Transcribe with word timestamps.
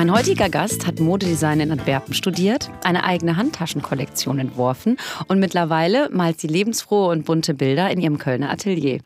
Mein 0.00 0.12
heutiger 0.12 0.48
Gast 0.48 0.86
hat 0.86 0.98
Modedesign 0.98 1.60
in 1.60 1.72
Antwerpen 1.72 2.14
studiert, 2.14 2.70
eine 2.84 3.04
eigene 3.04 3.36
Handtaschenkollektion 3.36 4.38
entworfen 4.38 4.96
und 5.28 5.40
mittlerweile 5.40 6.08
malt 6.08 6.40
sie 6.40 6.46
lebensfrohe 6.46 7.10
und 7.10 7.26
bunte 7.26 7.52
Bilder 7.52 7.90
in 7.90 8.00
ihrem 8.00 8.16
Kölner 8.16 8.48
Atelier, 8.48 9.00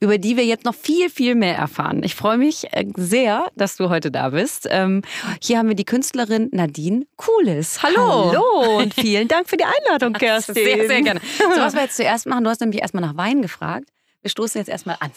über 0.00 0.16
die 0.16 0.38
wir 0.38 0.46
jetzt 0.46 0.64
noch 0.64 0.74
viel, 0.74 1.10
viel 1.10 1.34
mehr 1.34 1.56
erfahren. 1.56 2.02
Ich 2.04 2.14
freue 2.14 2.38
mich 2.38 2.72
äh, 2.72 2.86
sehr, 2.96 3.48
dass 3.54 3.76
du 3.76 3.90
heute 3.90 4.10
da 4.10 4.30
bist. 4.30 4.66
Ähm, 4.70 5.02
hier 5.42 5.58
haben 5.58 5.68
wir 5.68 5.76
die 5.76 5.84
Künstlerin 5.84 6.48
Nadine 6.52 7.04
Coolis. 7.16 7.82
Hallo. 7.82 8.32
Hallo 8.32 8.78
und 8.78 8.94
vielen 8.94 9.28
Dank 9.28 9.46
für 9.46 9.58
die 9.58 9.66
Einladung, 9.66 10.14
Kerstin. 10.18 10.54
Sehr, 10.54 10.86
sehr 10.86 11.02
gerne. 11.02 11.20
So, 11.36 11.60
was 11.60 11.74
wir 11.74 11.82
jetzt 11.82 11.96
zuerst 11.96 12.26
machen, 12.26 12.44
du 12.44 12.48
hast 12.48 12.62
nämlich 12.62 12.80
erstmal 12.80 13.02
nach 13.02 13.18
Wein 13.18 13.42
gefragt. 13.42 13.90
Wir 14.22 14.30
stoßen 14.30 14.58
jetzt 14.58 14.68
erstmal 14.68 14.96
an. 15.00 15.10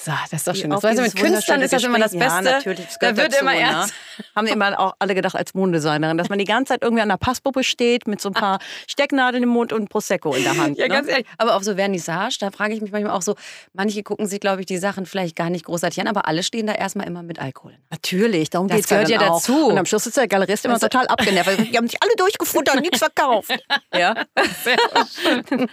So, 0.00 0.12
das 0.30 0.32
ist 0.32 0.46
doch 0.46 0.54
schön. 0.54 0.70
Das 0.70 0.82
weißt 0.84 0.98
du, 0.98 1.02
mit 1.02 1.16
Künstlern 1.16 1.60
ist 1.60 1.72
das 1.72 1.82
immer 1.82 1.98
das 1.98 2.12
Beste. 2.12 2.44
Ja, 2.44 2.52
natürlich. 2.52 2.86
Das 2.86 2.98
da 3.00 3.16
wird 3.16 3.32
dazu, 3.32 3.40
immer 3.40 3.52
ne? 3.52 3.60
erst. 3.60 3.88
Ne? 3.88 4.24
Haben 4.36 4.46
immer 4.46 4.78
auch 4.78 4.94
alle 5.00 5.14
gedacht 5.16 5.34
als 5.34 5.54
Modedesignerin, 5.54 6.16
dass 6.16 6.28
man 6.28 6.38
die 6.38 6.44
ganze 6.44 6.74
Zeit 6.74 6.82
irgendwie 6.82 7.02
an 7.02 7.08
der 7.08 7.16
Passpuppe 7.16 7.64
steht 7.64 8.06
mit 8.06 8.20
so 8.20 8.28
ein 8.28 8.32
paar 8.32 8.60
Stecknadeln 8.86 9.42
im 9.42 9.48
Mund 9.48 9.72
und 9.72 9.88
Prosecco 9.88 10.34
in 10.34 10.44
der 10.44 10.56
Hand. 10.56 10.78
Ja, 10.78 10.86
ne? 10.86 10.94
ganz 10.94 11.08
ehrlich. 11.08 11.26
Aber 11.36 11.56
auf 11.56 11.64
so 11.64 11.74
Vernissage, 11.74 12.36
da 12.38 12.52
frage 12.52 12.74
ich 12.74 12.80
mich 12.80 12.92
manchmal 12.92 13.12
auch 13.12 13.22
so, 13.22 13.34
manche 13.72 14.04
gucken 14.04 14.28
sich, 14.28 14.38
glaube 14.38 14.60
ich, 14.60 14.66
die 14.66 14.78
Sachen 14.78 15.04
vielleicht 15.04 15.34
gar 15.34 15.50
nicht 15.50 15.64
großartig 15.64 16.00
an, 16.00 16.06
aber 16.06 16.28
alle 16.28 16.44
stehen 16.44 16.68
da 16.68 16.74
erstmal 16.74 17.08
immer 17.08 17.24
mit 17.24 17.40
Alkohol. 17.40 17.74
Natürlich, 17.90 18.50
darum 18.50 18.68
geht 18.68 18.80
es 18.80 18.88
gehört 18.88 19.08
ja 19.08 19.18
dazu. 19.18 19.66
Und 19.66 19.78
am 19.78 19.86
Schluss 19.86 20.06
ist 20.06 20.16
der 20.16 20.28
Galerist 20.28 20.64
immer 20.64 20.74
also, 20.74 20.86
total 20.86 21.08
abgenervt. 21.08 21.58
Die 21.72 21.76
haben 21.76 21.88
sich 21.88 22.00
alle 22.00 22.14
durchgefuttert, 22.16 22.80
nichts 22.80 22.98
verkauft. 22.98 23.50
ja, 23.92 24.14
sehr 24.62 24.76
schön. 25.12 25.42
genau. 25.48 25.68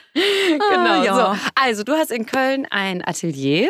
Ah, 0.65 1.03
ja. 1.03 1.15
so. 1.15 1.39
Also, 1.53 1.83
du 1.83 1.93
hast 1.93 2.11
in 2.11 2.25
Köln 2.25 2.65
ein 2.71 3.05
Atelier 3.05 3.69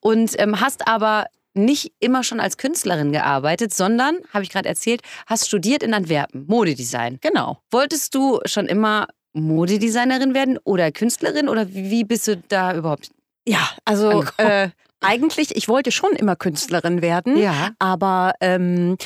und 0.00 0.38
ähm, 0.38 0.60
hast 0.60 0.86
aber 0.86 1.26
nicht 1.54 1.92
immer 1.98 2.22
schon 2.22 2.40
als 2.40 2.56
Künstlerin 2.56 3.12
gearbeitet, 3.12 3.74
sondern, 3.74 4.18
habe 4.32 4.44
ich 4.44 4.50
gerade 4.50 4.68
erzählt, 4.68 5.02
hast 5.26 5.46
studiert 5.46 5.82
in 5.82 5.92
Antwerpen, 5.92 6.46
Modedesign. 6.46 7.18
Genau. 7.20 7.58
Wolltest 7.70 8.14
du 8.14 8.40
schon 8.44 8.66
immer 8.66 9.08
Modedesignerin 9.32 10.34
werden 10.34 10.58
oder 10.64 10.92
Künstlerin 10.92 11.48
oder 11.48 11.72
wie 11.72 12.04
bist 12.04 12.28
du 12.28 12.36
da 12.48 12.74
überhaupt? 12.74 13.10
Ja, 13.46 13.68
also 13.84 14.24
äh, 14.36 14.68
eigentlich, 15.00 15.56
ich 15.56 15.68
wollte 15.68 15.90
schon 15.90 16.12
immer 16.12 16.36
Künstlerin 16.36 17.02
werden, 17.02 17.36
ja. 17.36 17.70
aber 17.78 18.34
ähm, 18.40 18.96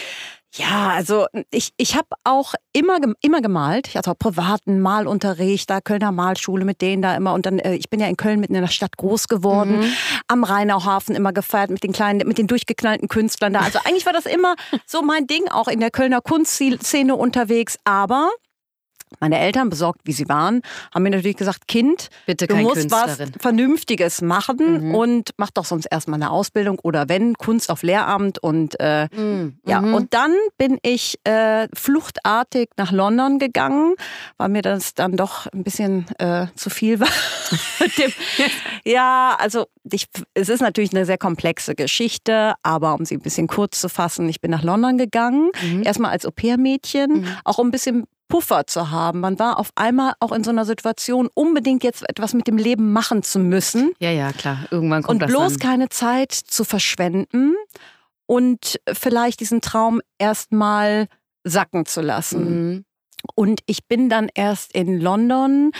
ja, 0.55 0.91
also 0.91 1.27
ich, 1.51 1.73
ich 1.79 1.97
habe 1.97 2.09
auch 2.25 2.53
immer, 2.75 2.99
immer 3.23 3.41
gemalt. 3.41 3.89
Ich 3.89 3.97
hatte 3.97 4.11
auch 4.11 4.19
privaten 4.19 4.81
Malunterricht, 4.81 5.71
da 5.71 5.81
Kölner 5.81 6.13
Malschule 6.13 6.67
mit 6.67 6.83
denen 6.83 7.01
da 7.01 7.17
immer. 7.17 7.33
Und 7.33 7.47
dann, 7.47 7.59
äh, 7.59 7.75
ich 7.75 7.89
bin 7.89 8.01
ja 8.01 8.07
in 8.07 8.19
Köln 8.19 8.39
mitten 8.39 8.55
in 8.55 8.61
der 8.61 8.69
Stadt 8.69 8.99
groß 8.99 9.29
geworden, 9.29 9.79
mhm. 9.79 9.93
am 10.29 10.45
Rheinauhafen 10.45 11.15
immer 11.15 11.33
gefeiert 11.33 11.71
mit 11.71 11.83
den 11.83 11.93
kleinen, 11.93 12.29
mit 12.29 12.37
den 12.37 12.49
durchgeknallten 12.49 13.09
Künstlern 13.09 13.55
da. 13.55 13.61
Also 13.61 13.79
eigentlich 13.85 14.05
war 14.05 14.13
das 14.13 14.27
immer 14.27 14.55
so 14.87 15.01
mein 15.01 15.27
Ding, 15.27 15.49
auch 15.49 15.69
in 15.69 15.81
der 15.81 15.91
Kölner 15.91 16.21
Kunstszene 16.21 17.17
unterwegs. 17.17 17.79
Aber 17.85 18.31
meine 19.23 19.39
Eltern, 19.39 19.71
besorgt 19.71 20.01
wie 20.05 20.13
sie 20.13 20.29
waren, 20.29 20.63
haben 20.93 21.05
mir 21.05 21.11
natürlich 21.11 21.37
gesagt, 21.37 21.69
Kind, 21.69 22.09
Bitte 22.27 22.49
du 22.49 22.57
musst 22.57 22.75
Künstlerin. 22.75 23.31
was 23.33 23.41
Vernünftiges 23.41 24.21
machen 24.21 24.89
mhm. 24.89 24.95
und 24.97 25.31
mach 25.37 25.51
doch 25.51 25.65
sonst 25.65 25.87
erstmal 25.87 26.21
eine 26.21 26.31
Ausbildung 26.31 26.81
oder 26.81 27.09
wenn, 27.09 27.35
Kunst 27.35 27.71
auf 27.71 27.85
Lehramt. 27.85 28.41
Und 28.41 28.75
äh, 28.81 29.09
mhm. 29.15 29.59
ja, 29.65 29.79
und 29.79 30.13
dann 30.13 30.35
bin 30.59 30.79
ich 30.83 31.21
äh, 31.23 31.69
fluchtartig 31.73 32.71
nach 32.77 32.91
London 32.91 33.39
gegangen, 33.39 33.95
weil 34.39 34.49
mir 34.49 34.63
das 34.63 34.95
dann 34.95 35.17
doch 35.17 35.47
ein 35.47 35.63
bisschen 35.63 36.07
äh, 36.19 36.49
zu 36.57 36.69
viel 36.69 36.99
war. 36.99 37.09
ja, 38.85 39.37
also 39.39 39.67
ich, 39.89 40.09
es 40.35 40.49
ist 40.49 40.61
natürlich 40.61 40.93
eine 40.93 41.07
sehr 41.07 41.19
komplexe 41.19 41.77
Geschichte, 41.77 42.55
aber 42.65 42.95
um 42.95 43.05
sie 43.05 43.17
ein 43.17 43.23
bisschen 43.23 43.47
kurz 43.47 43.81
zu 43.81 43.89
fassen, 43.89 44.29
ich 44.29 44.41
bin 44.41 44.51
nach 44.51 44.65
London 44.65 44.99
gegangen, 44.99 45.51
mhm. 45.63 45.85
erstmal 45.85 46.11
als 46.11 46.27
Au-pair-Mädchen, 46.27 47.21
mhm. 47.21 47.27
auch 47.45 47.59
um 47.59 47.69
ein 47.69 47.71
bisschen 47.71 48.05
Puffer 48.33 48.67
zu 48.67 48.91
haben. 48.91 49.21
Man 49.21 49.39
war 49.39 49.59
auf 49.59 49.73
einmal 49.75 50.15
auch 50.19 50.33
in 50.33 50.43
so 50.43 50.49
einer 50.49 50.65
Situation, 50.65 51.29
unbedingt 51.35 51.85
jetzt 51.85 52.09
etwas 52.09 52.33
mit 52.33 52.47
dem 52.47 52.57
Leben 52.57 52.91
machen 52.91 53.23
zu 53.23 53.39
müssen. 53.39 53.93
Ja, 53.99 54.11
ja, 54.11 54.33
klar. 54.33 54.65
Irgendwann 54.71 55.03
kommt 55.03 55.17
und 55.17 55.19
das 55.21 55.31
bloß 55.31 55.53
dann. 55.53 55.59
keine 55.59 55.89
Zeit 55.91 56.33
zu 56.33 56.65
verschwenden 56.65 57.55
und 58.25 58.81
vielleicht 58.91 59.41
diesen 59.41 59.61
Traum 59.61 60.01
erstmal 60.17 61.09
sacken 61.45 61.85
zu 61.85 62.01
lassen. 62.01 62.45
Mhm. 62.45 62.85
Und 63.35 63.61
ich 63.67 63.87
bin 63.87 64.09
dann 64.09 64.31
erst 64.35 64.73
in 64.75 64.99
London, 64.99 65.73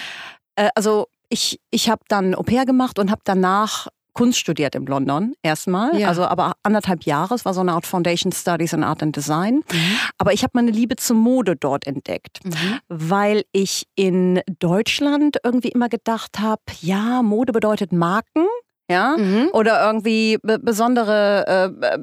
äh, 0.57 0.69
also 0.75 1.07
ich, 1.31 1.59
ich 1.71 1.89
habe 1.89 2.03
dann 2.09 2.35
Au 2.35 2.43
pair 2.43 2.67
gemacht 2.67 2.99
und 2.99 3.11
habe 3.11 3.23
danach 3.25 3.89
Kunst 4.15 4.39
studiert 4.39 4.75
in 4.75 4.87
London 4.87 5.35
erstmal, 5.43 5.99
ja. 5.99 6.09
also 6.09 6.25
aber 6.25 6.55
anderthalb 6.63 7.05
Jahre. 7.05 7.35
Es 7.35 7.45
war 7.45 7.55
so 7.55 7.61
eine 7.61 7.73
Art 7.73 7.87
Foundation 7.87 8.33
Studies 8.33 8.73
in 8.73 8.85
Art 8.85 9.03
and 9.03 9.17
Design. 9.17 9.63
Mhm. 9.73 9.99
Aber 10.19 10.33
ich 10.33 10.43
habe 10.43 10.53
meine 10.55 10.71
Liebe 10.71 10.97
zur 10.97 11.17
Mode 11.17 11.57
dort 11.57 11.87
entdeckt, 11.87 12.41
mhm. 12.45 12.79
weil 12.89 13.45
ich 13.53 13.87
in 13.95 14.41
Deutschland 14.59 15.39
irgendwie 15.43 15.69
immer 15.69 15.89
gedacht 15.89 16.39
habe, 16.39 16.63
ja, 16.81 17.23
Mode 17.23 17.53
bedeutet 17.53 17.93
Marken. 17.93 18.47
Ja, 18.91 19.17
mhm. 19.17 19.49
oder 19.53 19.87
irgendwie 19.87 20.39
besondere 20.43 21.71
äh, 21.81 21.99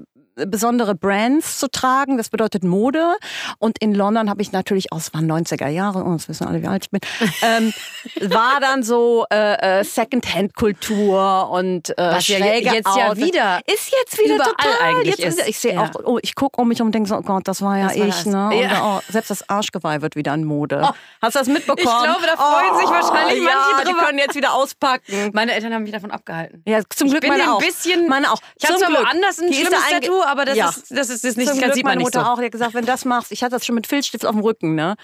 besondere 0.48 0.96
Brands 0.96 1.60
zu 1.60 1.70
tragen. 1.70 2.18
Das 2.18 2.30
bedeutet 2.30 2.64
Mode. 2.64 3.16
Und 3.58 3.78
in 3.80 3.94
London 3.94 4.30
habe 4.30 4.42
ich 4.42 4.52
natürlich, 4.52 4.88
oh, 4.92 4.98
es 4.98 5.14
waren 5.14 5.30
90er 5.32 5.68
Jahre, 5.68 6.04
oh, 6.04 6.14
das 6.14 6.28
wissen 6.30 6.48
alle, 6.48 6.62
wie 6.62 6.68
alt 6.68 6.86
ich 6.86 6.92
bin, 6.92 7.02
ähm, 7.42 7.74
war 8.32 8.60
dann 8.60 8.84
so 8.84 9.26
äh, 9.32 9.80
äh, 9.80 9.84
Secondhand-Kultur 9.84 11.50
und 11.50 11.90
äh, 11.92 11.96
Was 11.98 12.28
ja 12.28 12.38
jetzt 12.38 12.96
ja 12.96 13.16
wieder 13.16 13.60
ist 13.66 13.92
jetzt 13.92 14.18
wieder 14.18 14.36
überall 14.36 14.54
total. 14.54 14.82
eigentlich 14.82 15.18
jetzt, 15.18 15.40
ist. 15.40 15.48
Ich 15.48 15.60
sehe 15.60 15.74
ja. 15.74 15.84
auch, 15.84 15.90
oh, 16.04 16.20
ich 16.22 16.36
gucke 16.36 16.62
um 16.62 16.68
mich 16.68 16.82
und 16.82 16.94
denke 16.94 17.10
so, 17.10 17.16
oh 17.16 17.22
Gott, 17.22 17.48
das 17.48 17.62
war 17.62 17.78
ja 17.78 17.88
das 17.88 17.96
ich. 17.96 18.34
War 18.34 18.50
ne? 18.50 18.62
Ja. 18.62 18.98
Oh, 18.98 19.12
selbst 19.12 19.30
das 19.30 19.48
Arschgeweih 19.50 20.02
wird 20.02 20.16
wieder 20.16 20.34
in 20.34 20.46
Mode. 20.46 20.82
Oh. 20.84 20.94
Hast 21.22 21.36
du 21.36 21.40
das 21.40 21.48
mitbekommen? 21.48 21.80
Ich 21.80 22.04
glaube, 22.04 22.26
da 22.26 22.38
freuen 22.38 22.78
sich 22.78 22.90
wahrscheinlich 22.90 23.44
ja, 23.44 23.52
manche 23.56 23.86
drüber. 23.86 24.00
Die 24.00 24.06
können 24.06 24.20
jetzt 24.20 24.36
wieder 24.36 24.54
auspacken. 24.54 25.32
Meine 25.34 25.54
Eltern 25.54 25.74
haben 25.74 25.84
mich 25.84 25.92
davon 25.92 26.12
abgehalten. 26.12 26.64
Ja, 26.66 26.82
zum 26.90 27.10
Glück 27.10 27.24
ich 27.24 27.30
bin 27.30 27.38
meine 27.38 27.52
auch. 27.52 27.60
Ein 27.60 27.66
bisschen, 27.68 28.08
meine 28.08 28.32
auch. 28.32 28.40
Ich 28.56 28.68
habe 28.68 28.80
zwar 28.80 28.92
woanders 28.92 29.40
ein 29.40 29.54
schlimmes 29.54 29.88
Tattoo, 29.90 30.22
aber 30.30 30.46
das, 30.46 30.56
ja. 30.56 30.70
ist, 30.70 30.92
das 30.92 31.10
ist 31.10 31.24
das 31.24 31.36
nicht, 31.36 31.50
Zum 31.50 31.60
das 31.60 31.76
sieht 31.76 31.84
man 31.84 31.96
meine 31.96 32.04
Mutter 32.04 32.22
so. 32.22 32.28
auch, 32.28 32.40
die 32.40 32.46
hat 32.46 32.52
gesagt, 32.52 32.74
wenn 32.74 32.86
du 32.86 32.92
das 32.92 33.06
machst, 33.06 33.32
ich 33.32 33.44
hatte 33.44 33.56
das 33.56 33.66
schon 33.66 33.76
mit 33.76 33.88
Filzstift 33.88 34.26
auf 34.26 34.34
dem 34.34 34.42
Rücken, 34.42 34.76
ne? 34.76 34.96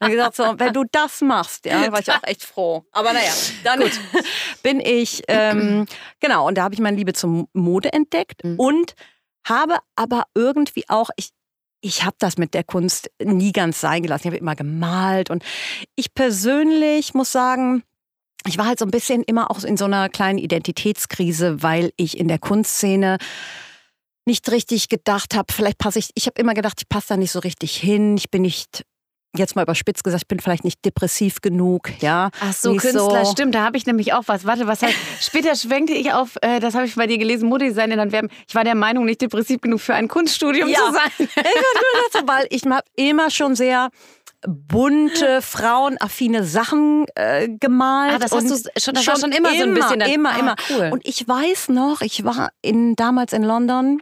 Und 0.00 0.10
gesagt, 0.10 0.36
so, 0.36 0.54
wenn 0.58 0.72
du 0.72 0.84
das 0.90 1.20
machst, 1.20 1.66
ja, 1.66 1.90
war 1.90 2.00
ich 2.00 2.10
auch 2.10 2.22
echt 2.22 2.44
froh. 2.44 2.84
Aber 2.92 3.12
naja, 3.12 3.32
dann 3.64 3.80
Gut. 3.80 3.92
bin 4.62 4.80
ich, 4.80 5.22
ähm, 5.28 5.86
genau, 6.20 6.46
und 6.48 6.56
da 6.56 6.64
habe 6.64 6.74
ich 6.74 6.80
meine 6.80 6.96
Liebe 6.96 7.12
zur 7.12 7.48
Mode 7.52 7.92
entdeckt 7.92 8.44
mhm. 8.44 8.58
und 8.58 8.94
habe 9.46 9.78
aber 9.96 10.24
irgendwie 10.34 10.84
auch, 10.88 11.10
ich, 11.16 11.30
ich 11.80 12.04
habe 12.04 12.16
das 12.18 12.38
mit 12.38 12.54
der 12.54 12.64
Kunst 12.64 13.10
nie 13.22 13.52
ganz 13.52 13.80
sein 13.80 14.02
gelassen. 14.02 14.22
Ich 14.22 14.32
habe 14.32 14.38
immer 14.38 14.56
gemalt 14.56 15.30
und 15.30 15.44
ich 15.96 16.14
persönlich 16.14 17.12
muss 17.14 17.30
sagen, 17.30 17.82
ich 18.46 18.58
war 18.58 18.66
halt 18.66 18.78
so 18.78 18.84
ein 18.84 18.90
bisschen 18.90 19.22
immer 19.22 19.50
auch 19.50 19.62
in 19.64 19.76
so 19.76 19.84
einer 19.84 20.08
kleinen 20.08 20.38
Identitätskrise, 20.38 21.62
weil 21.62 21.92
ich 21.96 22.18
in 22.18 22.28
der 22.28 22.38
Kunstszene 22.38 23.18
nicht 24.26 24.50
richtig 24.50 24.88
gedacht 24.88 25.34
habe, 25.34 25.52
vielleicht 25.52 25.78
passe 25.78 25.98
ich, 25.98 26.10
ich 26.14 26.26
habe 26.26 26.40
immer 26.40 26.54
gedacht, 26.54 26.80
ich 26.80 26.88
passe 26.88 27.08
da 27.08 27.16
nicht 27.16 27.32
so 27.32 27.40
richtig 27.40 27.76
hin, 27.76 28.16
ich 28.16 28.30
bin 28.30 28.42
nicht 28.42 28.84
jetzt 29.36 29.56
mal 29.56 29.62
überspitzt 29.62 30.04
gesagt, 30.04 30.22
ich 30.22 30.28
bin 30.28 30.40
vielleicht 30.40 30.64
nicht 30.64 30.84
depressiv 30.84 31.40
genug, 31.40 31.90
ja. 32.00 32.30
Ach 32.40 32.52
so, 32.52 32.72
nicht 32.72 32.82
Künstler, 32.82 33.24
so. 33.24 33.32
stimmt, 33.32 33.54
da 33.54 33.64
habe 33.64 33.76
ich 33.76 33.86
nämlich 33.86 34.12
auch 34.12 34.24
was. 34.26 34.44
Warte, 34.44 34.66
was 34.66 34.82
heißt, 34.82 34.94
später 35.20 35.54
schwenkte 35.56 35.92
ich 35.92 36.12
auf, 36.12 36.36
äh, 36.40 36.60
das 36.60 36.74
habe 36.74 36.86
ich 36.86 36.94
bei 36.94 37.06
dir 37.06 37.18
gelesen, 37.18 37.48
Modedesign 37.48 37.90
in 37.90 38.00
Antwerpen. 38.00 38.30
Ich 38.48 38.54
war 38.54 38.64
der 38.64 38.74
Meinung, 38.74 39.04
nicht 39.04 39.20
depressiv 39.20 39.60
genug 39.60 39.80
für 39.80 39.94
ein 39.94 40.08
Kunststudium 40.08 40.68
ja. 40.68 40.78
zu 40.78 40.92
sein. 40.92 41.10
ich 41.18 42.26
weil 42.26 42.46
ich 42.50 42.64
habe 42.64 42.84
immer 42.96 43.30
schon 43.30 43.54
sehr 43.54 43.90
bunte, 44.46 45.40
frauenaffine 45.40 46.44
Sachen 46.44 47.06
äh, 47.14 47.48
gemalt. 47.48 48.14
Ah, 48.14 48.18
das 48.18 48.32
hast 48.32 48.50
du 48.50 48.56
schon, 48.78 48.94
das 48.94 49.04
schon, 49.04 49.06
war 49.06 49.18
schon 49.18 49.32
immer, 49.32 49.50
immer 49.50 49.58
so 49.58 49.64
ein 49.64 49.74
bisschen. 49.74 50.00
Immer, 50.02 50.30
ah, 50.30 50.38
immer. 50.38 50.56
Cool. 50.70 50.90
Und 50.92 51.06
ich 51.06 51.26
weiß 51.26 51.70
noch, 51.70 52.02
ich 52.02 52.24
war 52.24 52.50
in, 52.60 52.94
damals 52.94 53.32
in 53.32 53.42
London 53.42 54.00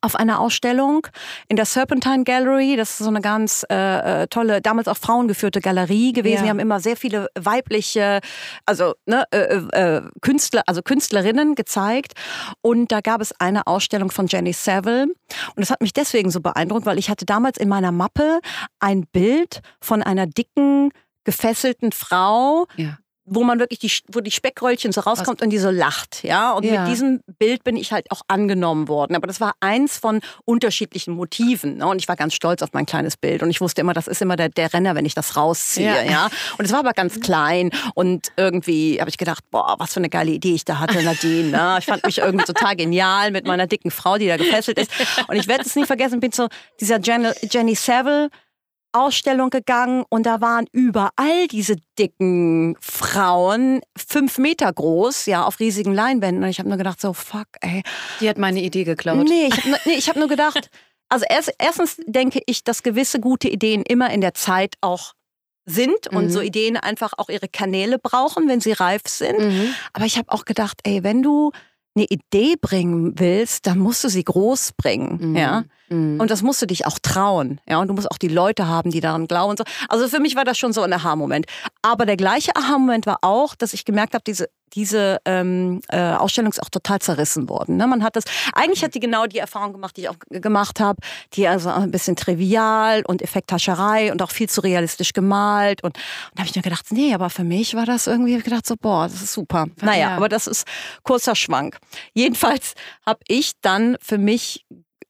auf 0.00 0.14
einer 0.16 0.40
Ausstellung 0.40 1.06
in 1.48 1.56
der 1.56 1.64
Serpentine 1.64 2.24
Gallery. 2.24 2.76
Das 2.76 2.90
ist 2.90 2.98
so 2.98 3.08
eine 3.08 3.20
ganz 3.20 3.64
äh, 3.70 4.22
äh 4.22 4.26
tolle, 4.28 4.60
damals 4.60 4.88
auch 4.88 4.96
frauengeführte 4.96 5.60
Galerie 5.60 6.12
gewesen. 6.12 6.38
Ja. 6.38 6.42
Wir 6.44 6.50
haben 6.50 6.58
immer 6.58 6.80
sehr 6.80 6.96
viele 6.96 7.28
weibliche, 7.38 8.20
also 8.66 8.94
ne, 9.06 9.24
äh, 9.30 9.38
äh, 9.38 9.96
äh, 9.96 10.02
Künstler, 10.20 10.62
also 10.66 10.82
Künstlerinnen 10.82 11.54
gezeigt. 11.54 12.12
Und 12.60 12.92
da 12.92 13.00
gab 13.00 13.20
es 13.20 13.32
eine 13.40 13.66
Ausstellung 13.66 14.10
von 14.10 14.26
Jenny 14.26 14.52
Saville. 14.52 15.04
Und 15.04 15.56
das 15.56 15.70
hat 15.70 15.80
mich 15.80 15.92
deswegen 15.92 16.30
so 16.30 16.40
beeindruckt, 16.40 16.86
weil 16.86 16.98
ich 16.98 17.10
hatte 17.10 17.26
damals 17.26 17.58
in 17.58 17.68
meiner 17.68 17.92
Mappe 17.92 18.40
ein 18.80 19.06
Bild 19.06 19.60
von 19.80 20.02
einer 20.02 20.26
dicken 20.26 20.90
gefesselten 21.24 21.92
Frau, 21.92 22.66
Ja. 22.76 22.96
Wo 23.30 23.44
man 23.44 23.58
wirklich 23.58 23.78
die, 23.80 23.90
wo 24.12 24.20
die 24.20 24.30
Speckröllchen 24.30 24.92
so 24.92 25.00
rauskommt 25.02 25.42
und 25.42 25.50
die 25.50 25.58
so 25.58 25.70
lacht, 25.70 26.24
ja. 26.24 26.52
Und 26.52 26.64
Ja. 26.64 26.82
mit 26.82 26.90
diesem 26.92 27.20
Bild 27.38 27.64
bin 27.64 27.76
ich 27.76 27.92
halt 27.92 28.10
auch 28.10 28.22
angenommen 28.28 28.88
worden. 28.88 29.14
Aber 29.16 29.26
das 29.26 29.40
war 29.40 29.54
eins 29.60 29.98
von 29.98 30.20
unterschiedlichen 30.44 31.14
Motiven. 31.14 31.76
Ne? 31.78 31.86
Und 31.86 31.98
ich 32.00 32.08
war 32.08 32.16
ganz 32.16 32.34
stolz 32.34 32.62
auf 32.62 32.70
mein 32.72 32.86
kleines 32.86 33.16
Bild. 33.16 33.42
Und 33.42 33.50
ich 33.50 33.60
wusste 33.60 33.80
immer, 33.82 33.92
das 33.92 34.08
ist 34.08 34.22
immer 34.22 34.36
der, 34.36 34.48
der 34.48 34.72
Renner, 34.72 34.94
wenn 34.94 35.04
ich 35.06 35.14
das 35.14 35.36
rausziehe, 35.36 35.86
Ja. 35.86 36.02
ja. 36.10 36.28
Und 36.58 36.64
es 36.64 36.72
war 36.72 36.80
aber 36.80 36.92
ganz 36.92 37.20
klein. 37.20 37.70
Und 37.94 38.28
irgendwie 38.36 38.98
habe 39.00 39.10
ich 39.10 39.18
gedacht, 39.18 39.44
boah, 39.50 39.76
was 39.78 39.92
für 39.94 40.00
eine 40.00 40.08
geile 40.08 40.30
Idee 40.30 40.54
ich 40.54 40.64
da 40.64 40.78
hatte, 40.78 41.02
Nadine. 41.02 41.50
Ne? 41.50 41.76
Ich 41.78 41.86
fand 41.86 42.04
mich 42.04 42.18
irgendwie 42.18 42.44
total 42.44 42.76
genial 42.76 43.30
mit 43.30 43.46
meiner 43.46 43.66
dicken 43.66 43.90
Frau, 43.90 44.16
die 44.18 44.26
da 44.28 44.36
gefesselt 44.36 44.78
ist. 44.78 44.90
Und 45.28 45.36
ich 45.36 45.46
werde 45.48 45.64
es 45.64 45.74
nie 45.76 45.84
vergessen, 45.84 46.20
bin 46.20 46.32
zu 46.32 46.48
dieser 46.80 46.98
Jenny, 47.00 47.28
Jenny 47.50 47.74
Savile 47.74 48.28
Ausstellung 48.98 49.50
gegangen 49.50 50.04
und 50.08 50.24
da 50.26 50.40
waren 50.40 50.66
überall 50.72 51.46
diese 51.50 51.76
dicken 51.98 52.76
Frauen, 52.80 53.80
fünf 53.96 54.38
Meter 54.38 54.72
groß, 54.72 55.26
ja, 55.26 55.44
auf 55.44 55.60
riesigen 55.60 55.94
Leinwänden. 55.94 56.42
Und 56.44 56.50
ich 56.50 56.58
habe 56.58 56.68
nur 56.68 56.78
gedacht, 56.78 57.00
so 57.00 57.12
fuck, 57.12 57.46
ey. 57.60 57.82
Die 58.20 58.28
hat 58.28 58.38
meine 58.38 58.60
Idee 58.60 58.84
geklaut. 58.84 59.26
Nee, 59.28 59.46
ich 59.48 59.56
habe 59.56 59.78
nee, 59.84 59.92
ich 59.94 60.08
hab 60.08 60.16
nur 60.16 60.28
gedacht, 60.28 60.70
also 61.08 61.24
erst, 61.28 61.52
erstens 61.58 61.96
denke 62.06 62.40
ich, 62.46 62.64
dass 62.64 62.82
gewisse 62.82 63.20
gute 63.20 63.48
Ideen 63.48 63.82
immer 63.82 64.10
in 64.10 64.20
der 64.20 64.34
Zeit 64.34 64.74
auch 64.80 65.14
sind 65.64 66.08
und 66.12 66.24
Mhm. 66.26 66.30
so 66.30 66.40
Ideen 66.40 66.76
einfach 66.78 67.12
auch 67.18 67.28
ihre 67.28 67.48
Kanäle 67.48 67.98
brauchen, 67.98 68.48
wenn 68.48 68.60
sie 68.60 68.72
reif 68.72 69.02
sind. 69.06 69.38
Mhm. 69.38 69.74
Aber 69.92 70.06
ich 70.06 70.16
habe 70.16 70.32
auch 70.32 70.44
gedacht, 70.46 70.80
ey, 70.84 71.02
wenn 71.04 71.22
du 71.22 71.52
eine 71.98 72.06
Idee 72.08 72.54
bringen 72.60 73.18
willst, 73.18 73.66
dann 73.66 73.78
musst 73.78 74.02
du 74.04 74.08
sie 74.08 74.24
groß 74.24 74.72
bringen, 74.76 75.30
Mhm. 75.32 75.36
ja. 75.36 75.64
Mhm. 75.90 76.20
Und 76.20 76.30
das 76.30 76.42
musst 76.42 76.60
du 76.60 76.66
dich 76.66 76.86
auch 76.86 76.98
trauen. 76.98 77.60
Ja, 77.68 77.78
und 77.80 77.88
du 77.88 77.94
musst 77.94 78.10
auch 78.10 78.18
die 78.18 78.28
Leute 78.28 78.66
haben, 78.66 78.90
die 78.90 79.00
daran 79.00 79.26
glauben. 79.26 79.50
Und 79.50 79.58
so. 79.58 79.64
Also 79.88 80.06
für 80.08 80.20
mich 80.20 80.36
war 80.36 80.44
das 80.44 80.58
schon 80.58 80.72
so 80.74 80.82
ein 80.82 80.92
Aha-Moment. 80.92 81.46
Aber 81.82 82.04
der 82.04 82.16
gleiche 82.18 82.54
Aha-Moment 82.56 83.06
war 83.06 83.18
auch, 83.22 83.54
dass 83.54 83.72
ich 83.72 83.84
gemerkt 83.86 84.12
habe, 84.14 84.22
diese, 84.26 84.50
diese 84.74 85.18
ähm, 85.24 85.80
äh, 85.88 85.98
Ausstellung 86.12 86.50
ist 86.52 86.62
auch 86.62 86.68
total 86.70 87.00
zerrissen 87.00 87.48
worden. 87.48 87.76
Ne? 87.76 87.86
Man 87.86 88.02
hat 88.02 88.16
das, 88.16 88.24
eigentlich 88.52 88.82
hat 88.84 88.94
die 88.94 89.00
genau 89.00 89.26
die 89.26 89.38
Erfahrung 89.38 89.72
gemacht, 89.72 89.96
die 89.96 90.02
ich 90.02 90.08
auch 90.08 90.16
gemacht 90.30 90.80
habe, 90.80 91.00
die 91.34 91.46
also 91.48 91.70
ein 91.70 91.90
bisschen 91.90 92.16
trivial 92.16 93.02
und 93.06 93.22
Effekthascherei 93.22 94.12
und 94.12 94.22
auch 94.22 94.30
viel 94.30 94.48
zu 94.48 94.60
realistisch 94.60 95.12
gemalt. 95.12 95.82
Und, 95.82 95.96
und 95.96 96.02
da 96.34 96.40
habe 96.40 96.48
ich 96.50 96.56
mir 96.56 96.62
gedacht, 96.62 96.86
nee, 96.90 97.14
aber 97.14 97.30
für 97.30 97.44
mich 97.44 97.74
war 97.74 97.86
das 97.86 98.06
irgendwie, 98.06 98.36
ich 98.36 98.44
gedacht 98.44 98.66
so, 98.66 98.74
boah, 98.80 99.04
das 99.08 99.22
ist 99.22 99.32
super. 99.32 99.66
Naja, 99.80 100.10
Ja. 100.10 100.16
aber 100.16 100.28
das 100.28 100.46
ist 100.46 100.66
kurzer 101.02 101.34
Schwank. 101.34 101.78
Jedenfalls 102.14 102.74
habe 103.06 103.20
ich 103.28 103.52
dann 103.62 103.96
für 104.00 104.18
mich 104.18 104.64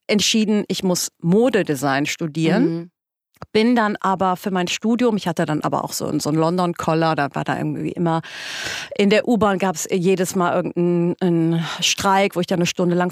entschieden, 0.06 0.64
ich 0.68 0.82
muss 0.82 1.08
Modedesign 1.20 2.06
studieren. 2.06 2.64
Mhm. 2.74 2.90
Bin 3.52 3.74
dann 3.74 3.96
aber 4.00 4.36
für 4.36 4.50
mein 4.50 4.68
Studium, 4.68 5.16
ich 5.16 5.26
hatte 5.26 5.46
dann 5.46 5.62
aber 5.62 5.84
auch 5.84 5.92
so, 5.92 6.18
so 6.18 6.28
einen 6.30 6.38
London-Collar, 6.38 7.16
da 7.16 7.28
war 7.34 7.44
da 7.44 7.56
irgendwie 7.56 7.92
immer, 7.92 8.22
in 8.96 9.10
der 9.10 9.26
U-Bahn 9.26 9.58
gab 9.58 9.74
es 9.74 9.88
jedes 9.90 10.34
Mal 10.34 10.54
irgendeinen 10.54 11.64
Streik, 11.80 12.36
wo 12.36 12.40
ich 12.40 12.46
dann 12.46 12.58
eine 12.58 12.66
Stunde 12.66 12.94
lang 12.94 13.10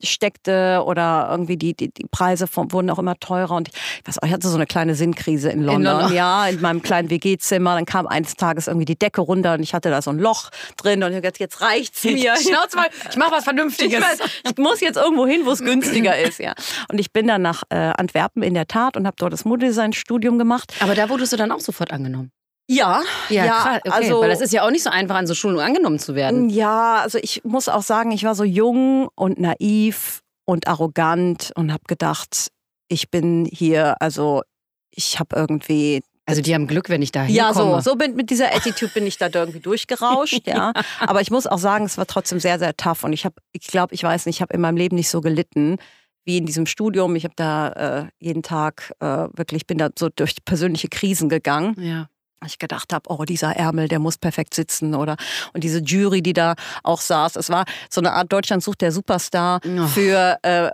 feststeckte 0.00 0.82
oder 0.84 1.28
irgendwie 1.30 1.56
die, 1.56 1.74
die, 1.74 1.92
die 1.92 2.06
Preise 2.10 2.46
vom, 2.46 2.72
wurden 2.72 2.90
auch 2.90 2.98
immer 2.98 3.18
teurer 3.18 3.54
und 3.54 3.68
ich, 3.68 3.74
weiß 4.06 4.18
auch, 4.18 4.26
ich 4.26 4.32
hatte 4.32 4.48
so 4.48 4.54
eine 4.56 4.66
kleine 4.66 4.94
Sinnkrise 4.94 5.50
in 5.50 5.62
London, 5.62 5.98
London. 5.98 6.14
ja, 6.14 6.46
in 6.48 6.60
meinem 6.60 6.82
kleinen 6.82 7.10
WG-Zimmer, 7.10 7.74
dann 7.74 7.84
kam 7.84 8.06
eines 8.06 8.34
Tages 8.34 8.66
irgendwie 8.66 8.84
die 8.84 8.98
Decke 8.98 9.20
runter 9.20 9.54
und 9.54 9.62
ich 9.62 9.74
hatte 9.74 9.90
da 9.90 10.02
so 10.02 10.10
ein 10.10 10.18
Loch 10.18 10.50
drin 10.76 11.02
und 11.02 11.10
ich 11.10 11.16
gedacht, 11.16 11.38
jetzt 11.38 11.60
reicht's 11.60 12.04
mir. 12.04 12.36
Schnauze 12.36 12.76
mal, 12.76 12.86
ich 13.10 13.16
mach 13.16 13.30
was 13.30 13.46
Ich, 13.46 13.56
Vernünftiges. 13.56 14.00
weiß, 14.02 14.18
ich 14.50 14.58
muss 14.58 14.80
jetzt 14.80 14.96
irgendwo 14.96 15.26
hin, 15.26 15.42
wo 15.44 15.52
es 15.52 15.60
günstiger 15.64 16.18
ist, 16.18 16.40
ja. 16.40 16.52
Und 16.90 16.98
ich 16.98 17.12
bin 17.12 17.26
dann 17.26 17.42
nach 17.42 17.62
äh, 17.70 17.76
Antwerpen 17.76 18.42
in 18.42 18.54
der 18.54 18.66
Tat 18.66 18.96
und 18.96 19.06
habe 19.06 19.16
dort 19.18 19.32
das 19.32 19.44
Modedesign-Studium 19.44 20.38
gemacht. 20.38 20.74
Aber 20.80 20.94
da 20.94 21.08
wurdest 21.08 21.32
du 21.32 21.36
dann 21.36 21.52
auch 21.52 21.60
sofort 21.60 21.92
angenommen. 21.92 22.32
Ja, 22.68 23.02
krass. 23.28 23.80
Okay. 23.84 23.90
also 23.92 24.20
Weil 24.20 24.30
das 24.30 24.40
ist 24.40 24.52
ja 24.52 24.64
auch 24.64 24.70
nicht 24.70 24.82
so 24.82 24.90
einfach, 24.90 25.14
an 25.14 25.26
so 25.26 25.34
Schulen 25.34 25.58
angenommen 25.58 25.98
zu 25.98 26.14
werden. 26.14 26.50
ja, 26.50 26.96
also 26.96 27.18
ich 27.18 27.44
muss 27.44 27.68
auch 27.68 27.82
sagen, 27.82 28.10
ich 28.12 28.24
war 28.24 28.34
so 28.34 28.44
jung 28.44 29.08
und 29.14 29.38
naiv 29.38 30.20
und 30.44 30.66
arrogant 30.68 31.52
und 31.54 31.72
habe 31.72 31.84
gedacht, 31.86 32.48
ich 32.88 33.10
bin 33.10 33.48
hier, 33.50 34.00
also 34.00 34.42
ich 34.90 35.18
habe 35.18 35.36
irgendwie 35.36 36.02
Also 36.24 36.42
die 36.42 36.54
haben 36.54 36.66
Glück, 36.66 36.88
wenn 36.88 37.02
ich 37.02 37.12
da 37.12 37.24
ja, 37.26 37.48
hinkomme. 37.48 37.82
so, 37.82 37.90
so 37.90 37.96
bin, 37.96 38.16
mit 38.16 38.30
dieser 38.30 38.54
Attitude 38.54 38.92
bin 38.92 39.06
ich 39.06 39.18
da 39.18 39.28
irgendwie 39.32 39.60
durchgerauscht, 39.60 40.42
ja. 40.46 40.72
Aber 41.00 41.20
ich 41.20 41.30
muss 41.30 41.46
auch 41.46 41.58
sagen, 41.58 41.84
es 41.84 41.98
war 41.98 42.06
trotzdem 42.06 42.40
sehr, 42.40 42.58
sehr 42.58 42.76
tough. 42.76 43.04
Und 43.04 43.12
ich 43.12 43.24
habe, 43.24 43.36
ich 43.52 43.66
glaube, 43.66 43.94
ich 43.94 44.02
weiß 44.02 44.26
nicht, 44.26 44.36
ich 44.36 44.42
habe 44.42 44.54
in 44.54 44.60
meinem 44.60 44.76
Leben 44.76 44.96
nicht 44.96 45.10
so 45.10 45.20
gelitten 45.20 45.78
wie 46.24 46.38
in 46.38 46.46
diesem 46.46 46.66
Studium. 46.66 47.14
Ich 47.14 47.24
habe 47.24 47.34
da 47.36 47.68
äh, 47.68 48.06
jeden 48.18 48.42
Tag 48.42 48.92
äh, 49.00 49.28
wirklich, 49.32 49.66
bin 49.66 49.78
da 49.78 49.90
so 49.96 50.08
durch 50.14 50.34
persönliche 50.44 50.88
Krisen 50.88 51.28
gegangen. 51.28 51.76
Ja. 51.78 52.08
Ich 52.44 52.58
gedacht 52.58 52.92
habe, 52.92 53.08
oh, 53.08 53.24
dieser 53.24 53.56
Ärmel, 53.56 53.88
der 53.88 53.98
muss 53.98 54.18
perfekt 54.18 54.54
sitzen 54.54 54.94
oder 54.94 55.16
und 55.54 55.64
diese 55.64 55.78
Jury, 55.80 56.22
die 56.22 56.34
da 56.34 56.54
auch 56.82 57.00
saß, 57.00 57.36
es 57.36 57.48
war 57.48 57.64
so 57.90 58.00
eine 58.00 58.12
Art 58.12 58.30
Deutschland 58.32 58.62
sucht 58.62 58.82
der 58.82 58.92
Superstar 58.92 59.60
Oh. 59.66 59.86
für, 59.86 60.38
äh, 60.42 60.70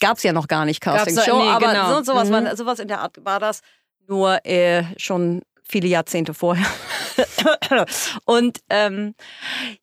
gab 0.00 0.16
es 0.16 0.22
ja 0.22 0.32
noch 0.32 0.48
gar 0.48 0.64
nicht 0.64 0.80
Casting 0.80 1.18
Show, 1.20 1.38
nee, 1.42 1.48
aber 1.50 1.68
genau. 1.68 1.96
so, 1.98 2.02
sowas, 2.12 2.28
Mhm. 2.28 2.32
war, 2.46 2.56
sowas 2.56 2.78
in 2.78 2.88
der 2.88 3.00
Art 3.02 3.24
war 3.24 3.38
das 3.40 3.60
nur 4.08 4.44
äh, 4.46 4.84
schon 4.96 5.42
viele 5.68 5.88
Jahrzehnte 5.88 6.34
vorher. 6.34 6.66
und 8.24 8.58
ähm, 8.70 9.14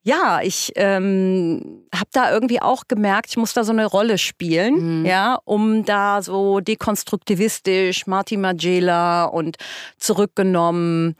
ja, 0.03 0.39
ich 0.41 0.71
ähm, 0.75 1.85
habe 1.93 2.09
da 2.11 2.31
irgendwie 2.31 2.61
auch 2.61 2.83
gemerkt, 2.87 3.27
ich 3.29 3.37
muss 3.37 3.53
da 3.53 3.63
so 3.63 3.71
eine 3.71 3.85
Rolle 3.85 4.17
spielen, 4.17 5.01
Mhm. 5.01 5.05
ja, 5.05 5.37
um 5.45 5.85
da 5.85 6.21
so 6.21 6.59
dekonstruktivistisch, 6.59 8.07
Martin 8.07 8.41
Magela 8.41 9.25
und 9.25 9.57
zurückgenommen 9.97 11.15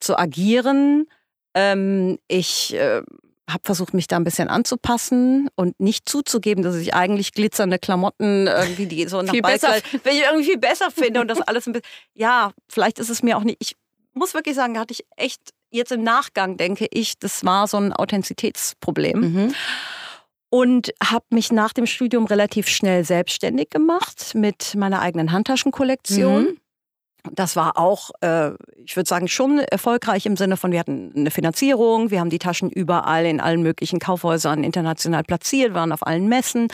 zu 0.00 0.18
agieren. 0.18 1.06
Ähm, 1.54 2.18
ich 2.28 2.74
äh, 2.74 3.02
habe 3.48 3.62
versucht, 3.62 3.94
mich 3.94 4.08
da 4.08 4.16
ein 4.16 4.24
bisschen 4.24 4.48
anzupassen 4.48 5.48
und 5.54 5.78
nicht 5.80 6.08
zuzugeben, 6.08 6.62
dass 6.64 6.76
ich 6.76 6.94
eigentlich 6.94 7.32
glitzernde 7.32 7.78
Klamotten 7.78 8.46
irgendwie, 8.46 8.86
die 8.86 9.06
so 9.08 9.22
nach 9.22 9.32
Viel 9.32 9.42
besser 9.42 9.76
wenn 10.02 10.16
ich 10.16 10.22
irgendwie 10.22 10.44
viel 10.44 10.58
besser 10.58 10.90
finde 10.90 11.20
und 11.20 11.28
das 11.28 11.40
alles 11.40 11.66
ein 11.66 11.72
bisschen. 11.72 11.88
Ja, 12.14 12.52
vielleicht 12.68 12.98
ist 12.98 13.08
es 13.08 13.22
mir 13.22 13.36
auch 13.36 13.44
nicht. 13.44 13.58
Ich 13.60 13.76
muss 14.16 14.34
wirklich 14.34 14.56
sagen, 14.56 14.74
da 14.74 14.80
hatte 14.80 14.92
ich 14.92 15.04
echt 15.16 15.40
jetzt 15.70 15.92
im 15.92 16.02
Nachgang 16.02 16.56
denke 16.56 16.86
ich, 16.90 17.18
das 17.18 17.44
war 17.44 17.66
so 17.66 17.76
ein 17.76 17.92
Authentizitätsproblem 17.92 19.20
Mhm. 19.20 19.54
und 20.50 20.92
habe 21.02 21.24
mich 21.30 21.52
nach 21.52 21.72
dem 21.72 21.86
Studium 21.86 22.24
relativ 22.26 22.68
schnell 22.68 23.04
selbstständig 23.04 23.70
gemacht 23.70 24.34
mit 24.34 24.74
meiner 24.74 25.00
eigenen 25.00 25.32
Handtaschenkollektion. 25.32 26.42
Mhm. 26.44 26.58
Das 27.32 27.56
war 27.56 27.76
auch, 27.76 28.10
äh, 28.20 28.52
ich 28.84 28.94
würde 28.94 29.08
sagen, 29.08 29.26
schon 29.26 29.58
erfolgreich 29.58 30.26
im 30.26 30.36
Sinne 30.36 30.56
von, 30.56 30.70
wir 30.70 30.78
hatten 30.78 31.12
eine 31.16 31.32
Finanzierung, 31.32 32.12
wir 32.12 32.20
haben 32.20 32.30
die 32.30 32.38
Taschen 32.38 32.70
überall 32.70 33.26
in 33.26 33.40
allen 33.40 33.62
möglichen 33.62 33.98
Kaufhäusern 33.98 34.62
international 34.62 35.24
platziert, 35.24 35.74
waren 35.74 35.90
auf 35.90 36.06
allen 36.06 36.28
Messen, 36.28 36.68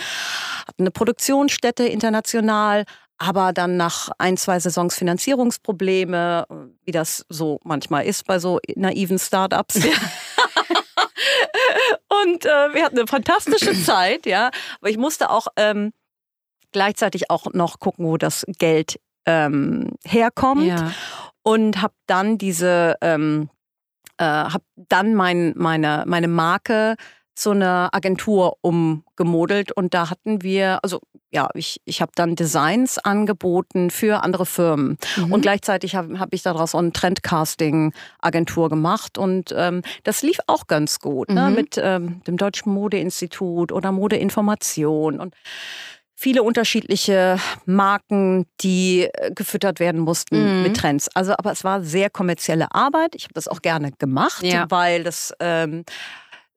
hatten 0.69 0.83
eine 0.83 0.91
Produktionsstätte 0.91 1.85
international, 1.87 2.85
aber 3.23 3.53
dann 3.53 3.77
nach 3.77 4.11
ein, 4.19 4.37
zwei 4.37 4.59
Saisons 4.59 4.97
Finanzierungsprobleme, 4.97 6.47
wie 6.85 6.91
das 6.91 7.25
so 7.29 7.61
manchmal 7.63 8.05
ist 8.07 8.27
bei 8.27 8.39
so 8.39 8.59
naiven 8.75 9.19
Startups. 9.19 9.77
Und 12.25 12.45
äh, 12.45 12.75
wir 12.75 12.85
hatten 12.85 12.99
eine 12.99 13.07
fantastische 13.07 13.73
Zeit, 13.85 14.27
ja. 14.27 14.51
Aber 14.81 14.91
ich 14.91 14.99
musste 14.99 15.31
auch 15.31 15.47
ähm, 15.57 15.93
gleichzeitig 16.73 17.31
auch 17.31 17.47
noch 17.53 17.79
gucken, 17.79 18.07
wo 18.07 18.17
das 18.17 18.45
Geld 18.59 19.01
ähm, 19.27 19.91
herkommt 20.05 20.67
Ja. 20.67 20.93
und 21.43 21.81
habe 21.81 21.95
dann 22.07 22.39
diese, 22.39 22.97
ähm, 23.01 23.49
äh, 24.19 24.25
habe 24.25 24.65
dann 24.77 25.15
mein, 25.15 25.53
meine, 25.57 26.05
meine 26.07 26.29
Marke 26.29 26.97
zu 27.35 27.51
einer 27.53 27.91
Agentur 27.93 28.57
umgemodelt 28.61 29.73
und 29.73 29.95
da 29.95 30.11
hatten 30.11 30.43
wir, 30.43 30.81
also 30.83 31.01
ja, 31.35 31.49
ich, 31.55 31.81
ich 31.87 32.03
habe 32.03 32.13
dann 32.15 32.37
Designs 32.37 32.99
angeboten 32.99 33.91
für 33.91 34.23
andere 34.23 34.45
Firmen 34.47 34.99
Mhm. 35.17 35.33
und 35.33 35.41
gleichzeitig 35.41 35.95
habe 35.95 36.19
hab 36.21 36.33
ich 36.35 36.43
daraus 36.43 36.73
so 36.73 36.79
eine 36.79 36.93
Trendcasting-Agentur 36.93 38.69
gemacht 38.69 39.19
und 39.19 39.53
ähm, 39.57 39.83
das 40.05 40.23
lief 40.23 40.39
auch 40.47 40.67
ganz 40.67 40.99
gut 41.01 41.31
ne? 41.31 41.49
Mhm. 41.49 41.55
mit 41.55 41.81
ähm, 41.83 42.23
dem 42.27 42.37
Deutschen 42.37 42.73
Modeinstitut 42.73 43.73
oder 43.73 43.93
Modeinformation 43.93 45.21
und 45.21 45.35
viele 46.15 46.43
unterschiedliche 46.43 47.39
Marken, 47.67 48.47
die 48.61 49.09
äh, 49.13 49.33
gefüttert 49.35 49.81
werden 49.81 50.01
mussten 50.03 50.59
Mhm. 50.59 50.63
mit 50.63 50.77
Trends. 50.77 51.09
Also, 51.15 51.33
aber 51.33 51.51
es 51.53 51.65
war 51.65 51.83
sehr 51.83 52.11
kommerzielle 52.11 52.73
Arbeit. 52.75 53.15
Ich 53.15 53.25
habe 53.25 53.35
das 53.35 53.49
auch 53.49 53.63
gerne 53.63 53.91
gemacht, 53.93 54.43
Ja. 54.45 54.67
weil 54.71 55.03
das 55.03 55.33
ähm, 55.41 55.85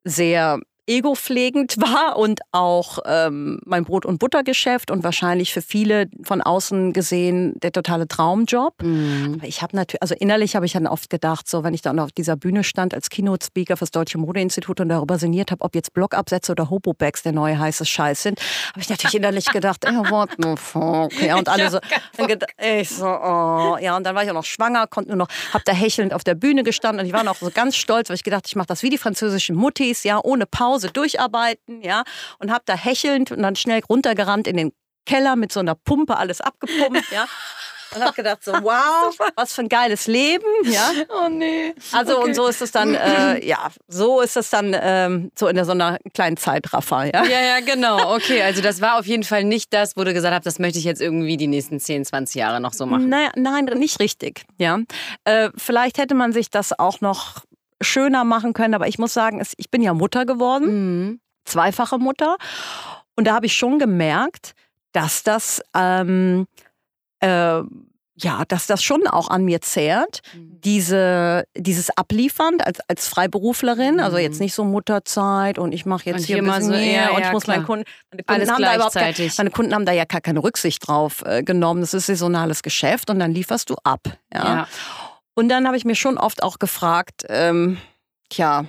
sehr 0.04 0.60
ego-pflegend 0.86 1.76
war 1.80 2.16
und 2.16 2.40
auch 2.52 2.98
ähm, 3.06 3.60
mein 3.64 3.84
Brot- 3.84 4.06
und 4.06 4.18
Buttergeschäft 4.18 4.90
und 4.90 5.04
wahrscheinlich 5.04 5.52
für 5.52 5.62
viele 5.62 6.06
von 6.22 6.40
außen 6.40 6.92
gesehen 6.92 7.54
der 7.60 7.72
totale 7.72 8.08
Traumjob. 8.08 8.82
Mhm. 8.82 9.36
Aber 9.38 9.46
ich 9.46 9.62
habe 9.62 9.76
natürlich, 9.76 10.02
also 10.02 10.14
innerlich 10.14 10.56
habe 10.56 10.66
ich 10.66 10.72
dann 10.72 10.86
oft 10.86 11.10
gedacht, 11.10 11.48
so 11.48 11.64
wenn 11.64 11.74
ich 11.74 11.82
dann 11.82 11.98
auf 11.98 12.12
dieser 12.12 12.36
Bühne 12.36 12.64
stand 12.64 12.94
als 12.94 13.10
Keynote-Speaker 13.10 13.76
fürs 13.76 13.90
Deutsche 13.90 14.18
Modeinstitut 14.18 14.80
und 14.80 14.88
darüber 14.88 15.18
sinniert 15.18 15.50
habe, 15.50 15.62
ob 15.62 15.74
jetzt 15.74 15.92
Blockabsätze 15.92 16.52
oder 16.52 16.70
Hobo-Bags 16.70 17.22
der 17.22 17.32
neue 17.32 17.58
heiße 17.58 17.84
Scheiß 17.84 18.22
sind, 18.22 18.40
habe 18.70 18.80
ich 18.80 18.88
natürlich 18.88 19.14
innerlich 19.14 19.46
gedacht, 19.46 19.84
oh, 19.88 20.10
what 20.10 20.30
the 20.38 20.54
fuck. 20.56 21.12
Ja, 21.20 21.36
und 21.36 21.48
alle 21.48 21.70
so, 21.70 21.78
ich 22.80 22.90
so, 22.90 23.06
oh. 23.06 23.76
ja, 23.80 23.96
und 23.96 24.04
dann 24.04 24.14
war 24.14 24.24
ich 24.24 24.30
auch 24.30 24.34
noch 24.34 24.44
schwanger, 24.44 24.86
konnte 24.86 25.10
nur 25.10 25.18
noch, 25.18 25.28
habe 25.52 25.64
da 25.64 25.72
hechelnd 25.72 26.14
auf 26.14 26.24
der 26.24 26.34
Bühne 26.34 26.62
gestanden 26.62 27.00
und 27.00 27.06
ich 27.06 27.12
war 27.12 27.24
noch 27.24 27.36
so 27.36 27.50
ganz 27.52 27.76
stolz, 27.76 28.08
weil 28.08 28.16
ich 28.16 28.24
gedacht, 28.24 28.44
ich 28.46 28.56
mache 28.56 28.68
das 28.68 28.82
wie 28.82 28.90
die 28.90 28.98
französischen 28.98 29.56
Muttis, 29.56 30.04
ja, 30.04 30.20
ohne 30.22 30.46
Pause 30.46 30.75
durcharbeiten, 30.78 31.82
ja, 31.82 32.04
und 32.38 32.50
habe 32.50 32.62
da 32.66 32.74
hechelnd 32.74 33.32
und 33.32 33.42
dann 33.42 33.56
schnell 33.56 33.80
runtergerannt 33.88 34.46
in 34.46 34.56
den 34.56 34.72
Keller 35.06 35.36
mit 35.36 35.52
so 35.52 35.60
einer 35.60 35.74
Pumpe 35.74 36.16
alles 36.16 36.40
abgepumpt, 36.40 37.10
ja. 37.10 37.26
Und 37.94 38.02
habe 38.02 38.14
gedacht 38.14 38.42
so, 38.42 38.52
wow, 38.62 39.16
was 39.36 39.54
für 39.54 39.62
ein 39.62 39.68
geiles 39.68 40.06
Leben, 40.06 40.44
ja. 40.64 40.90
Oh 41.08 41.28
nee. 41.28 41.74
Also 41.92 42.18
okay. 42.18 42.24
und 42.24 42.34
so 42.34 42.48
ist 42.48 42.60
es 42.60 42.72
dann, 42.72 42.94
äh, 42.94 43.44
ja, 43.46 43.68
so 43.88 44.20
ist 44.20 44.36
es 44.36 44.50
dann 44.50 44.76
ähm, 44.78 45.30
so 45.38 45.46
in 45.46 45.64
so 45.64 45.70
einer 45.70 45.98
kleinen 46.12 46.36
Zeitraffer, 46.36 47.04
ja. 47.04 47.24
Ja, 47.24 47.40
ja, 47.40 47.60
genau. 47.60 48.16
Okay, 48.16 48.42
also 48.42 48.60
das 48.60 48.80
war 48.80 48.98
auf 48.98 49.06
jeden 49.06 49.22
Fall 49.22 49.44
nicht 49.44 49.72
das, 49.72 49.96
wo 49.96 50.04
du 50.04 50.12
gesagt 50.12 50.34
hast, 50.34 50.44
das 50.44 50.58
möchte 50.58 50.78
ich 50.78 50.84
jetzt 50.84 51.00
irgendwie 51.00 51.36
die 51.36 51.46
nächsten 51.46 51.80
10, 51.80 52.04
20 52.04 52.34
Jahre 52.34 52.60
noch 52.60 52.72
so 52.72 52.86
machen. 52.86 53.08
Naja, 53.08 53.30
nein, 53.36 53.66
nicht 53.76 54.00
richtig, 54.00 54.44
ja. 54.58 54.78
Äh, 55.24 55.50
vielleicht 55.56 55.98
hätte 55.98 56.14
man 56.14 56.32
sich 56.32 56.50
das 56.50 56.78
auch 56.78 57.00
noch 57.00 57.44
schöner 57.80 58.24
machen 58.24 58.52
können, 58.52 58.74
aber 58.74 58.88
ich 58.88 58.98
muss 58.98 59.14
sagen, 59.14 59.42
ich 59.56 59.70
bin 59.70 59.82
ja 59.82 59.94
Mutter 59.94 60.26
geworden, 60.26 60.66
mhm. 61.06 61.20
zweifache 61.44 61.98
Mutter. 61.98 62.36
Und 63.16 63.26
da 63.26 63.34
habe 63.34 63.46
ich 63.46 63.54
schon 63.54 63.78
gemerkt, 63.78 64.52
dass 64.92 65.22
das 65.22 65.62
ähm, 65.74 66.46
äh, 67.20 67.62
ja, 68.18 68.44
dass 68.48 68.66
das 68.66 68.82
schon 68.82 69.06
auch 69.06 69.28
an 69.28 69.44
mir 69.44 69.60
zehrt, 69.60 70.20
mhm. 70.34 70.60
diese, 70.64 71.44
dieses 71.54 71.90
Abliefern 71.96 72.60
als, 72.62 72.80
als 72.88 73.08
Freiberuflerin, 73.08 73.94
mhm. 73.94 74.00
also 74.00 74.16
jetzt 74.16 74.40
nicht 74.40 74.54
so 74.54 74.64
Mutterzeit 74.64 75.58
und 75.58 75.72
ich 75.72 75.84
mache 75.84 76.06
jetzt 76.06 76.20
und 76.20 76.24
hier, 76.24 76.36
hier 76.36 76.42
mal 76.42 76.62
so 76.62 76.72
eher 76.72 77.12
und 77.12 77.22
ich 77.22 77.32
muss 77.32 77.46
meinen 77.46 77.66
Kunden, 77.66 77.84
meine 78.10 78.22
Kunden 78.22 78.40
Alles 78.40 78.50
haben 78.50 78.62
da 78.62 78.74
überhaupt 78.74 78.94
keine, 78.94 79.30
meine 79.36 79.50
Kunden 79.50 79.74
haben 79.74 79.84
da 79.84 79.92
ja 79.92 80.04
gar 80.04 80.22
keine 80.22 80.42
Rücksicht 80.42 80.86
drauf 80.86 81.22
äh, 81.26 81.42
genommen. 81.42 81.82
Das 81.82 81.92
ist 81.92 82.06
saisonales 82.06 82.62
Geschäft 82.62 83.10
und 83.10 83.18
dann 83.18 83.32
lieferst 83.32 83.68
du 83.68 83.76
ab. 83.84 84.00
Ja. 84.32 84.44
ja. 84.44 84.68
Und 85.36 85.50
dann 85.50 85.66
habe 85.66 85.76
ich 85.76 85.84
mir 85.84 85.94
schon 85.94 86.16
oft 86.18 86.42
auch 86.42 86.58
gefragt, 86.58 87.24
ähm, 87.28 87.76
tja, 88.30 88.64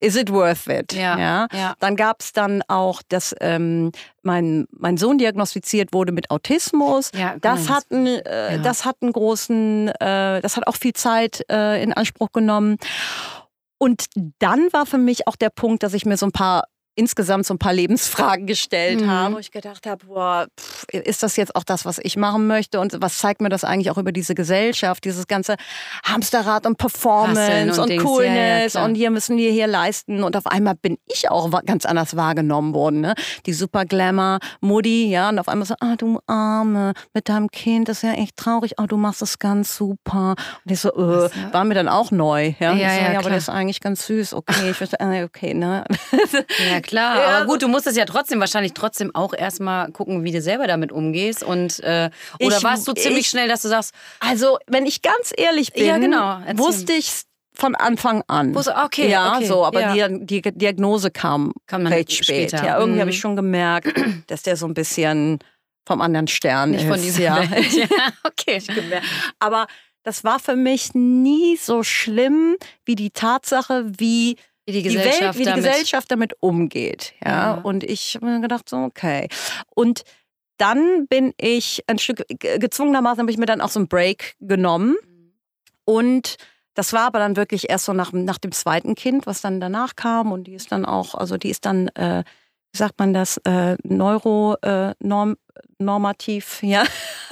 is 0.00 0.16
it 0.16 0.30
worth 0.30 0.66
it? 0.66 0.92
Ja. 0.92 1.18
ja? 1.18 1.48
ja. 1.52 1.74
Dann 1.78 1.96
gab 1.96 2.20
es 2.20 2.32
dann 2.32 2.62
auch, 2.68 3.00
dass 3.08 3.34
ähm, 3.40 3.90
mein, 4.22 4.66
mein 4.70 4.98
Sohn 4.98 5.16
diagnostiziert 5.16 5.94
wurde 5.94 6.12
mit 6.12 6.30
Autismus. 6.30 7.10
Ja, 7.14 7.36
das, 7.40 7.70
hat 7.70 7.84
einen, 7.90 8.06
äh, 8.06 8.56
ja. 8.56 8.58
das 8.58 8.84
hat 8.84 8.96
einen 9.00 9.12
großen, 9.12 9.88
äh, 9.88 10.40
das 10.42 10.56
hat 10.56 10.66
auch 10.66 10.76
viel 10.76 10.92
Zeit 10.92 11.42
äh, 11.50 11.82
in 11.82 11.94
Anspruch 11.94 12.32
genommen. 12.32 12.76
Und 13.78 14.06
dann 14.38 14.72
war 14.72 14.84
für 14.86 14.98
mich 14.98 15.26
auch 15.26 15.36
der 15.36 15.50
Punkt, 15.50 15.82
dass 15.82 15.94
ich 15.94 16.04
mir 16.04 16.16
so 16.16 16.26
ein 16.26 16.32
paar 16.32 16.64
insgesamt 16.94 17.46
so 17.46 17.54
ein 17.54 17.58
paar 17.58 17.72
Lebensfragen 17.72 18.46
gestellt 18.46 19.00
mhm. 19.00 19.10
habe, 19.10 19.34
wo 19.34 19.38
ich 19.38 19.50
gedacht 19.50 19.86
habe, 19.86 20.06
boah, 20.06 20.46
pff, 20.58 20.84
ist 20.92 21.22
das 21.22 21.36
jetzt 21.36 21.56
auch 21.56 21.64
das, 21.64 21.84
was 21.84 21.98
ich 21.98 22.16
machen 22.16 22.46
möchte? 22.46 22.80
Und 22.80 23.00
was 23.00 23.18
zeigt 23.18 23.40
mir 23.40 23.48
das 23.48 23.64
eigentlich 23.64 23.90
auch 23.90 23.98
über 23.98 24.12
diese 24.12 24.34
Gesellschaft, 24.34 25.04
dieses 25.04 25.26
ganze 25.26 25.56
Hamsterrad 26.04 26.66
und 26.66 26.76
Performance 26.76 27.80
und, 27.80 27.90
und 27.90 27.98
Coolness 27.98 28.74
ja, 28.74 28.80
ja, 28.80 28.86
und 28.86 28.94
hier 28.94 29.10
müssen 29.10 29.36
wir 29.36 29.50
hier 29.50 29.66
leisten. 29.66 30.22
Und 30.22 30.36
auf 30.36 30.46
einmal 30.46 30.74
bin 30.74 30.98
ich 31.06 31.30
auch 31.30 31.50
ganz 31.64 31.86
anders 31.86 32.16
wahrgenommen 32.16 32.74
worden, 32.74 33.00
ne? 33.00 33.14
Die 33.46 33.52
super 33.52 33.84
Glamour 33.84 34.38
Mutti, 34.60 35.08
ja, 35.08 35.30
und 35.30 35.38
auf 35.38 35.48
einmal 35.48 35.66
so, 35.66 35.74
ah, 35.80 35.96
du 35.96 36.20
Arme, 36.26 36.92
mit 37.14 37.28
deinem 37.28 37.50
Kind, 37.50 37.88
das 37.88 37.98
ist 37.98 38.02
ja 38.02 38.12
echt 38.12 38.36
traurig, 38.36 38.78
ah, 38.78 38.86
du 38.86 38.96
machst 38.96 39.22
das 39.22 39.38
ganz 39.38 39.76
super. 39.76 40.34
Und 40.64 40.72
ich 40.72 40.80
so, 40.80 40.90
äh, 40.90 41.30
war 41.52 41.64
mir 41.64 41.74
dann 41.74 41.88
auch 41.88 42.10
neu, 42.10 42.54
ja, 42.58 42.74
ja, 42.74 42.94
so, 42.94 43.00
ja, 43.00 43.18
aber 43.18 43.30
das 43.30 43.44
ist 43.44 43.48
eigentlich 43.48 43.80
ganz 43.80 44.06
süß, 44.06 44.34
okay, 44.34 44.70
ich 44.70 44.80
wüsste, 44.80 45.00
äh, 45.00 45.24
okay, 45.24 45.54
ne? 45.54 45.84
Ja, 46.70 46.80
klar. 46.82 47.18
Ja, 47.18 47.36
aber 47.38 47.46
gut, 47.46 47.62
du 47.62 47.68
musstest 47.68 47.96
ja 47.96 48.04
trotzdem 48.04 48.40
wahrscheinlich 48.40 48.74
trotzdem 48.74 49.14
auch 49.14 49.34
erstmal 49.34 49.90
gucken, 49.92 50.24
wie 50.24 50.32
du 50.32 50.42
selber 50.42 50.66
damit 50.66 50.92
umgehst. 50.92 51.42
Und, 51.42 51.80
äh, 51.80 52.10
oder 52.40 52.58
ich, 52.58 52.62
warst 52.62 52.86
du 52.86 52.92
ziemlich 52.92 53.22
ich, 53.22 53.28
schnell, 53.28 53.48
dass 53.48 53.62
du 53.62 53.68
sagst. 53.68 53.94
Also, 54.20 54.58
wenn 54.66 54.86
ich 54.86 55.02
ganz 55.02 55.32
ehrlich 55.36 55.72
bin, 55.72 55.86
ja, 55.86 55.98
genau. 55.98 56.40
wusste 56.56 56.92
ich 56.92 57.24
von 57.54 57.74
Anfang 57.74 58.22
an. 58.28 58.56
Okay, 58.56 59.10
ja, 59.10 59.36
okay, 59.36 59.46
so, 59.46 59.64
aber 59.64 59.94
ja. 59.94 60.08
die, 60.08 60.42
die, 60.42 60.52
Diagnose 60.52 61.10
kam, 61.10 61.52
kam 61.66 61.86
recht 61.86 62.12
spät. 62.12 62.50
Später. 62.50 62.64
Ja, 62.64 62.78
irgendwie 62.78 62.96
mhm. 62.96 63.00
habe 63.00 63.10
ich 63.10 63.18
schon 63.18 63.36
gemerkt, 63.36 63.88
dass 64.26 64.42
der 64.42 64.56
so 64.56 64.66
ein 64.66 64.74
bisschen 64.74 65.38
vom 65.86 66.00
anderen 66.00 66.28
Stern 66.28 66.70
Nicht 66.70 66.82
ist. 66.82 66.88
Von 66.88 67.00
diesem 67.00 67.24
ja. 67.24 67.42
ja, 67.72 67.86
okay. 68.24 68.62
Aber 69.38 69.66
das 70.02 70.24
war 70.24 70.38
für 70.38 70.56
mich 70.56 70.94
nie 70.94 71.56
so 71.56 71.82
schlimm 71.82 72.56
wie 72.84 72.94
die 72.94 73.10
Tatsache, 73.10 73.86
wie 73.98 74.36
wie 74.66 74.72
die 74.72 74.82
Gesellschaft, 74.82 75.18
die 75.18 75.22
Welt, 75.22 75.34
wie 75.34 75.38
die 75.38 75.44
damit, 75.44 75.64
Gesellschaft 75.64 76.10
damit 76.10 76.34
umgeht. 76.40 77.14
Ja? 77.24 77.30
ja. 77.30 77.54
Und 77.54 77.84
ich 77.84 78.14
habe 78.14 78.26
mir 78.26 78.40
gedacht, 78.40 78.68
so, 78.68 78.76
okay. 78.76 79.28
Und 79.74 80.02
dann 80.58 81.06
bin 81.08 81.32
ich 81.38 81.82
ein 81.88 81.98
Stück 81.98 82.24
gezwungenermaßen 82.38 83.20
habe 83.20 83.30
ich 83.30 83.38
mir 83.38 83.46
dann 83.46 83.60
auch 83.60 83.70
so 83.70 83.80
einen 83.80 83.88
Break 83.88 84.36
genommen. 84.40 84.96
Und 85.84 86.36
das 86.74 86.92
war 86.92 87.06
aber 87.06 87.18
dann 87.18 87.36
wirklich 87.36 87.68
erst 87.68 87.86
so 87.86 87.92
nach, 87.92 88.12
nach 88.12 88.38
dem 88.38 88.52
zweiten 88.52 88.94
Kind, 88.94 89.26
was 89.26 89.40
dann 89.40 89.60
danach 89.60 89.96
kam. 89.96 90.30
Und 90.30 90.44
die 90.44 90.54
ist 90.54 90.70
dann 90.70 90.84
auch, 90.84 91.16
also 91.16 91.36
die 91.36 91.50
ist 91.50 91.66
dann, 91.66 91.88
äh, 91.88 92.22
wie 92.72 92.78
sagt 92.78 92.96
man 92.98 93.12
das, 93.12 93.36
äh, 93.38 93.76
neuronormativ, 93.82 96.62
äh, 96.62 96.66
ja. 96.70 96.84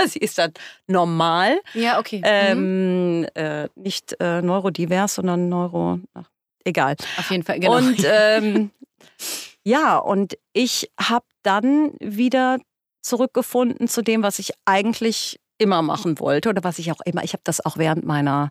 Sie 0.07 0.19
ist 0.19 0.39
dann 0.39 0.53
normal. 0.87 1.61
Ja, 1.75 2.01
okay. 2.01 2.21
Ähm, 2.25 3.21
mhm. 3.21 3.27
äh, 3.35 3.69
nicht 3.77 4.17
äh, 4.21 4.43
neurodivers, 4.43 5.15
sondern 5.15 5.49
neuro. 5.49 6.01
Ach, 6.15 6.29
egal. 6.65 6.97
Auf 7.19 7.31
jeden 7.31 7.43
Fall, 7.43 7.61
genau. 7.61 7.77
Und 7.77 8.05
ähm, 8.05 8.71
ja, 9.65 9.97
und 9.97 10.37
ich 10.53 10.91
habe 10.99 11.27
dann 11.43 11.93
wieder 12.01 12.59
zurückgefunden 13.03 13.89
zu 13.89 14.03
dem, 14.03 14.23
was 14.23 14.39
ich 14.39 14.53
eigentlich 14.65 15.41
immer 15.59 15.83
machen 15.83 16.19
wollte 16.19 16.49
oder 16.49 16.65
was 16.65 16.79
ich 16.79 16.91
auch 16.93 17.01
immer, 17.05 17.23
ich 17.23 17.33
habe 17.33 17.43
das 17.45 17.65
auch 17.65 17.77
während 17.77 18.05
meiner 18.05 18.51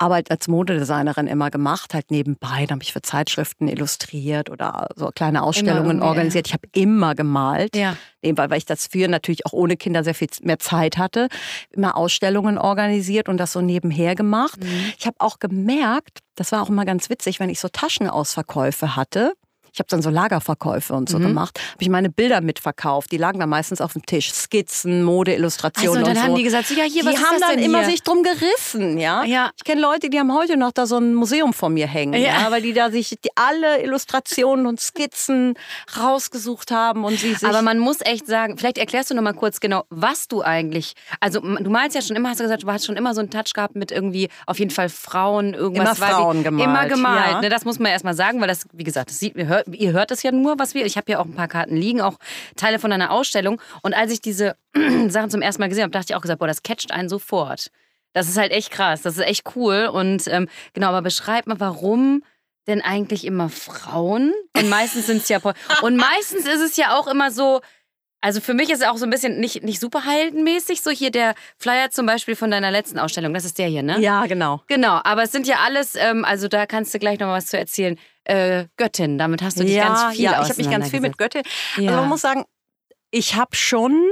Arbeit 0.00 0.30
als 0.30 0.48
Modedesignerin 0.48 1.26
immer 1.26 1.50
gemacht, 1.50 1.92
halt 1.92 2.10
nebenbei. 2.10 2.64
Da 2.66 2.72
habe 2.74 2.82
ich 2.82 2.92
für 2.92 3.02
Zeitschriften 3.02 3.68
illustriert 3.68 4.48
oder 4.48 4.88
so 4.96 5.10
kleine 5.14 5.42
Ausstellungen 5.42 6.02
organisiert. 6.02 6.46
Ich 6.46 6.54
habe 6.54 6.66
immer 6.72 7.14
gemalt, 7.14 7.76
ja. 7.76 7.96
nebenbei, 8.22 8.48
weil 8.48 8.58
ich 8.58 8.64
das 8.64 8.86
für 8.86 9.08
natürlich 9.08 9.44
auch 9.44 9.52
ohne 9.52 9.76
Kinder 9.76 10.02
sehr 10.02 10.14
viel 10.14 10.28
mehr 10.42 10.58
Zeit 10.58 10.96
hatte. 10.96 11.28
Immer 11.70 11.96
Ausstellungen 11.96 12.56
organisiert 12.56 13.28
und 13.28 13.36
das 13.36 13.52
so 13.52 13.60
nebenher 13.60 14.14
gemacht. 14.14 14.58
Mhm. 14.62 14.92
Ich 14.98 15.06
habe 15.06 15.16
auch 15.18 15.38
gemerkt, 15.38 16.20
das 16.40 16.52
war 16.52 16.62
auch 16.62 16.70
immer 16.70 16.86
ganz 16.86 17.10
witzig, 17.10 17.38
wenn 17.38 17.50
ich 17.50 17.60
so 17.60 17.68
Taschenausverkäufe 17.68 18.96
hatte 18.96 19.34
ich 19.72 19.78
habe 19.78 19.88
dann 19.88 20.02
so 20.02 20.10
Lagerverkäufe 20.10 20.94
und 20.94 21.08
so 21.08 21.18
mhm. 21.18 21.28
gemacht, 21.28 21.58
habe 21.58 21.82
ich 21.82 21.88
meine 21.88 22.10
Bilder 22.10 22.40
mitverkauft. 22.40 23.12
Die 23.12 23.16
lagen 23.16 23.38
dann 23.40 23.48
meistens 23.48 23.80
auf 23.80 23.92
dem 23.92 24.04
Tisch, 24.04 24.32
Skizzen, 24.32 25.02
Modeillustrationen 25.02 25.98
also, 25.98 26.04
und, 26.04 26.08
und 26.08 26.14
dann 26.16 26.16
so. 26.16 26.28
haben 26.28 26.36
die 26.36 26.42
gesagt, 26.42 26.68
so, 26.68 26.74
ja 26.74 26.84
hier, 26.84 27.04
was 27.04 27.14
die 27.14 27.20
ist 27.20 27.30
haben 27.30 27.40
dann 27.40 27.58
immer 27.58 27.80
hier? 27.80 27.90
sich 27.90 28.02
drum 28.02 28.22
gerissen, 28.22 28.98
ja. 28.98 29.24
ja. 29.24 29.50
Ich 29.56 29.64
kenne 29.64 29.80
Leute, 29.80 30.10
die 30.10 30.18
haben 30.18 30.34
heute 30.34 30.56
noch 30.56 30.72
da 30.72 30.86
so 30.86 30.98
ein 30.98 31.14
Museum 31.14 31.52
vor 31.52 31.68
mir 31.68 31.86
hängen, 31.86 32.20
ja, 32.20 32.42
ja 32.42 32.50
weil 32.50 32.62
die 32.62 32.72
da 32.72 32.90
sich 32.90 33.10
die, 33.10 33.30
alle 33.34 33.82
Illustrationen 33.82 34.66
und 34.66 34.80
Skizzen 34.80 35.54
rausgesucht 35.98 36.70
haben 36.70 37.04
und 37.04 37.18
sie 37.18 37.34
sich. 37.34 37.48
Aber 37.48 37.62
man 37.62 37.78
muss 37.78 37.98
echt 38.00 38.26
sagen, 38.26 38.58
vielleicht 38.58 38.78
erklärst 38.78 39.10
du 39.10 39.14
noch 39.14 39.22
mal 39.22 39.34
kurz 39.34 39.60
genau, 39.60 39.84
was 39.90 40.28
du 40.28 40.42
eigentlich. 40.42 40.94
Also 41.20 41.40
du 41.40 41.70
malst 41.70 41.94
ja 41.94 42.02
schon 42.02 42.16
immer, 42.16 42.30
hast 42.30 42.40
du 42.40 42.44
gesagt, 42.44 42.62
du 42.62 42.70
hast 42.70 42.86
schon 42.86 42.96
immer 42.96 43.14
so 43.14 43.20
einen 43.20 43.30
Touch 43.30 43.52
gehabt 43.54 43.76
mit 43.76 43.90
irgendwie 43.90 44.28
auf 44.46 44.58
jeden 44.58 44.70
Fall 44.70 44.88
Frauen, 44.88 45.54
irgendwas. 45.54 45.98
Immer 45.98 46.08
Frauen 46.08 46.44
gemalt. 46.44 46.68
Immer 46.68 46.86
gemalt. 46.86 47.30
Ja. 47.32 47.40
Ne, 47.40 47.48
das 47.48 47.64
muss 47.64 47.78
man 47.78 47.92
erst 47.92 48.04
mal 48.04 48.14
sagen, 48.14 48.40
weil 48.40 48.48
das, 48.48 48.66
wie 48.72 48.84
gesagt, 48.84 49.10
das 49.10 49.18
sieht, 49.18 49.36
ihr, 49.36 49.59
hört, 49.66 49.76
ihr 49.76 49.92
hört 49.92 50.10
das 50.10 50.22
ja 50.22 50.32
nur, 50.32 50.58
was 50.58 50.74
wir. 50.74 50.84
Ich 50.86 50.96
habe 50.96 51.10
ja 51.10 51.18
auch 51.18 51.24
ein 51.24 51.34
paar 51.34 51.48
Karten 51.48 51.76
liegen, 51.76 52.00
auch 52.00 52.18
Teile 52.56 52.78
von 52.78 52.92
einer 52.92 53.10
Ausstellung. 53.10 53.60
Und 53.82 53.94
als 53.94 54.12
ich 54.12 54.20
diese 54.20 54.56
Sachen 55.08 55.30
zum 55.30 55.42
ersten 55.42 55.62
Mal 55.62 55.68
gesehen 55.68 55.84
habe, 55.84 55.92
dachte 55.92 56.12
ich 56.12 56.16
auch 56.16 56.22
gesagt, 56.22 56.40
boah, 56.40 56.48
das 56.48 56.62
catcht 56.62 56.92
einen 56.92 57.08
sofort. 57.08 57.70
Das 58.12 58.28
ist 58.28 58.36
halt 58.36 58.52
echt 58.52 58.70
krass, 58.70 59.02
das 59.02 59.18
ist 59.18 59.24
echt 59.24 59.44
cool. 59.54 59.88
Und 59.92 60.26
ähm, 60.28 60.48
genau, 60.72 60.88
aber 60.88 61.02
beschreib 61.02 61.46
mal, 61.46 61.60
warum 61.60 62.22
denn 62.66 62.82
eigentlich 62.82 63.24
immer 63.24 63.48
Frauen? 63.48 64.32
Und 64.56 64.68
meistens 64.68 65.06
sind 65.06 65.22
es 65.22 65.28
ja. 65.28 65.40
Und 65.82 65.96
meistens 65.96 66.46
ist 66.46 66.60
es 66.60 66.76
ja 66.76 66.98
auch 66.98 67.06
immer 67.06 67.30
so. 67.30 67.60
Also 68.22 68.42
für 68.42 68.52
mich 68.52 68.68
ist 68.68 68.82
es 68.82 68.86
auch 68.86 68.98
so 68.98 69.06
ein 69.06 69.10
bisschen 69.10 69.40
nicht, 69.40 69.62
nicht 69.62 69.80
superheldenmäßig, 69.80 70.82
so 70.82 70.90
hier 70.90 71.10
der 71.10 71.34
Flyer 71.56 71.88
zum 71.90 72.04
Beispiel 72.04 72.36
von 72.36 72.50
deiner 72.50 72.70
letzten 72.70 72.98
Ausstellung, 72.98 73.32
das 73.32 73.46
ist 73.46 73.56
der 73.56 73.68
hier, 73.68 73.82
ne? 73.82 73.98
Ja, 73.98 74.26
genau. 74.26 74.60
Genau, 74.66 75.00
aber 75.04 75.22
es 75.22 75.32
sind 75.32 75.46
ja 75.46 75.60
alles, 75.64 75.94
ähm, 75.94 76.26
also 76.26 76.46
da 76.46 76.66
kannst 76.66 76.92
du 76.92 76.98
gleich 76.98 77.18
noch 77.18 77.28
mal 77.28 77.38
was 77.38 77.46
zu 77.46 77.56
erzählen 77.56 77.98
äh, 78.30 78.66
Göttin. 78.76 79.18
Damit 79.18 79.42
hast 79.42 79.58
du 79.58 79.64
dich 79.64 79.74
ja, 79.74 79.88
ganz 79.88 80.14
viel 80.14 80.24
Ja, 80.24 80.42
ich 80.42 80.48
habe 80.48 80.56
mich 80.56 80.70
ganz 80.70 80.90
viel 80.90 81.00
mit 81.00 81.18
Göttin. 81.18 81.42
Ja. 81.76 81.90
Also 81.90 82.00
man 82.00 82.08
muss 82.08 82.20
sagen, 82.20 82.44
ich 83.10 83.34
habe 83.34 83.56
schon 83.56 84.08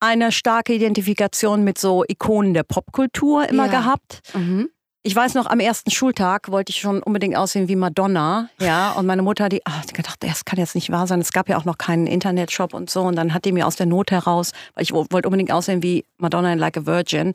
eine 0.00 0.32
starke 0.32 0.74
Identifikation 0.74 1.64
mit 1.64 1.78
so 1.78 2.04
Ikonen 2.06 2.52
der 2.52 2.64
Popkultur 2.64 3.48
immer 3.48 3.66
ja. 3.66 3.70
gehabt. 3.70 4.20
Mhm. 4.34 4.68
Ich 5.06 5.14
weiß 5.14 5.34
noch, 5.34 5.44
am 5.44 5.60
ersten 5.60 5.90
Schultag 5.90 6.50
wollte 6.50 6.70
ich 6.70 6.80
schon 6.80 7.02
unbedingt 7.02 7.36
aussehen 7.36 7.68
wie 7.68 7.76
Madonna. 7.76 8.48
Ja, 8.58 8.92
und 8.92 9.04
meine 9.04 9.20
Mutter, 9.20 9.50
die 9.50 9.60
ach, 9.66 9.84
die 9.84 9.92
gedacht, 9.92 10.16
das 10.20 10.46
kann 10.46 10.58
jetzt 10.58 10.74
nicht 10.74 10.90
wahr 10.90 11.06
sein. 11.06 11.20
Es 11.20 11.30
gab 11.30 11.50
ja 11.50 11.58
auch 11.58 11.66
noch 11.66 11.76
keinen 11.76 12.06
Internetshop 12.06 12.72
und 12.72 12.88
so. 12.88 13.02
Und 13.02 13.14
dann 13.14 13.34
hat 13.34 13.44
die 13.44 13.52
mir 13.52 13.66
aus 13.66 13.76
der 13.76 13.84
Not 13.84 14.10
heraus, 14.10 14.52
weil 14.74 14.82
ich 14.82 14.94
wollte 14.94 15.28
unbedingt 15.28 15.52
aussehen 15.52 15.82
wie 15.82 16.06
Madonna 16.16 16.54
in 16.54 16.58
Like 16.58 16.78
a 16.78 16.86
Virgin, 16.86 17.32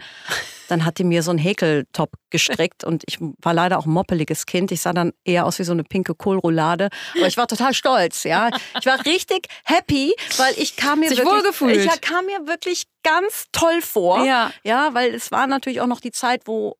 dann 0.68 0.84
hat 0.84 0.98
die 0.98 1.04
mir 1.04 1.22
so 1.22 1.30
einen 1.30 1.38
Häkeltop 1.38 2.10
gestrickt 2.32 2.84
und 2.84 3.04
ich 3.08 3.20
war 3.20 3.54
leider 3.54 3.78
auch 3.78 3.86
ein 3.86 3.92
moppeliges 3.92 4.48
Kind. 4.48 4.72
Ich 4.72 4.82
sah 4.82 4.94
dann 4.94 5.14
eher 5.24 5.46
aus 5.46 5.60
wie 5.60 5.64
so 5.64 5.72
eine 5.72 5.84
pinke 5.84 6.16
Kohlroulade. 6.16 6.90
Aber 7.18 7.28
ich 7.28 7.38
war 7.38 7.48
total 7.48 7.76
stolz, 7.76 8.24
ja. 8.24 8.50
Ich 8.80 8.86
war 8.88 9.06
richtig 9.06 9.48
happy, 9.64 10.16
weil 10.38 10.54
ich 10.58 10.76
kam 10.76 11.02
mir 11.02 11.10
Sich 11.10 11.20
wirklich, 11.20 11.36
wohlgefühlt. 11.36 11.86
ich 11.86 12.02
kam 12.02 12.26
mir 12.26 12.48
wirklich 12.48 12.86
ganz 13.04 13.46
toll 13.52 13.82
vor. 13.82 14.26
Ja. 14.26 14.52
Ja, 14.64 14.90
weil 14.94 15.14
es 15.14 15.32
war 15.32 15.46
natürlich 15.46 15.82
auch 15.82 15.88
noch 15.88 16.02
die 16.02 16.12
Zeit, 16.12 16.42
wo 16.46 16.76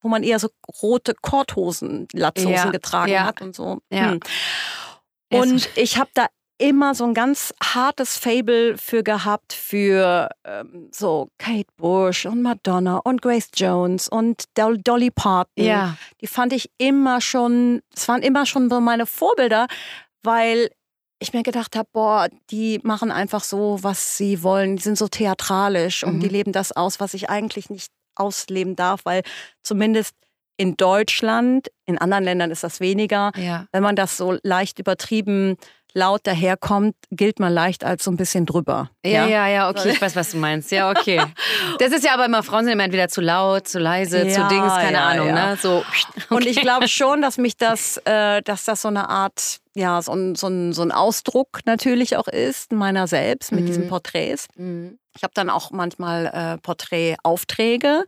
wo 0.00 0.08
man 0.08 0.22
eher 0.22 0.38
so 0.38 0.48
rote 0.82 1.14
Korthosen, 1.20 2.06
Latzhosen 2.12 2.52
Ja, 2.52 2.70
getragen 2.70 3.12
ja. 3.12 3.24
hat 3.24 3.40
und 3.42 3.54
so. 3.54 3.78
Ja. 3.90 4.12
Hm. 4.12 4.20
Und 5.32 5.68
ich 5.76 5.98
habe 5.98 6.10
da 6.14 6.26
immer 6.60 6.94
so 6.94 7.04
ein 7.04 7.14
ganz 7.14 7.54
hartes 7.62 8.16
Fable 8.16 8.76
für 8.78 9.04
gehabt 9.04 9.52
für 9.52 10.28
ähm, 10.44 10.88
so 10.92 11.28
Kate 11.38 11.68
Bush 11.76 12.26
und 12.26 12.42
Madonna 12.42 12.96
und 12.98 13.22
Grace 13.22 13.50
Jones 13.54 14.08
und 14.08 14.44
Dol 14.54 14.78
Dolly 14.78 15.10
Parton. 15.10 15.64
Ja. 15.64 15.96
Die 16.20 16.26
fand 16.26 16.52
ich 16.52 16.70
immer 16.78 17.20
schon, 17.20 17.80
das 17.94 18.08
waren 18.08 18.22
immer 18.22 18.44
schon 18.44 18.68
so 18.70 18.80
meine 18.80 19.06
Vorbilder, 19.06 19.68
weil 20.24 20.70
ich 21.20 21.32
mir 21.32 21.42
gedacht 21.44 21.76
habe, 21.76 21.88
boah, 21.92 22.28
die 22.50 22.80
machen 22.82 23.10
einfach 23.12 23.42
so, 23.44 23.78
was 23.82 24.16
sie 24.16 24.42
wollen. 24.42 24.76
Die 24.76 24.82
sind 24.82 24.98
so 24.98 25.06
theatralisch 25.08 26.02
und 26.04 26.16
Mhm. 26.16 26.20
die 26.20 26.28
leben 26.28 26.52
das 26.52 26.72
aus, 26.72 26.98
was 27.00 27.14
ich 27.14 27.28
eigentlich 27.30 27.70
nicht 27.70 27.92
ausleben 28.18 28.76
darf, 28.76 29.00
weil 29.04 29.22
zumindest 29.62 30.14
in 30.56 30.76
Deutschland, 30.76 31.68
in 31.86 31.98
anderen 31.98 32.24
Ländern 32.24 32.50
ist 32.50 32.64
das 32.64 32.80
weniger, 32.80 33.30
Ja. 33.36 33.66
wenn 33.72 33.82
man 33.82 33.94
das 33.96 34.16
so 34.16 34.36
leicht 34.42 34.78
übertrieben 34.78 35.56
laut 35.94 36.26
daherkommt, 36.26 36.94
gilt 37.10 37.40
man 37.40 37.52
leicht 37.52 37.82
als 37.82 38.04
so 38.04 38.10
ein 38.10 38.16
bisschen 38.16 38.44
drüber. 38.44 38.90
Ja, 39.04 39.26
ja, 39.26 39.48
ja, 39.48 39.70
okay, 39.70 39.90
ich 39.90 40.02
weiß, 40.02 40.14
was 40.16 40.32
du 40.32 40.36
meinst. 40.36 40.70
Ja, 40.70 40.90
okay. 40.90 41.20
Das 41.78 41.92
ist 41.92 42.04
ja 42.04 42.12
aber 42.14 42.26
immer, 42.26 42.42
Frauen 42.42 42.64
sind 42.64 42.74
immer 42.74 42.84
entweder 42.84 43.08
zu 43.08 43.20
laut, 43.20 43.66
zu 43.68 43.78
leise, 43.78 44.28
zu 44.28 44.40
Ja, 44.40 44.48
Dings, 44.48 44.72
keine 44.74 44.98
ja, 44.98 45.06
Ahnung, 45.06 45.32
ne? 45.32 45.56
So. 45.60 45.82
Und 46.28 46.44
ich 46.46 46.60
glaube 46.60 46.88
schon, 46.88 47.22
dass 47.22 47.38
mich 47.38 47.56
das, 47.56 47.96
äh, 48.04 48.42
dass 48.42 48.64
das 48.64 48.82
so 48.82 48.88
eine 48.88 49.08
Art, 49.08 49.58
ja, 49.78 50.02
so 50.02 50.12
ein, 50.12 50.34
so, 50.34 50.48
ein, 50.48 50.72
so 50.72 50.82
ein 50.82 50.92
Ausdruck 50.92 51.60
natürlich 51.64 52.16
auch 52.16 52.28
ist 52.28 52.72
meiner 52.72 53.06
selbst 53.06 53.52
mit 53.52 53.62
Mhm. 53.62 53.66
diesen 53.66 53.88
Porträts. 53.88 54.46
Mhm. 54.56 54.98
Ich 55.16 55.22
habe 55.22 55.32
dann 55.34 55.50
auch 55.50 55.70
manchmal 55.70 56.26
äh, 56.26 56.58
Porträtaufträge 56.58 58.04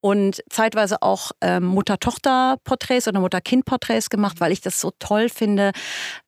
und 0.00 0.42
zeitweise 0.50 1.02
auch 1.02 1.32
ähm, 1.40 1.64
Mutter-Tochter-Porträts 1.66 3.08
oder 3.08 3.20
Mutter-Kind-Porträts 3.20 4.10
gemacht, 4.10 4.40
weil 4.40 4.52
ich 4.52 4.60
das 4.60 4.80
so 4.80 4.92
toll 4.98 5.28
finde, 5.28 5.72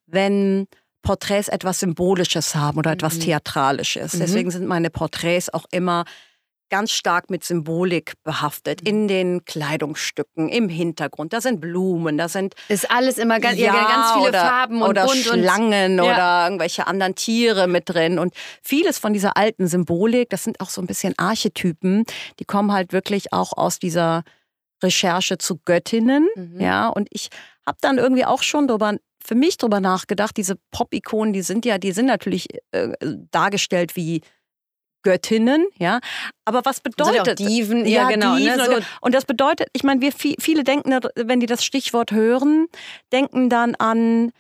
wenn 0.07 0.67
Porträts 1.03 1.49
etwas 1.49 1.81
Symbolisches 1.81 2.55
haben 2.55 2.79
oder 2.79 2.93
etwas 2.93 3.17
Mhm. 3.17 3.21
Theatralisches. 3.21 4.15
Mhm. 4.15 4.19
Deswegen 4.21 4.51
sind 4.51 4.67
meine 4.67 4.91
Porträts 4.91 5.53
auch 5.53 5.65
immer 5.71 6.05
ganz 6.69 6.91
stark 6.93 7.31
mit 7.31 7.45
Symbolik 7.45 8.15
behaftet. 8.25 8.81
In 8.87 9.09
den 9.09 9.45
Kleidungsstücken, 9.45 10.49
im 10.49 10.69
Hintergrund. 10.69 11.33
Da 11.33 11.41
sind 11.41 11.61
Blumen, 11.61 12.19
da 12.19 12.29
sind 12.29 12.55
Ist 12.69 12.91
alles 12.91 13.19
immer 13.19 13.41
ganz, 13.41 13.59
ja, 13.59 13.73
ganz 13.73 14.13
viele 14.13 14.29
oder, 14.29 14.41
Farben 14.41 14.83
und 14.83 14.89
oder 14.89 15.09
und 15.09 15.17
Schlangen 15.17 15.99
Ja. 15.99 16.05
oder 16.05 16.45
irgendwelche 16.45 16.87
anderen 16.87 17.15
Tiere 17.15 17.67
mit 17.67 17.89
drin. 17.89 18.19
Und 18.19 18.35
vieles 18.63 18.99
von 18.99 19.13
dieser 19.13 19.37
alten 19.37 19.67
Symbolik, 19.67 20.31
das 20.31 20.45
sind 20.45 20.61
auch 20.61 20.71
so 20.71 20.81
ein 20.81 20.87
bisschen 20.87 21.15
Archetypen, 21.19 22.05
die 22.39 22.45
kommen 22.45 22.73
halt 22.73 22.93
wirklich 22.93 23.33
auch 23.33 23.53
aus 23.57 23.79
dieser 23.79 24.23
Recherche 24.83 25.39
zu 25.39 25.59
Göttinnen. 25.65 26.29
Mhm. 26.35 26.61
Ja, 26.61 26.89
und 26.89 27.09
ich 27.11 27.29
habe 27.67 27.79
dann 27.81 27.99
irgendwie 27.99 28.25
auch 28.25 28.43
schon 28.43 28.69
drüber, 28.69 28.95
für 29.25 29.35
mich 29.35 29.59
drüber 29.59 29.81
nachgedacht, 29.81 30.37
diese 30.37 30.57
Pop-Ikonen, 30.71 31.33
die 31.33 31.43
sind 31.43 31.67
ja, 31.67 31.79
die 31.79 31.93
sind 31.93 32.07
natürlich 32.07 32.47
äh, 32.73 32.93
dargestellt 33.31 33.97
wie 33.97 34.23
Göttinnen, 35.03 35.67
ja. 35.79 36.01
Aber 36.45 36.63
was 36.65 36.77
sind 36.77 36.97
ja 36.99 37.05
bedeutet 37.23 37.39
Diven, 37.39 37.87
ja, 37.87 38.09
genau, 38.09 38.35
ne, 38.35 38.41
Diven 38.41 38.59
so- 38.59 38.71
oder- 38.73 38.85
und 39.01 39.15
das 39.15 39.25
bedeutet, 39.25 39.69
ich 39.73 39.83
meine, 39.85 40.01
wir 40.01 40.13
vi- 40.13 40.37
viele 40.41 40.65
denken, 40.65 40.93
wenn 41.15 41.41
die 41.41 41.47
das 41.47 41.65
Stichwort 41.65 42.11
hören, 42.13 42.67
denken 43.13 43.49
dann 43.49 43.75
an 43.77 44.33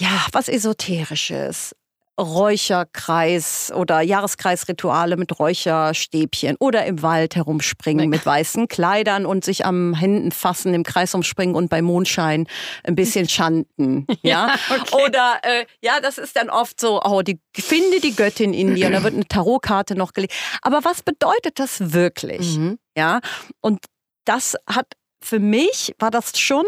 ja, 0.00 0.26
was 0.32 0.48
Esoterisches. 0.48 1.74
Räucherkreis 2.20 3.72
oder 3.74 4.00
Jahreskreisrituale 4.00 5.16
mit 5.16 5.38
Räucherstäbchen 5.38 6.56
oder 6.60 6.84
im 6.84 7.02
Wald 7.02 7.36
herumspringen 7.36 8.10
mit 8.10 8.24
weißen 8.24 8.68
Kleidern 8.68 9.24
und 9.24 9.44
sich 9.44 9.64
am 9.64 9.94
Händen 9.94 10.30
fassen, 10.30 10.74
im 10.74 10.82
Kreis 10.82 11.14
umspringen 11.14 11.54
und 11.54 11.68
bei 11.68 11.80
Mondschein 11.80 12.46
ein 12.84 12.94
bisschen 12.94 13.28
chanten. 13.28 14.06
Ja, 14.22 14.54
okay. 14.70 15.04
Oder 15.04 15.40
äh, 15.42 15.64
ja, 15.82 16.00
das 16.00 16.18
ist 16.18 16.36
dann 16.36 16.50
oft 16.50 16.78
so, 16.80 17.00
oh, 17.02 17.22
die 17.22 17.40
finde 17.56 18.00
die 18.00 18.14
Göttin 18.14 18.52
in 18.52 18.74
dir 18.74 18.86
und 18.86 18.92
da 18.92 19.02
wird 19.02 19.14
eine 19.14 19.26
Tarotkarte 19.26 19.94
noch 19.94 20.12
gelegt. 20.12 20.34
Aber 20.60 20.84
was 20.84 21.02
bedeutet 21.02 21.58
das 21.58 21.92
wirklich? 21.92 22.56
Mhm. 22.56 22.78
Ja, 22.96 23.20
und 23.60 23.80
das 24.24 24.56
hat 24.66 24.86
für 25.24 25.38
mich 25.38 25.94
war 25.98 26.10
das 26.10 26.38
schon 26.38 26.66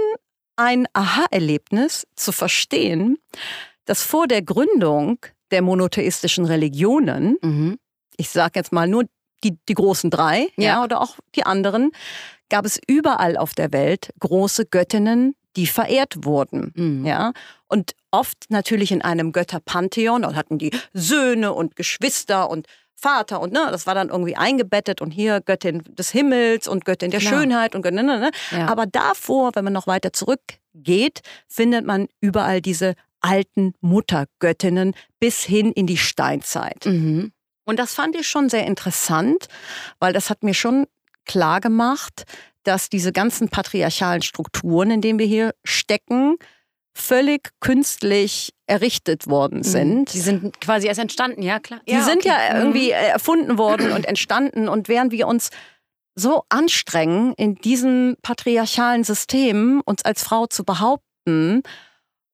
ein 0.57 0.87
Aha-Erlebnis 0.92 2.07
zu 2.14 2.33
verstehen, 2.33 3.19
dass 3.85 4.03
vor 4.03 4.27
der 4.27 4.42
Gründung 4.42 5.19
der 5.51 5.63
monotheistischen 5.63 6.45
Religionen, 6.45 7.37
Mhm. 7.43 7.79
ich 8.17 8.31
sage 8.31 8.53
jetzt 8.57 8.73
mal 8.73 8.89
nur 8.89 9.05
die, 9.43 9.57
die 9.69 9.75
großen 9.75 10.11
drei, 10.11 10.49
ja. 10.57 10.65
Ja. 10.65 10.85
oder 10.85 11.01
auch 11.01 11.17
die 11.35 11.45
anderen, 11.45 11.91
gab 12.49 12.65
es 12.65 12.79
überall 12.87 13.37
auf 13.37 13.55
der 13.55 13.73
Welt 13.73 14.11
große 14.21 14.67
Göttinnen, 14.67 15.35
die 15.57 15.67
verehrt 15.67 16.25
wurden. 16.25 16.73
Mhm. 16.75 17.07
Ja, 17.07 17.33
und 17.69 17.93
oft 18.11 18.37
natürlich 18.49 18.91
in 18.93 19.03
einem 19.03 19.33
Götterpantheon. 19.33 20.23
Dort 20.23 20.35
hatten 20.35 20.59
die 20.59 20.71
Söhne 20.93 21.53
und 21.53 21.77
Geschwister 21.77 22.49
und 22.51 22.67
Vater 22.97 23.41
und 23.41 23.53
ne, 23.53 23.69
das 23.71 23.87
war 23.87 23.95
dann 23.95 24.09
irgendwie 24.09 24.37
eingebettet 24.37 25.01
und 25.03 25.11
hier 25.11 25.41
Göttin 25.41 25.83
des 25.99 26.11
Himmels 26.11 26.67
und 26.69 26.85
Göttin 26.85 27.11
der 27.11 27.21
Klar. 27.21 27.33
Schönheit 27.35 27.75
und 27.75 27.83
Göttin, 27.83 27.97
ne, 28.07 28.19
ne, 28.19 28.19
ne. 28.19 28.31
Ja. 28.53 28.67
Aber 28.69 28.87
davor, 28.87 29.51
wenn 29.55 29.65
man 29.65 29.73
noch 29.73 29.87
weiter 29.87 30.13
zurückgeht, 30.13 31.21
findet 31.49 31.85
man 31.85 32.09
überall 32.21 32.61
diese 32.63 32.95
alten 33.25 33.75
Muttergöttinnen 33.81 34.95
bis 35.19 35.43
hin 35.43 35.73
in 35.73 35.87
die 35.87 35.97
Steinzeit. 35.97 36.85
Mhm. 36.87 37.33
Und 37.65 37.79
das 37.79 37.95
fand 37.95 38.15
ich 38.17 38.29
schon 38.29 38.49
sehr 38.51 38.67
interessant, 38.67 39.47
weil 39.99 40.13
das 40.13 40.29
hat 40.29 40.43
mir 40.43 40.55
schon 40.55 40.87
klar 41.25 41.61
gemacht, 41.61 42.25
dass 42.65 42.91
diese 42.91 43.13
ganzen 43.13 43.49
patriarchalen 43.49 44.23
Strukturen, 44.23 44.91
in 44.91 45.01
denen 45.01 45.19
wir 45.19 45.27
hier 45.27 45.55
stecken, 45.65 46.37
völlig 46.97 47.51
künstlich 47.61 48.53
errichtet 48.67 49.27
worden 49.27 49.63
sind. 49.63 50.13
Die 50.13 50.21
sind 50.21 50.61
quasi 50.61 50.87
erst 50.87 51.01
entstanden, 51.01 51.43
ja 51.43 51.59
klar. 51.59 51.81
Die 51.89 52.01
sind 52.01 52.19
okay. 52.19 52.29
ja 52.29 52.55
Mhm. 52.55 52.61
irgendwie 52.61 52.91
äh, 52.91 53.09
erfunden 53.09 53.59
worden 53.59 53.91
und 53.93 54.05
entstanden. 54.07 54.69
Und 54.69 54.89
während 54.89 55.13
wir 55.13 55.27
uns 55.27 55.51
so 56.15 56.45
anstrengen, 56.49 57.35
in 57.37 57.57
diesem 57.57 58.17
patriarchalen 58.23 59.03
System 59.03 59.83
uns 59.85 60.05
als 60.05 60.23
Frau 60.23 60.47
zu 60.47 60.65
behaupten 60.65 61.63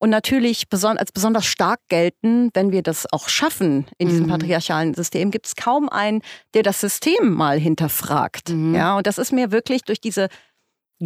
und 0.01 0.09
natürlich 0.09 0.67
beson 0.67 0.97
als 0.97 1.11
besonders 1.11 1.45
stark 1.45 1.79
gelten, 1.87 2.49
wenn 2.55 2.71
wir 2.71 2.81
das 2.81 3.05
auch 3.13 3.29
schaffen 3.29 3.85
in 3.99 4.09
diesem 4.09 4.25
Mhm. 4.25 4.29
patriarchalen 4.31 4.93
System, 4.95 5.29
gibt 5.29 5.45
es 5.45 5.55
kaum 5.55 5.89
einen, 5.89 6.23
der 6.55 6.63
das 6.63 6.81
System 6.81 7.31
mal 7.33 7.59
hinterfragt. 7.59 8.49
Mhm. 8.49 8.73
Ja, 8.73 8.97
und 8.97 9.05
das 9.05 9.19
ist 9.19 9.31
mir 9.31 9.51
wirklich 9.51 9.83
durch 9.83 10.01
diese 10.01 10.27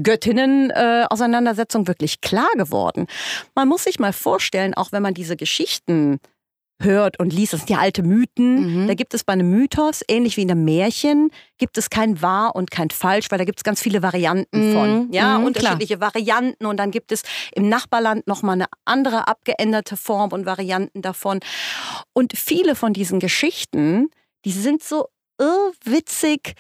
Göttinnen-Auseinandersetzung 0.02 1.88
wirklich 1.88 2.22
klar 2.22 2.50
geworden. 2.56 3.08
Man 3.54 3.68
muss 3.68 3.84
sich 3.84 4.00
mal 4.00 4.14
vorstellen, 4.14 4.74
auch 4.74 4.92
wenn 4.92 5.04
man 5.04 5.14
diese 5.14 5.36
Geschichten 5.36 6.20
hört 6.82 7.20
und 7.20 7.32
liest, 7.32 7.54
das 7.54 7.62
sind 7.62 7.70
ja 7.70 7.78
alte 7.80 8.04
Mythen. 8.04 8.84
Mhm. 8.84 8.88
Da 8.88 8.94
gibt 8.96 9.14
es 9.14 9.24
bei 9.24 9.34
einem 9.34 9.50
Mythos, 9.50 10.02
ähnlich 10.08 10.36
wie 10.38 10.42
in 10.42 10.52
einem 10.52 10.66
Märchen, 10.66 11.32
gibt 11.58 11.78
es 11.78 11.90
kein 11.90 12.22
wahr 12.22 12.56
und 12.56 12.70
kein 12.70 12.90
falsch, 12.90 13.28
weil 13.32 13.38
da 13.38 13.46
gibt 13.46 13.60
es 13.60 13.64
ganz 13.64 13.82
viele 13.82 14.02
Varianten 14.04 14.70
Mhm, 14.70 14.74
von. 14.74 15.14
Ja, 15.14 15.38
mhm, 15.38 15.46
unterschiedliche 15.46 16.02
Varianten 16.02 16.66
und 16.66 16.78
dann 16.78 16.92
gibt 16.92 17.12
es 17.12 17.24
im 17.54 17.70
Nachbarland 17.70 18.28
nochmal 18.28 18.54
eine 18.56 18.66
andere 18.84 19.28
abgeänderte 19.28 19.96
Form 19.96 20.32
und 20.32 20.46
Varianten 20.46 21.02
davon. 21.02 21.40
Und 22.14 22.34
viele 22.38 22.76
von 22.76 22.94
diesen 22.94 23.20
Geschichten, 23.20 24.10
die 24.44 24.52
sind 24.52 24.84
so 24.84 25.08
irrwitzig 25.40 26.54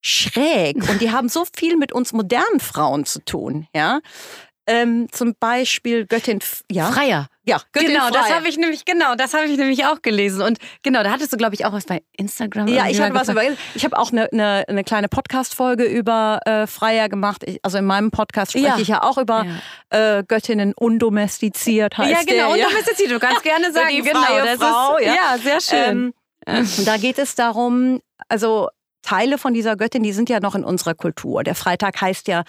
schräg 0.00 0.76
und 0.88 1.00
die 1.00 1.10
haben 1.10 1.28
so 1.28 1.44
viel 1.56 1.76
mit 1.76 1.92
uns 1.92 2.12
modernen 2.12 2.60
Frauen 2.60 3.04
zu 3.04 3.24
tun. 3.24 3.66
Ja, 3.74 4.00
ähm, 4.68 5.08
zum 5.10 5.34
Beispiel 5.40 6.06
Göttin, 6.06 6.40
ja, 6.70 6.92
Freier. 6.92 7.28
Ja, 7.48 7.60
Genau, 7.72 8.10
das 8.10 8.30
habe 8.32 8.48
ich 8.48 8.56
nämlich, 8.58 8.84
genau, 8.84 9.14
das 9.14 9.32
habe 9.34 9.46
ich 9.46 9.56
nämlich 9.56 9.86
auch 9.86 10.02
gelesen. 10.02 10.42
Und 10.42 10.58
genau, 10.82 11.02
da 11.02 11.10
hattest 11.10 11.32
du, 11.32 11.36
glaube 11.36 11.54
ich, 11.54 11.64
auch 11.64 11.72
was 11.72 11.86
bei 11.86 12.02
Instagram. 12.16 12.68
Ja, 12.68 12.88
ich 12.88 13.00
hatte 13.00 13.14
was 13.14 13.28
über. 13.28 13.42
Ich 13.74 13.84
habe 13.84 13.96
auch 13.98 14.12
eine, 14.12 14.30
eine, 14.32 14.64
eine 14.68 14.84
kleine 14.84 15.08
Podcast-Folge 15.08 15.84
über 15.84 16.40
äh, 16.44 16.66
Freier 16.66 17.08
gemacht. 17.08 17.42
Ich, 17.46 17.58
also 17.62 17.78
in 17.78 17.86
meinem 17.86 18.10
Podcast 18.10 18.52
spreche 18.52 18.66
Ja. 18.66 18.78
ich 18.78 18.88
ja 18.88 19.02
auch 19.02 19.18
über 19.18 19.46
äh, 19.90 20.22
Göttinnen 20.24 20.74
undomestiziert 20.74 21.96
heißt 21.96 22.10
Ja, 22.10 22.18
genau. 22.20 22.54
Der, 22.54 22.66
Und 22.66 22.74
ja. 22.74 23.08
du 23.08 23.18
kannst 23.18 23.42
gerne 23.42 23.72
sagen, 23.72 23.88
die 23.90 24.02
genau. 24.02 24.20
freie 24.20 24.44
Das 24.44 24.56
Frau, 24.56 24.96
ist, 24.98 25.06
ja. 25.06 25.14
ja. 25.14 25.38
sehr 25.38 25.60
schön. 25.60 26.12
Ähm, 26.46 26.68
und 26.78 26.86
da 26.86 26.96
geht 26.96 27.18
es 27.18 27.34
darum, 27.34 28.00
also 28.28 28.68
Teile 29.02 29.38
von 29.38 29.54
dieser 29.54 29.76
Göttin, 29.76 30.02
die 30.02 30.12
sind 30.12 30.28
ja 30.28 30.40
noch 30.40 30.54
in 30.54 30.64
unserer 30.64 30.94
Kultur. 30.94 31.44
Der 31.44 31.54
Freitag 31.54 32.00
heißt 32.00 32.28
ja 32.28 32.42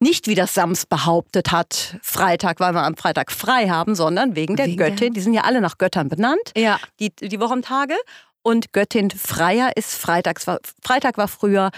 nicht 0.00 0.26
wie 0.26 0.34
das 0.34 0.54
Sams 0.54 0.86
behauptet 0.86 1.52
hat, 1.52 1.96
Freitag, 2.02 2.60
weil 2.60 2.74
wir 2.74 2.82
am 2.82 2.96
Freitag 2.96 3.32
frei 3.32 3.68
haben, 3.68 3.94
sondern 3.94 4.36
wegen 4.36 4.56
der 4.56 4.66
wegen 4.66 4.76
Göttin. 4.76 4.98
Der? 4.98 5.10
Die 5.10 5.20
sind 5.20 5.34
ja 5.34 5.42
alle 5.42 5.60
nach 5.60 5.78
Göttern 5.78 6.08
benannt, 6.08 6.52
ja. 6.56 6.78
die, 7.00 7.10
die 7.10 7.40
Wochentage. 7.40 7.94
Und 8.42 8.72
Göttin 8.72 9.10
Freier 9.10 9.72
ist 9.76 9.94
Freitags. 9.94 10.44
Freitag 10.82 11.16
war 11.16 11.28
früher 11.28 11.70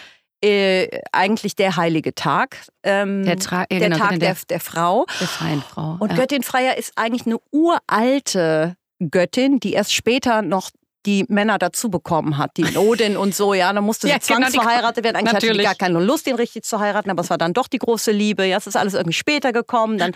äh, 0.43 1.01
eigentlich 1.13 1.55
der 1.55 1.77
heilige 1.77 2.15
Tag. 2.15 2.59
Ähm, 2.83 3.25
der, 3.25 3.39
Tra 3.39 3.61
ja, 3.71 3.79
der 3.79 3.91
genau, 3.91 3.99
Tag 3.99 4.19
der, 4.19 4.37
der, 4.49 4.61
Frau. 4.61 5.07
Der 5.21 5.29
freien 5.29 5.63
Frau. 5.63 5.97
Und 6.01 6.11
ja. 6.11 6.17
Göttin 6.17 6.43
Freier 6.43 6.77
ist 6.77 6.93
eigentlich 6.97 7.27
eine 7.27 7.39
uralte 7.53 8.77
Göttin, 8.99 9.61
die 9.61 9.75
erst 9.75 9.93
später 9.93 10.43
noch 10.43 10.71
die 11.07 11.25
Männer 11.29 11.59
dazu 11.59 11.89
bekommen 11.89 12.37
hat, 12.37 12.57
die 12.57 12.77
Odin 12.77 13.17
und 13.17 13.35
so, 13.35 13.55
ja, 13.55 13.73
dann 13.73 13.85
musste 13.85 14.07
sie 14.07 14.13
ja, 14.13 14.19
genau, 14.19 14.49
zwangsverheiratet 14.49 15.05
werden. 15.05 15.17
Eigentlich 15.17 15.33
natürlich. 15.33 15.51
hatte 15.51 15.59
die 15.59 15.65
gar 15.65 15.89
keine 15.89 16.05
Lust, 16.05 16.27
ihn 16.27 16.35
richtig 16.35 16.65
zu 16.65 16.81
heiraten, 16.81 17.11
aber 17.11 17.23
es 17.23 17.31
war 17.31 17.39
dann 17.39 17.53
doch 17.53 17.69
die 17.69 17.79
große 17.79 18.11
Liebe. 18.11 18.45
Ja, 18.45 18.59
es 18.59 18.67
ist 18.67 18.77
alles 18.77 18.95
irgendwie 18.95 19.15
später 19.15 19.53
gekommen. 19.53 19.99
Dann 19.99 20.13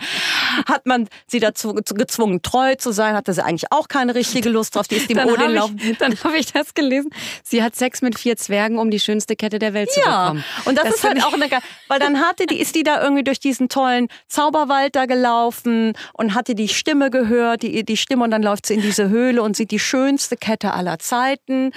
hat 0.65 0.85
man 0.85 1.07
sie 1.27 1.39
dazu 1.39 1.73
gezwungen, 1.73 2.41
treu 2.41 2.75
zu 2.75 2.91
sein, 2.91 3.15
hatte 3.15 3.33
sie 3.33 3.43
eigentlich 3.43 3.71
auch 3.71 3.87
keine 3.87 4.15
richtige 4.15 4.49
Lust 4.49 4.75
drauf. 4.75 4.87
Die 4.87 4.95
ist 4.95 5.09
dem 5.09 5.17
dann 5.17 5.29
Odin 5.29 5.51
laufen. 5.51 5.79
Dann 5.99 6.15
habe 6.23 6.37
ich 6.37 6.51
das 6.51 6.73
gelesen. 6.73 7.09
Sie 7.43 7.63
hat 7.63 7.75
Sex 7.75 8.01
mit 8.01 8.19
vier 8.19 8.37
Zwergen, 8.37 8.77
um 8.77 8.91
die 8.91 8.99
schönste 8.99 9.35
Kette 9.35 9.59
der 9.59 9.73
Welt 9.73 9.89
ja. 9.95 10.01
zu 10.01 10.09
bekommen. 10.09 10.43
Und 10.65 10.77
das, 10.77 10.85
das 10.85 10.95
ist 10.95 11.03
halt 11.03 11.23
auch 11.23 11.33
eine, 11.33 11.47
weil 11.87 11.99
dann 11.99 12.19
hatte 12.19 12.45
die, 12.45 12.59
ist 12.59 12.75
die 12.75 12.83
da 12.83 13.01
irgendwie 13.01 13.23
durch 13.23 13.39
diesen 13.39 13.69
tollen 13.69 14.07
Zauberwald 14.27 14.95
da 14.95 15.05
gelaufen 15.05 15.93
und 16.13 16.35
hatte 16.35 16.55
die 16.55 16.67
Stimme 16.67 17.09
gehört, 17.09 17.63
die, 17.63 17.83
die 17.83 17.97
Stimme 17.97 18.23
und 18.23 18.31
dann 18.31 18.43
läuft 18.43 18.65
sie 18.65 18.73
in 18.73 18.81
diese 18.81 19.09
Höhle 19.09 19.41
und 19.41 19.55
sieht 19.55 19.71
die 19.71 19.79
schönste 19.79 20.37
Kette 20.37 20.73
aller 20.73 20.80
Zeiten 20.99 21.71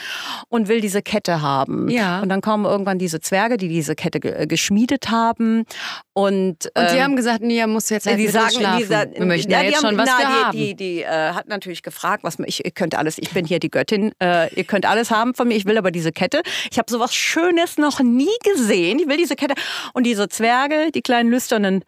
und 0.48 0.68
will 0.68 0.80
diese 0.80 1.02
Kette 1.02 1.42
haben. 1.42 1.88
Ja. 1.88 2.20
Und 2.20 2.28
dann 2.28 2.40
kommen 2.40 2.64
irgendwann 2.64 2.98
diese 2.98 3.20
Zwerge, 3.20 3.56
die 3.56 3.68
diese 3.68 3.94
Kette 3.94 4.20
ge 4.20 4.46
geschmiedet 4.46 5.10
haben 5.10 5.64
und, 6.12 6.66
und 6.66 6.72
die 6.76 6.96
ähm, 6.96 7.02
haben 7.02 7.16
gesagt, 7.16 7.42
nee, 7.42 7.64
muss 7.66 7.90
jetzt 7.90 8.06
halt 8.06 8.18
die 8.18 8.28
sagen, 8.28 8.50
schlafen. 8.50 8.78
Dieser, 8.78 9.12
wir 9.12 9.26
möchten 9.26 9.50
ja, 9.50 9.58
ja 9.58 9.64
jetzt 9.64 9.82
haben, 9.82 9.88
schon 9.88 9.98
was 9.98 10.08
na, 10.08 10.18
die, 10.18 10.24
haben. 10.24 10.52
Die, 10.52 10.74
die, 10.74 10.76
die 10.76 11.02
äh, 11.02 11.32
hat 11.32 11.48
natürlich 11.48 11.82
gefragt, 11.82 12.24
was 12.24 12.38
ich, 12.46 12.64
ihr 12.64 12.70
könnt 12.70 12.94
alles, 12.94 13.18
ich 13.18 13.30
bin 13.30 13.44
hier 13.44 13.58
die 13.58 13.70
Göttin, 13.70 14.12
äh, 14.22 14.52
ihr 14.54 14.64
könnt 14.64 14.86
alles 14.86 15.10
haben 15.10 15.34
von 15.34 15.48
mir, 15.48 15.56
ich 15.56 15.66
will 15.66 15.76
aber 15.76 15.90
diese 15.90 16.12
Kette. 16.12 16.42
Ich 16.70 16.78
habe 16.78 16.90
sowas 16.90 17.14
Schönes 17.14 17.78
noch 17.78 18.00
nie 18.00 18.36
gesehen. 18.42 18.98
Ich 18.98 19.08
will 19.08 19.16
diese 19.16 19.36
Kette. 19.36 19.54
Und 19.92 20.04
diese 20.04 20.28
Zwerge, 20.28 20.90
die 20.94 21.02
kleinen 21.02 21.30
lüsternen 21.30 21.84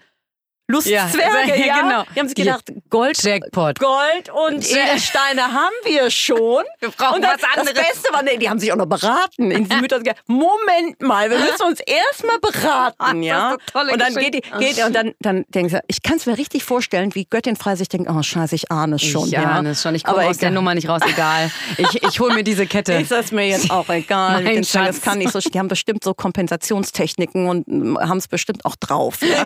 Lustzwerge, 0.68 1.50
ja, 1.50 1.56
ja, 1.66 1.80
genau. 1.80 2.04
Die 2.14 2.20
haben 2.20 2.28
sich 2.28 2.34
gedacht, 2.34 2.72
Gold, 2.90 3.22
Jackpot. 3.22 3.78
Gold 3.78 4.30
und 4.30 4.68
Edelsteine 4.68 5.42
haben 5.42 5.74
wir 5.84 6.10
schon. 6.10 6.64
Wir 6.80 6.90
brauchen 6.90 7.16
und 7.16 7.22
das, 7.22 7.40
was 7.40 7.58
anderes. 7.58 7.74
Das 7.74 7.88
Beste 7.88 8.12
war, 8.12 8.22
nee, 8.22 8.36
die 8.36 8.48
haben 8.48 8.58
sich 8.58 8.72
auch 8.72 8.76
noch 8.76 8.86
beraten. 8.86 9.50
In 9.50 9.68
Mütter 9.80 10.00
Moment 10.26 11.00
mal, 11.00 11.30
wir 11.30 11.38
müssen 11.38 11.62
uns 11.62 11.80
erstmal 11.80 12.38
beraten, 12.38 13.22
ja. 13.22 13.56
Und 13.72 14.00
dann 14.00 14.14
geht 14.14 14.34
die, 14.34 14.42
geht 14.58 14.84
und 14.84 14.94
dann, 14.94 15.12
dann 15.20 15.44
denken 15.48 15.70
sie, 15.70 15.80
ich 15.86 16.02
kann 16.02 16.16
es 16.16 16.26
mir 16.26 16.36
richtig 16.36 16.64
vorstellen, 16.64 17.14
wie 17.14 17.24
Göttin 17.24 17.56
frei 17.56 17.76
sich 17.76 17.88
denkt, 17.88 18.10
oh 18.10 18.22
scheiße, 18.22 18.54
ich 18.54 18.70
ahne 18.70 18.96
es 18.96 19.04
schon. 19.04 19.26
Ich 19.26 19.32
ja. 19.32 19.44
ahne 19.44 19.70
es 19.70 19.82
schon, 19.82 19.94
ich 19.94 20.04
komme 20.04 20.26
aus 20.26 20.38
der 20.38 20.50
Nummer 20.50 20.74
nicht 20.74 20.88
raus, 20.88 21.00
egal. 21.06 21.50
Ich, 21.78 22.02
ich 22.02 22.20
hole 22.20 22.34
mir 22.34 22.44
diese 22.44 22.66
Kette. 22.66 22.94
Ist 22.94 23.10
das 23.10 23.32
mir 23.32 23.48
jetzt 23.48 23.70
auch 23.70 23.88
egal. 23.88 24.42
Mein 24.42 24.64
Schatz. 24.64 24.86
Das 24.86 25.00
kann 25.02 25.18
nicht 25.18 25.32
so, 25.32 25.38
die 25.38 25.58
haben 25.58 25.68
bestimmt 25.68 26.04
so 26.04 26.14
Kompensationstechniken 26.14 27.48
und 27.48 27.68
mm, 27.68 27.98
haben 27.98 28.18
es 28.18 28.28
bestimmt 28.28 28.64
auch 28.64 28.76
drauf. 28.76 29.18
Ja. 29.22 29.44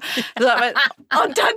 Und 1.24 1.38
dann 1.38 1.52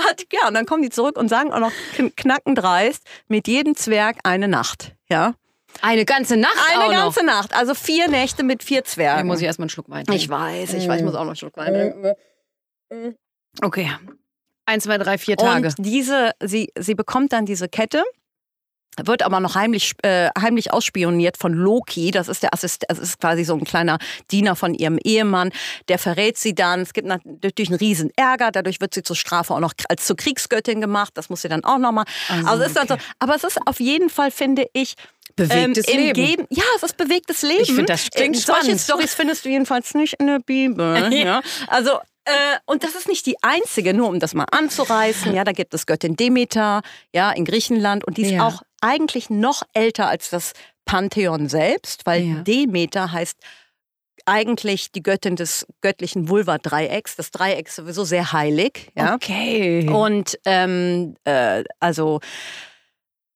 hat, 0.00 0.24
ja, 0.32 0.48
und 0.48 0.54
dann 0.54 0.66
kommen 0.66 0.82
die 0.82 0.90
zurück 0.90 1.18
und 1.18 1.28
sagen 1.28 1.52
auch 1.52 1.60
noch 1.60 1.72
knackendreist, 2.16 3.06
mit 3.28 3.46
jedem 3.48 3.74
Zwerg 3.74 4.18
eine 4.24 4.48
Nacht. 4.48 4.94
Ja. 5.08 5.34
Eine 5.80 6.04
ganze 6.04 6.36
Nacht 6.36 6.56
Eine 6.74 6.92
ganze 6.92 7.24
noch. 7.24 7.34
Nacht, 7.34 7.54
also 7.54 7.74
vier 7.74 8.08
Nächte 8.08 8.42
mit 8.42 8.62
vier 8.62 8.84
Zwergen. 8.84 9.20
Da 9.20 9.24
muss 9.24 9.40
ich 9.40 9.46
erstmal 9.46 9.64
einen 9.64 9.70
Schluck 9.70 9.88
Wein 9.88 10.04
trinken. 10.04 10.20
Ich 10.20 10.28
weiß, 10.28 10.74
ich 10.74 10.86
weiß, 10.86 11.00
ich 11.00 11.04
muss 11.04 11.14
auch 11.14 11.20
noch 11.20 11.28
einen 11.28 11.36
Schluck 11.36 11.56
Wein 11.56 11.72
trinken. 11.72 13.16
Okay. 13.62 13.90
Eins, 14.66 14.84
zwei, 14.84 14.98
drei, 14.98 15.18
vier 15.18 15.36
Tage. 15.36 15.68
Und 15.68 15.74
diese, 15.78 16.32
sie, 16.40 16.70
sie 16.78 16.94
bekommt 16.94 17.32
dann 17.32 17.46
diese 17.46 17.68
Kette 17.68 18.04
wird 19.02 19.22
aber 19.22 19.40
noch 19.40 19.54
heimlich, 19.54 19.92
äh, 20.02 20.28
heimlich 20.38 20.72
ausspioniert 20.72 21.36
von 21.36 21.54
Loki. 21.54 22.10
Das 22.10 22.28
ist 22.28 22.42
der 22.42 22.52
Assistent, 22.52 22.90
das 22.90 22.98
ist 22.98 23.20
quasi 23.20 23.44
so 23.44 23.54
ein 23.54 23.64
kleiner 23.64 23.98
Diener 24.30 24.56
von 24.56 24.74
ihrem 24.74 24.98
Ehemann. 25.02 25.50
Der 25.88 25.98
verrät 25.98 26.36
sie 26.36 26.54
dann. 26.54 26.80
Es 26.80 26.92
gibt 26.92 27.08
natürlich 27.08 27.70
einen 27.70 27.78
riesen 27.78 28.10
Ärger. 28.16 28.50
Dadurch 28.50 28.80
wird 28.80 28.94
sie 28.94 29.02
zur 29.02 29.16
Strafe 29.16 29.54
auch 29.54 29.60
noch 29.60 29.72
als 29.88 30.04
zur 30.04 30.16
Kriegsgöttin 30.16 30.80
gemacht. 30.80 31.12
Das 31.14 31.30
muss 31.30 31.42
sie 31.42 31.48
dann 31.48 31.64
auch 31.64 31.78
nochmal. 31.78 32.04
Also, 32.28 32.48
also 32.48 32.64
ist 32.64 32.76
dann 32.76 32.88
so. 32.88 32.96
Aber 33.18 33.34
es 33.34 33.44
ist 33.44 33.58
auf 33.66 33.80
jeden 33.80 34.10
Fall, 34.10 34.30
finde 34.30 34.66
ich, 34.72 34.94
Bewegtes 35.34 35.88
ähm, 35.88 35.98
Leben. 35.98 36.12
Geben, 36.12 36.46
ja, 36.50 36.64
es 36.76 36.82
ist 36.82 36.96
bewegtes 36.98 37.40
Leben. 37.40 37.62
Ich 37.62 37.68
finde, 37.68 37.86
das 37.86 38.10
klingt 38.10 38.36
äh, 38.36 38.40
spannend. 38.40 38.64
Solche 38.64 38.78
Storys 38.78 39.14
findest 39.14 39.44
du 39.44 39.48
jedenfalls 39.48 39.94
nicht 39.94 40.14
in 40.18 40.26
der 40.26 40.40
Bibel. 40.40 41.10
ja. 41.14 41.40
Also 41.68 41.92
äh, 42.24 42.58
und 42.66 42.84
das 42.84 42.94
ist 42.94 43.08
nicht 43.08 43.26
die 43.26 43.36
einzige, 43.42 43.94
nur 43.94 44.08
um 44.08 44.20
das 44.20 44.34
mal 44.34 44.46
anzureißen. 44.50 45.34
Ja, 45.34 45.44
da 45.44 45.52
gibt 45.52 45.74
es 45.74 45.86
Göttin 45.86 46.16
Demeter, 46.16 46.82
ja, 47.12 47.30
in 47.32 47.44
Griechenland. 47.44 48.04
Und 48.04 48.16
die 48.16 48.22
ist 48.22 48.30
ja. 48.32 48.46
auch 48.46 48.62
eigentlich 48.82 49.30
noch 49.30 49.62
älter 49.72 50.08
als 50.08 50.28
das 50.28 50.52
Pantheon 50.84 51.48
selbst, 51.48 52.04
weil 52.04 52.22
ja. 52.22 52.34
Demeter 52.42 53.12
heißt 53.12 53.38
eigentlich 54.26 54.92
die 54.92 55.02
Göttin 55.02 55.36
des 55.36 55.66
göttlichen 55.80 56.28
Vulva-Dreiecks. 56.28 57.16
Das 57.16 57.30
Dreieck 57.30 57.68
ist 57.68 57.76
sowieso 57.76 58.04
sehr 58.04 58.32
heilig. 58.32 58.90
Ja? 58.96 59.14
Okay. 59.14 59.88
Und 59.88 60.38
ähm, 60.44 61.14
äh, 61.24 61.64
also 61.80 62.20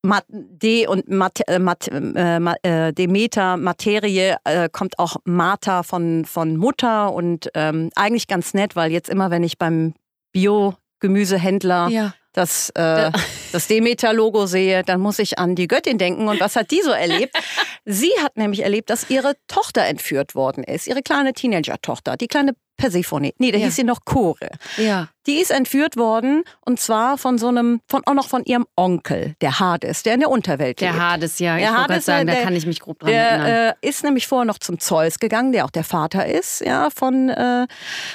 Mat 0.03 0.25
De 0.29 0.87
und 0.87 1.09
Mat 1.09 1.41
äh, 1.47 1.59
Mat 1.59 1.87
äh, 1.89 2.87
äh, 2.87 2.93
Demeter, 2.93 3.57
Materie, 3.57 4.37
äh, 4.43 4.69
kommt 4.69 4.99
auch 4.99 5.17
Martha 5.25 5.83
von, 5.83 6.25
von 6.25 6.55
Mutter 6.55 7.11
und 7.13 7.49
ähm, 7.53 7.89
eigentlich 7.95 8.27
ganz 8.27 8.53
nett, 8.53 8.75
weil 8.75 8.91
jetzt 8.91 9.09
immer, 9.09 9.31
wenn 9.31 9.43
ich 9.43 9.57
beim 9.57 9.93
Bio-Gemüsehändler 10.31 11.89
ja. 11.89 12.13
Das, 12.37 12.69
äh, 12.71 13.11
das 13.51 13.67
Demeter-Logo 13.67 14.45
sehe, 14.45 14.83
dann 14.83 15.01
muss 15.01 15.19
ich 15.19 15.39
an 15.39 15.55
die 15.55 15.67
Göttin 15.67 15.97
denken. 15.97 16.27
Und 16.27 16.39
was 16.39 16.55
hat 16.55 16.71
die 16.71 16.81
so 16.81 16.91
erlebt? 16.91 17.35
Sie 17.85 18.11
hat 18.21 18.37
nämlich 18.37 18.63
erlebt, 18.63 18.89
dass 18.89 19.09
ihre 19.09 19.35
Tochter 19.47 19.85
entführt 19.85 20.35
worden 20.35 20.63
ist, 20.63 20.87
ihre 20.87 21.01
kleine 21.01 21.33
Teenager-Tochter, 21.33 22.17
die 22.17 22.27
kleine 22.27 22.53
Persephone. 22.77 23.31
Nee, 23.37 23.51
da 23.51 23.57
ja. 23.57 23.65
hieß 23.65 23.77
sie 23.77 23.83
noch 23.83 24.05
Chore. 24.05 24.51
Ja. 24.77 25.09
Die 25.27 25.41
ist 25.41 25.51
entführt 25.51 25.97
worden 25.97 26.43
und 26.61 26.79
zwar 26.79 27.17
von 27.17 27.37
so 27.37 27.49
einem, 27.49 27.81
von, 27.89 28.01
auch 28.05 28.13
noch 28.13 28.29
von 28.29 28.45
ihrem 28.45 28.65
Onkel, 28.77 29.35
der 29.41 29.59
Hades, 29.59 30.03
der 30.03 30.13
in 30.13 30.21
der 30.21 30.29
Unterwelt 30.29 30.79
der 30.79 30.91
lebt. 30.91 31.01
Der 31.01 31.09
Hades, 31.09 31.39
ja. 31.39 31.57
Der 31.57 31.69
ich 31.69 31.75
Hades, 31.75 32.05
sagen, 32.05 32.27
der, 32.27 32.37
da 32.37 32.41
kann 32.43 32.55
ich 32.55 32.65
mich 32.65 32.79
grob 32.79 32.99
dran 32.99 33.11
der, 33.11 33.29
erinnern. 33.29 33.45
Der 33.45 33.69
äh, 33.83 33.87
ist 33.89 34.05
nämlich 34.05 34.25
vorher 34.25 34.45
noch 34.45 34.57
zum 34.57 34.79
Zeus 34.79 35.19
gegangen, 35.19 35.51
der 35.51 35.65
auch 35.65 35.69
der 35.69 35.83
Vater 35.83 36.25
ist, 36.25 36.61
ja, 36.61 36.89
von 36.89 37.27
äh, 37.27 37.67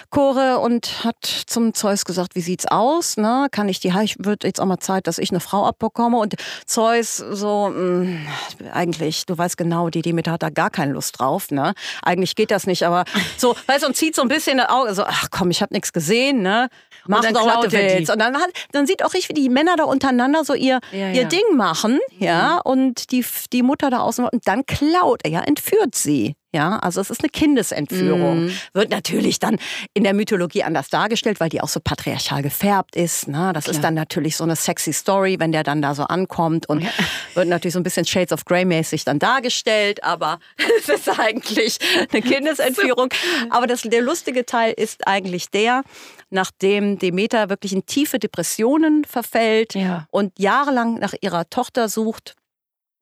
Chore 0.09 0.59
und 0.61 1.05
hat 1.05 1.23
zum 1.47 1.75
Zeus 1.75 2.07
gesagt, 2.07 2.35
wie 2.35 2.41
sieht's 2.41 2.67
aus? 2.67 3.19
Ne? 3.19 3.49
Kann 3.51 3.69
ich 3.69 3.79
die, 3.81 3.93
ich 4.03 4.17
würde 4.19 4.47
jetzt 4.47 4.61
auch 4.61 4.67
mal 4.67 4.79
Zeit, 4.79 5.07
dass 5.07 5.19
ich 5.19 5.31
eine 5.31 5.41
Frau 5.41 5.67
abbekomme 5.67 6.17
und 6.17 6.37
Zeus 6.65 7.19
so, 7.19 7.69
mh, 7.69 7.75
hm, 7.75 8.27
eigentlich, 8.73 9.27
du 9.27 9.37
weißt 9.37 9.59
genau, 9.59 9.91
die 9.91 10.01
Demeter 10.01 10.33
hat 10.33 10.43
da 10.43 10.49
gar 10.49 10.71
keine 10.71 10.93
Lust 10.93 11.19
drauf, 11.19 11.51
ne? 11.51 11.75
Eigentlich 12.03 12.37
geht 12.37 12.51
das 12.51 12.67
nicht, 12.67 12.85
aber 12.85 13.05
so, 13.37 13.55
weißt 13.67 13.83
du, 13.83 13.89
und 13.89 13.97
zieht 13.97 14.17
so 14.17 14.23
ein 14.23 14.29
bisschen 14.29 14.57
das 14.57 14.71
Auge, 14.71 14.95
so, 14.95 15.05
ach 15.05 15.29
komm, 15.31 15.51
ich 15.51 15.61
habe 15.61 15.75
nichts 15.75 15.93
gesehen, 15.93 16.41
ne? 16.41 16.69
Mach 17.07 17.19
und 17.19 17.25
dann 17.25 17.35
doch, 17.35 17.47
was 17.47 17.67
du 17.67 17.73
willst. 17.73 18.11
Und 18.11 18.19
dann, 18.19 18.37
hat, 18.37 18.51
dann 18.73 18.87
sieht 18.87 19.05
auch 19.05 19.15
richtig, 19.15 19.31
wie 19.31 19.41
die 19.43 19.49
Männer 19.49 19.77
da 19.77 19.85
untereinander 19.85 20.45
so 20.45 20.55
ihr, 20.55 20.81
ja, 20.93 21.11
ihr 21.11 21.23
ja. 21.23 21.29
Ding 21.29 21.57
machen, 21.57 21.99
ja, 22.19 22.59
und 22.59 23.11
die, 23.11 23.25
die 23.53 23.63
Mutter 23.63 23.91
da 23.91 24.01
außen, 24.01 24.25
und 24.27 24.47
dann 24.47 24.67
klaut 24.67 25.21
er, 25.25 25.31
ja, 25.31 25.41
entführt 25.41 25.95
sie. 25.95 26.35
Ja, 26.55 26.79
also 26.81 27.01
es 27.01 27.09
ist 27.09 27.21
eine 27.23 27.31
Kindesentführung. 27.31 28.45
Mhm. 28.45 28.53
Wird 28.75 28.91
natürlich 28.91 29.39
dann 29.39 29.59
in 29.95 30.05
der 30.05 30.13
Mythologie 30.13 30.63
anders 30.65 30.89
dargestellt, 30.91 31.41
weil 31.41 31.49
die 31.49 31.63
auch 31.63 31.69
so 31.69 31.81
patriarchal 31.81 32.43
gefärbt 32.43 32.95
ist. 32.95 33.27
Ne? 33.27 33.53
Das 33.55 33.65
Klar. 33.65 33.75
ist 33.75 33.83
dann 33.85 33.95
natürlich 33.95 34.37
so 34.37 34.45
eine 34.45 34.55
sexy 34.55 34.93
Story, 34.93 35.37
wenn 35.39 35.53
der 35.53 35.63
dann 35.63 35.81
da 35.81 35.95
so 35.95 36.03
ankommt 36.05 36.69
und 36.69 36.83
Ja. 36.83 36.91
wird 37.35 37.49
natürlich 37.49 37.73
so 37.73 37.81
ein 37.81 37.85
bisschen 37.85 38.05
Shades 38.05 38.33
of 38.33 38.45
Grey 38.45 38.65
mäßig 38.67 39.05
dann 39.05 39.19
dargestellt, 39.19 40.05
aber 40.05 40.39
es 40.79 40.89
ist 40.91 41.09
eigentlich 41.19 41.79
eine 42.13 42.21
Kindesentführung. 42.23 43.09
Aber 43.51 43.67
das, 43.67 43.83
der 43.83 44.03
lustige 44.03 44.45
Teil 44.45 44.75
ist 44.77 45.07
eigentlich 45.07 45.49
der, 45.51 45.83
nachdem 46.31 46.99
Demeter 46.99 47.49
wirklich 47.49 47.73
in 47.73 47.87
tiefe 47.87 48.19
Depressionen 48.19 49.05
verfällt 49.05 49.75
Ja. 49.75 50.07
und 50.11 50.39
jahrelang 50.39 50.99
nach 50.99 51.15
ihrer 51.23 51.49
Tochter 51.49 51.89
sucht 51.89 52.35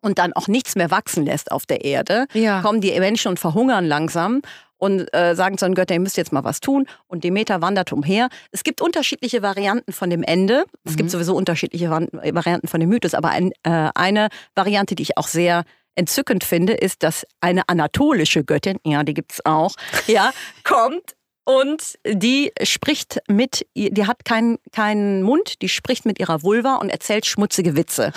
und 0.00 0.18
dann 0.18 0.32
auch 0.32 0.48
nichts 0.48 0.76
mehr 0.76 0.90
wachsen 0.90 1.24
lässt 1.26 1.50
auf 1.52 1.66
der 1.66 1.84
Erde, 1.84 2.26
Ja. 2.32 2.60
kommen 2.62 2.80
die 2.80 2.98
Menschen 2.98 3.28
und 3.28 3.38
verhungern 3.38 3.84
langsam 3.86 4.40
und 4.78 5.12
äh, 5.14 5.34
sagen 5.34 5.58
zu 5.58 5.66
den 5.66 5.74
Göttern, 5.74 5.96
ihr 5.96 6.00
müsst 6.00 6.16
jetzt 6.16 6.32
mal 6.32 6.42
was 6.44 6.60
tun. 6.60 6.86
Und 7.06 7.22
Demeter 7.22 7.60
wandert 7.60 7.92
umher. 7.92 8.28
Es 8.50 8.64
gibt 8.64 8.80
unterschiedliche 8.80 9.42
Varianten 9.42 9.92
von 9.92 10.08
dem 10.08 10.22
Ende. 10.22 10.64
Es 10.84 10.92
Mhm. 10.92 10.96
gibt 10.96 11.10
sowieso 11.10 11.36
unterschiedliche 11.36 11.90
Varianten 11.90 12.66
von 12.66 12.80
dem 12.80 12.88
Mythos. 12.88 13.12
Aber 13.12 13.28
ein, 13.28 13.52
äh, 13.62 13.90
eine 13.94 14.28
Variante, 14.54 14.94
die 14.94 15.02
ich 15.02 15.18
auch 15.18 15.28
sehr 15.28 15.64
entzückend 15.96 16.44
finde, 16.44 16.72
ist, 16.72 17.02
dass 17.02 17.26
eine 17.42 17.68
anatolische 17.68 18.42
Göttin, 18.42 18.78
ja, 18.86 19.02
die 19.02 19.12
gibt's 19.12 19.44
auch, 19.44 19.74
ja, 20.06 20.30
kommt 20.64 21.14
und 21.44 21.98
die 22.06 22.52
spricht 22.62 23.18
mit, 23.28 23.66
die 23.74 24.06
hat 24.06 24.24
keinen 24.24 24.56
keinen 24.72 25.22
Mund, 25.22 25.60
die 25.60 25.68
spricht 25.68 26.06
mit 26.06 26.18
ihrer 26.20 26.42
Vulva 26.42 26.76
und 26.76 26.88
erzählt 26.88 27.26
schmutzige 27.26 27.76
Witze. 27.76 28.12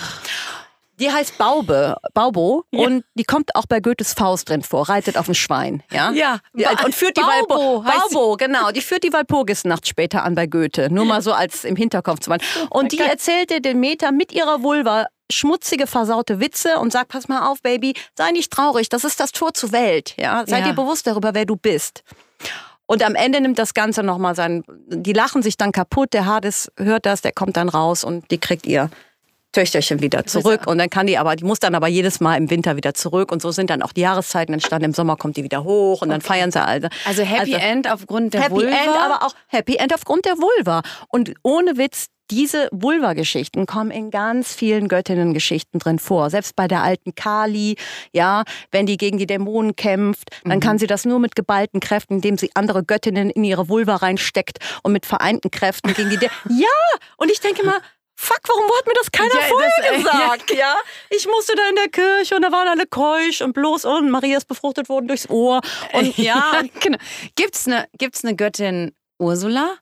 Die 1.00 1.10
heißt 1.10 1.38
Baube, 1.38 1.96
Baubo 2.12 2.64
ja. 2.70 2.86
und 2.86 3.04
die 3.14 3.24
kommt 3.24 3.56
auch 3.56 3.66
bei 3.66 3.80
Goethes 3.80 4.12
Faust 4.12 4.48
drin 4.48 4.62
vor, 4.62 4.88
reitet 4.88 5.16
auf 5.16 5.26
dem 5.26 5.34
Schwein, 5.34 5.82
ja? 5.90 6.12
Ja. 6.12 6.38
ja 6.54 6.70
und 6.84 6.94
führt 6.94 7.16
die 7.16 7.20
Baubo, 7.20 7.82
Baubo, 7.82 8.36
genau, 8.36 8.70
die 8.70 8.80
führt 8.80 9.02
die 9.02 9.12
Walpurgisnacht 9.12 9.88
später 9.88 10.22
an 10.22 10.34
bei 10.34 10.46
Goethe, 10.46 10.92
nur 10.92 11.04
mal 11.04 11.20
so 11.20 11.32
als 11.32 11.64
im 11.64 11.74
Hinterkopf 11.74 12.20
zu 12.20 12.30
machen. 12.30 12.42
Und 12.70 12.92
die 12.92 13.00
erzählte 13.00 13.60
den 13.60 13.80
Meter 13.80 14.12
mit 14.12 14.32
ihrer 14.32 14.62
Vulva 14.62 15.06
schmutzige, 15.32 15.86
versaute 15.86 16.38
Witze 16.38 16.78
und 16.78 16.92
sagt, 16.92 17.08
pass 17.08 17.28
mal 17.28 17.50
auf, 17.50 17.60
Baby, 17.62 17.94
sei 18.16 18.30
nicht 18.30 18.52
traurig, 18.52 18.88
das 18.88 19.04
ist 19.04 19.18
das 19.18 19.32
Tor 19.32 19.54
zur 19.54 19.72
Welt, 19.72 20.14
ja? 20.16 20.44
Sei 20.46 20.60
ja. 20.60 20.66
dir 20.66 20.74
bewusst 20.74 21.06
darüber, 21.06 21.34
wer 21.34 21.44
du 21.44 21.56
bist. 21.56 22.04
Und 22.86 23.02
am 23.02 23.14
Ende 23.14 23.40
nimmt 23.40 23.58
das 23.58 23.74
Ganze 23.74 24.02
nochmal 24.02 24.34
sein, 24.34 24.62
die 24.88 25.14
lachen 25.14 25.42
sich 25.42 25.56
dann 25.56 25.72
kaputt, 25.72 26.12
der 26.12 26.26
Hades 26.26 26.70
hört 26.76 27.06
das, 27.06 27.22
der 27.22 27.32
kommt 27.32 27.56
dann 27.56 27.68
raus 27.68 28.04
und 28.04 28.30
die 28.30 28.38
kriegt 28.38 28.66
ihr 28.66 28.90
Töchterchen 29.54 30.00
wieder 30.00 30.26
zurück 30.26 30.66
und 30.66 30.78
dann 30.78 30.90
kann 30.90 31.06
die 31.06 31.16
aber, 31.16 31.36
die 31.36 31.44
muss 31.44 31.60
dann 31.60 31.74
aber 31.74 31.88
jedes 31.88 32.20
Mal 32.20 32.36
im 32.36 32.50
Winter 32.50 32.76
wieder 32.76 32.92
zurück 32.94 33.32
und 33.32 33.40
so 33.40 33.50
sind 33.50 33.70
dann 33.70 33.82
auch 33.82 33.92
die 33.92 34.02
Jahreszeiten 34.02 34.52
entstanden. 34.52 34.86
Im 34.86 34.94
Sommer 34.94 35.16
kommt 35.16 35.36
die 35.36 35.44
wieder 35.44 35.64
hoch 35.64 36.02
und 36.02 36.10
dann 36.10 36.20
okay. 36.20 36.26
feiern 36.26 36.50
sie 36.50 36.62
alle. 36.62 36.90
Also 37.06 37.22
Happy 37.22 37.54
also, 37.54 37.66
End 37.66 37.90
aufgrund 37.90 38.34
der 38.34 38.42
Happy 38.42 38.56
Vulva? 38.56 38.70
Happy 38.70 38.88
End, 38.88 38.96
aber 38.96 39.26
auch 39.26 39.34
Happy 39.46 39.76
End 39.76 39.94
aufgrund 39.94 40.24
der 40.26 40.36
Vulva. 40.38 40.82
Und 41.08 41.34
ohne 41.42 41.76
Witz, 41.76 42.08
diese 42.30 42.68
Vulva-Geschichten 42.72 43.66
kommen 43.66 43.90
in 43.90 44.10
ganz 44.10 44.54
vielen 44.54 44.88
Göttinnen-Geschichten 44.88 45.78
drin 45.78 45.98
vor. 45.98 46.30
Selbst 46.30 46.56
bei 46.56 46.66
der 46.66 46.82
alten 46.82 47.14
Kali, 47.14 47.76
ja, 48.12 48.44
wenn 48.70 48.86
die 48.86 48.96
gegen 48.96 49.18
die 49.18 49.26
Dämonen 49.26 49.76
kämpft, 49.76 50.30
dann 50.44 50.56
mhm. 50.56 50.60
kann 50.60 50.78
sie 50.78 50.86
das 50.86 51.04
nur 51.04 51.18
mit 51.18 51.36
geballten 51.36 51.80
Kräften, 51.80 52.14
indem 52.14 52.38
sie 52.38 52.50
andere 52.54 52.82
Göttinnen 52.82 53.30
in 53.30 53.44
ihre 53.44 53.68
Vulva 53.68 53.96
reinsteckt 53.96 54.58
und 54.82 54.92
mit 54.92 55.04
vereinten 55.04 55.50
Kräften 55.50 55.92
gegen 55.92 56.10
die. 56.10 56.16
Dämonen. 56.16 56.34
ja, 56.60 56.98
und 57.18 57.30
ich 57.30 57.40
denke 57.40 57.64
mal, 57.64 57.78
Fuck, 58.16 58.40
warum 58.46 58.64
hat 58.78 58.86
mir 58.86 58.94
das 58.94 59.10
keiner 59.10 59.34
ja, 59.34 59.48
vorher 59.48 59.70
das, 59.76 59.90
äh, 59.90 59.96
gesagt? 59.96 60.50
Ja. 60.50 60.56
ja. 60.56 60.76
ich 61.10 61.26
musste 61.26 61.54
da 61.56 61.68
in 61.68 61.76
der 61.76 61.88
Kirche 61.88 62.36
und 62.36 62.42
da 62.42 62.52
waren 62.52 62.68
alle 62.68 62.86
keusch 62.86 63.42
und 63.42 63.52
bloß 63.52 63.84
und 63.84 64.10
Maria 64.10 64.36
ist 64.38 64.46
befruchtet 64.46 64.88
worden 64.88 65.08
durchs 65.08 65.28
Ohr. 65.28 65.60
Und 65.92 66.16
ja, 66.18 66.52
ja 66.52 66.62
genau. 66.80 66.98
Gibt's 67.36 67.66
eine 67.66 67.86
gibt's 67.98 68.24
eine 68.24 68.36
Göttin 68.36 68.94
Ursula? 69.18 69.78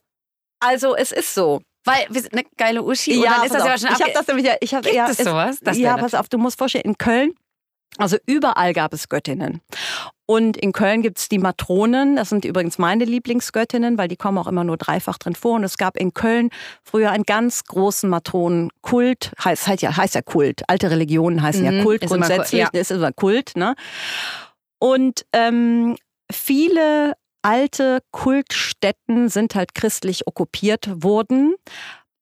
Also 0.61 0.97
es 0.97 1.12
ist 1.12 1.35
so. 1.35 1.61
Weil 1.85 2.07
eine 2.33 2.45
geile 2.57 2.83
Uschi. 2.83 3.21
Ja, 3.21 3.42
ist 3.42 3.55
das 3.55 3.64
ja 3.64 3.79
schon 3.79 3.97
ich 3.97 4.03
habe 4.03 4.12
das 4.12 4.27
nämlich. 4.29 4.49
Ich 4.61 4.73
hab, 4.73 4.85
Gibt 4.85 4.95
ja, 4.95 5.09
es 5.09 5.18
sowas? 5.18 5.59
Das 5.61 5.77
ja, 5.77 5.97
pass 5.97 6.14
auf, 6.14 6.29
du 6.29 6.38
musst 6.38 6.57
vorstellen, 6.57 6.85
in 6.85 6.97
Köln 6.97 7.35
also 7.98 8.16
überall 8.26 8.72
gab 8.72 8.92
es 8.92 9.09
Göttinnen. 9.09 9.61
Und 10.24 10.57
in 10.57 10.72
Köln 10.72 11.02
gibt 11.02 11.18
es 11.18 11.28
die 11.28 11.38
Matronen, 11.38 12.16
das 12.16 12.31
sind 12.31 12.46
übrigens 12.46 12.78
meine 12.78 13.05
Lieblingsgöttinnen, 13.05 13.98
weil 13.98 14.09
die 14.09 14.16
kommen 14.16 14.38
auch 14.38 14.46
immer 14.46 14.64
nur 14.64 14.78
dreifach 14.78 15.18
drin 15.18 15.35
vor. 15.35 15.57
Und 15.57 15.64
es 15.64 15.76
gab 15.76 15.98
in 15.98 16.14
Köln 16.14 16.48
früher 16.83 17.11
einen 17.11 17.24
ganz 17.24 17.64
großen 17.64 18.09
Matronenkult, 18.09 19.33
heißt, 19.44 19.66
heißt, 19.66 19.83
ja, 19.83 19.94
heißt 19.94 20.14
ja 20.14 20.22
Kult. 20.22 20.62
Alte 20.68 20.90
Religionen 20.90 21.42
heißen 21.42 21.62
mhm, 21.66 21.78
ja 21.78 21.83
Kult 21.83 22.07
grundsätzlich, 22.07 22.62
immer, 22.62 22.70
ja. 22.72 22.81
ist 22.81 22.90
immer 22.90 23.12
Kult. 23.12 23.57
Ne? 23.57 23.74
Und 24.78 25.26
ähm, 25.33 25.96
viele 26.31 27.14
alte 27.42 27.98
Kultstätten 28.12 29.28
sind 29.28 29.55
halt 29.55 29.74
christlich 29.74 30.26
okkupiert 30.26 31.02
worden. 31.02 31.57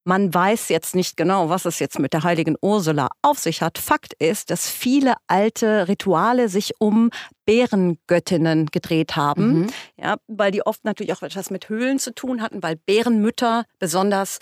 Man 0.05 0.33
weiß 0.33 0.71
jetzt 0.71 0.95
nicht 0.95 1.17
genau, 1.17 1.51
was 1.51 1.67
es 1.67 1.79
jetzt 1.79 1.99
mit 1.99 2.13
der 2.13 2.23
heiligen 2.23 2.57
Ursula 2.63 3.09
auf 3.23 3.39
sich 3.39 3.61
hat. 3.61 3.79
Fakt 3.79 4.15
ist, 4.15 4.51
dass 4.51 4.69
viele 4.69 5.15
alte 5.27 5.89
Rituale 5.89 6.49
sich 6.49 6.73
um 6.79 7.11
Bärengöttinnen 7.45 8.67
gedreht 8.67 9.17
haben, 9.17 9.61
mhm. 9.61 9.67
ja, 9.97 10.17
weil 10.27 10.53
die 10.53 10.65
oft 10.65 10.85
natürlich 10.85 11.13
auch 11.13 11.23
etwas 11.23 11.51
mit 11.51 11.69
Höhlen 11.69 11.99
zu 11.99 12.15
tun 12.15 12.41
hatten, 12.41 12.63
weil 12.63 12.77
Bärenmütter 12.77 13.65
besonders 13.79 14.39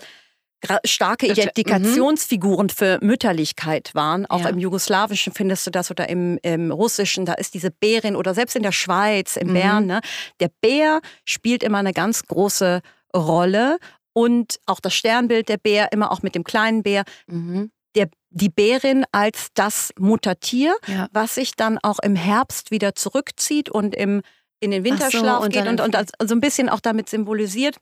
starke 0.85 1.25
mhm. 1.25 1.33
Identifikationsfiguren 1.33 2.69
für 2.69 2.99
Mütterlichkeit 3.01 3.95
waren. 3.95 4.25
Auch 4.25 4.41
ja. 4.41 4.49
im 4.49 4.59
Jugoslawischen 4.59 5.33
findest 5.33 5.65
du 5.67 5.71
das 5.71 5.89
oder 5.89 6.09
im, 6.09 6.37
im, 6.41 6.71
Russischen, 6.71 7.25
da 7.25 7.33
ist 7.33 7.53
diese 7.53 7.71
Bärin 7.71 8.15
oder 8.15 8.33
selbst 8.33 8.55
in 8.55 8.63
der 8.63 8.71
Schweiz, 8.71 9.37
im 9.37 9.49
mhm. 9.49 9.53
Bären. 9.53 9.85
Ne? 9.85 10.01
Der 10.39 10.49
Bär 10.61 11.01
spielt 11.23 11.63
immer 11.63 11.77
eine 11.77 11.93
ganz 11.93 12.23
große 12.23 12.81
Rolle 13.15 13.77
und 14.19 14.59
auch 14.65 14.81
das 14.81 14.93
Sternbild 14.95 15.47
der 15.47 15.55
Bär, 15.55 15.93
immer 15.93 16.11
auch 16.11 16.21
mit 16.21 16.35
dem 16.35 16.43
kleinen 16.43 16.83
Bär. 16.83 17.05
Mhm. 17.27 17.71
Der, 17.95 18.09
die 18.31 18.49
Bärin 18.49 19.05
als 19.13 19.47
das 19.53 19.93
Muttertier, 19.97 20.75
ja. 20.87 21.07
was 21.13 21.35
sich 21.35 21.55
dann 21.55 21.77
auch 21.81 21.99
im 21.99 22.17
Herbst 22.17 22.69
wieder 22.69 22.95
zurückzieht 22.95 23.69
und 23.69 23.95
im, 23.95 24.21
in 24.59 24.71
den 24.71 24.83
Winterschlaf 24.83 25.37
so, 25.37 25.45
und 25.45 25.53
geht 25.53 25.67
und, 25.67 25.79
und, 25.79 25.95
so 25.95 26.35
ein 26.35 26.41
bisschen 26.41 26.67
auch 26.67 26.81
damit 26.81 27.07
symbolisiert, 27.07 27.77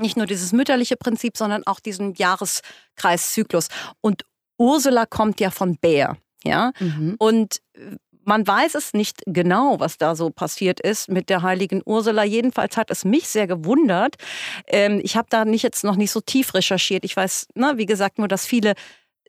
nicht 0.00 0.16
nur 0.16 0.26
dieses 0.26 0.52
mütterliche 0.52 0.96
Prinzip, 0.96 1.36
sondern 1.36 1.66
auch 1.66 1.80
diesen 1.80 2.14
Jahreskreiszyklus. 2.14 3.66
Und 4.00 4.24
Ursula 4.58 5.04
kommt 5.04 5.40
ja 5.40 5.50
von 5.50 5.78
Bär. 5.78 6.16
Ja, 6.44 6.70
mhm. 6.78 7.16
und 7.18 7.60
man 8.24 8.46
weiß 8.46 8.74
es 8.74 8.92
nicht 8.94 9.22
genau, 9.26 9.80
was 9.80 9.98
da 9.98 10.14
so 10.14 10.30
passiert 10.30 10.80
ist 10.80 11.08
mit 11.08 11.28
der 11.28 11.42
heiligen 11.42 11.82
Ursula. 11.84 12.24
Jedenfalls 12.24 12.76
hat 12.76 12.90
es 12.90 13.04
mich 13.04 13.28
sehr 13.28 13.46
gewundert. 13.46 14.16
Ähm, 14.66 15.00
ich 15.02 15.16
habe 15.16 15.28
da 15.30 15.44
nicht 15.44 15.62
jetzt 15.62 15.84
noch 15.84 15.96
nicht 15.96 16.10
so 16.10 16.20
tief 16.20 16.54
recherchiert. 16.54 17.04
Ich 17.04 17.16
weiß, 17.16 17.48
na, 17.54 17.78
wie 17.78 17.86
gesagt, 17.86 18.18
nur, 18.18 18.28
dass 18.28 18.46
viele 18.46 18.74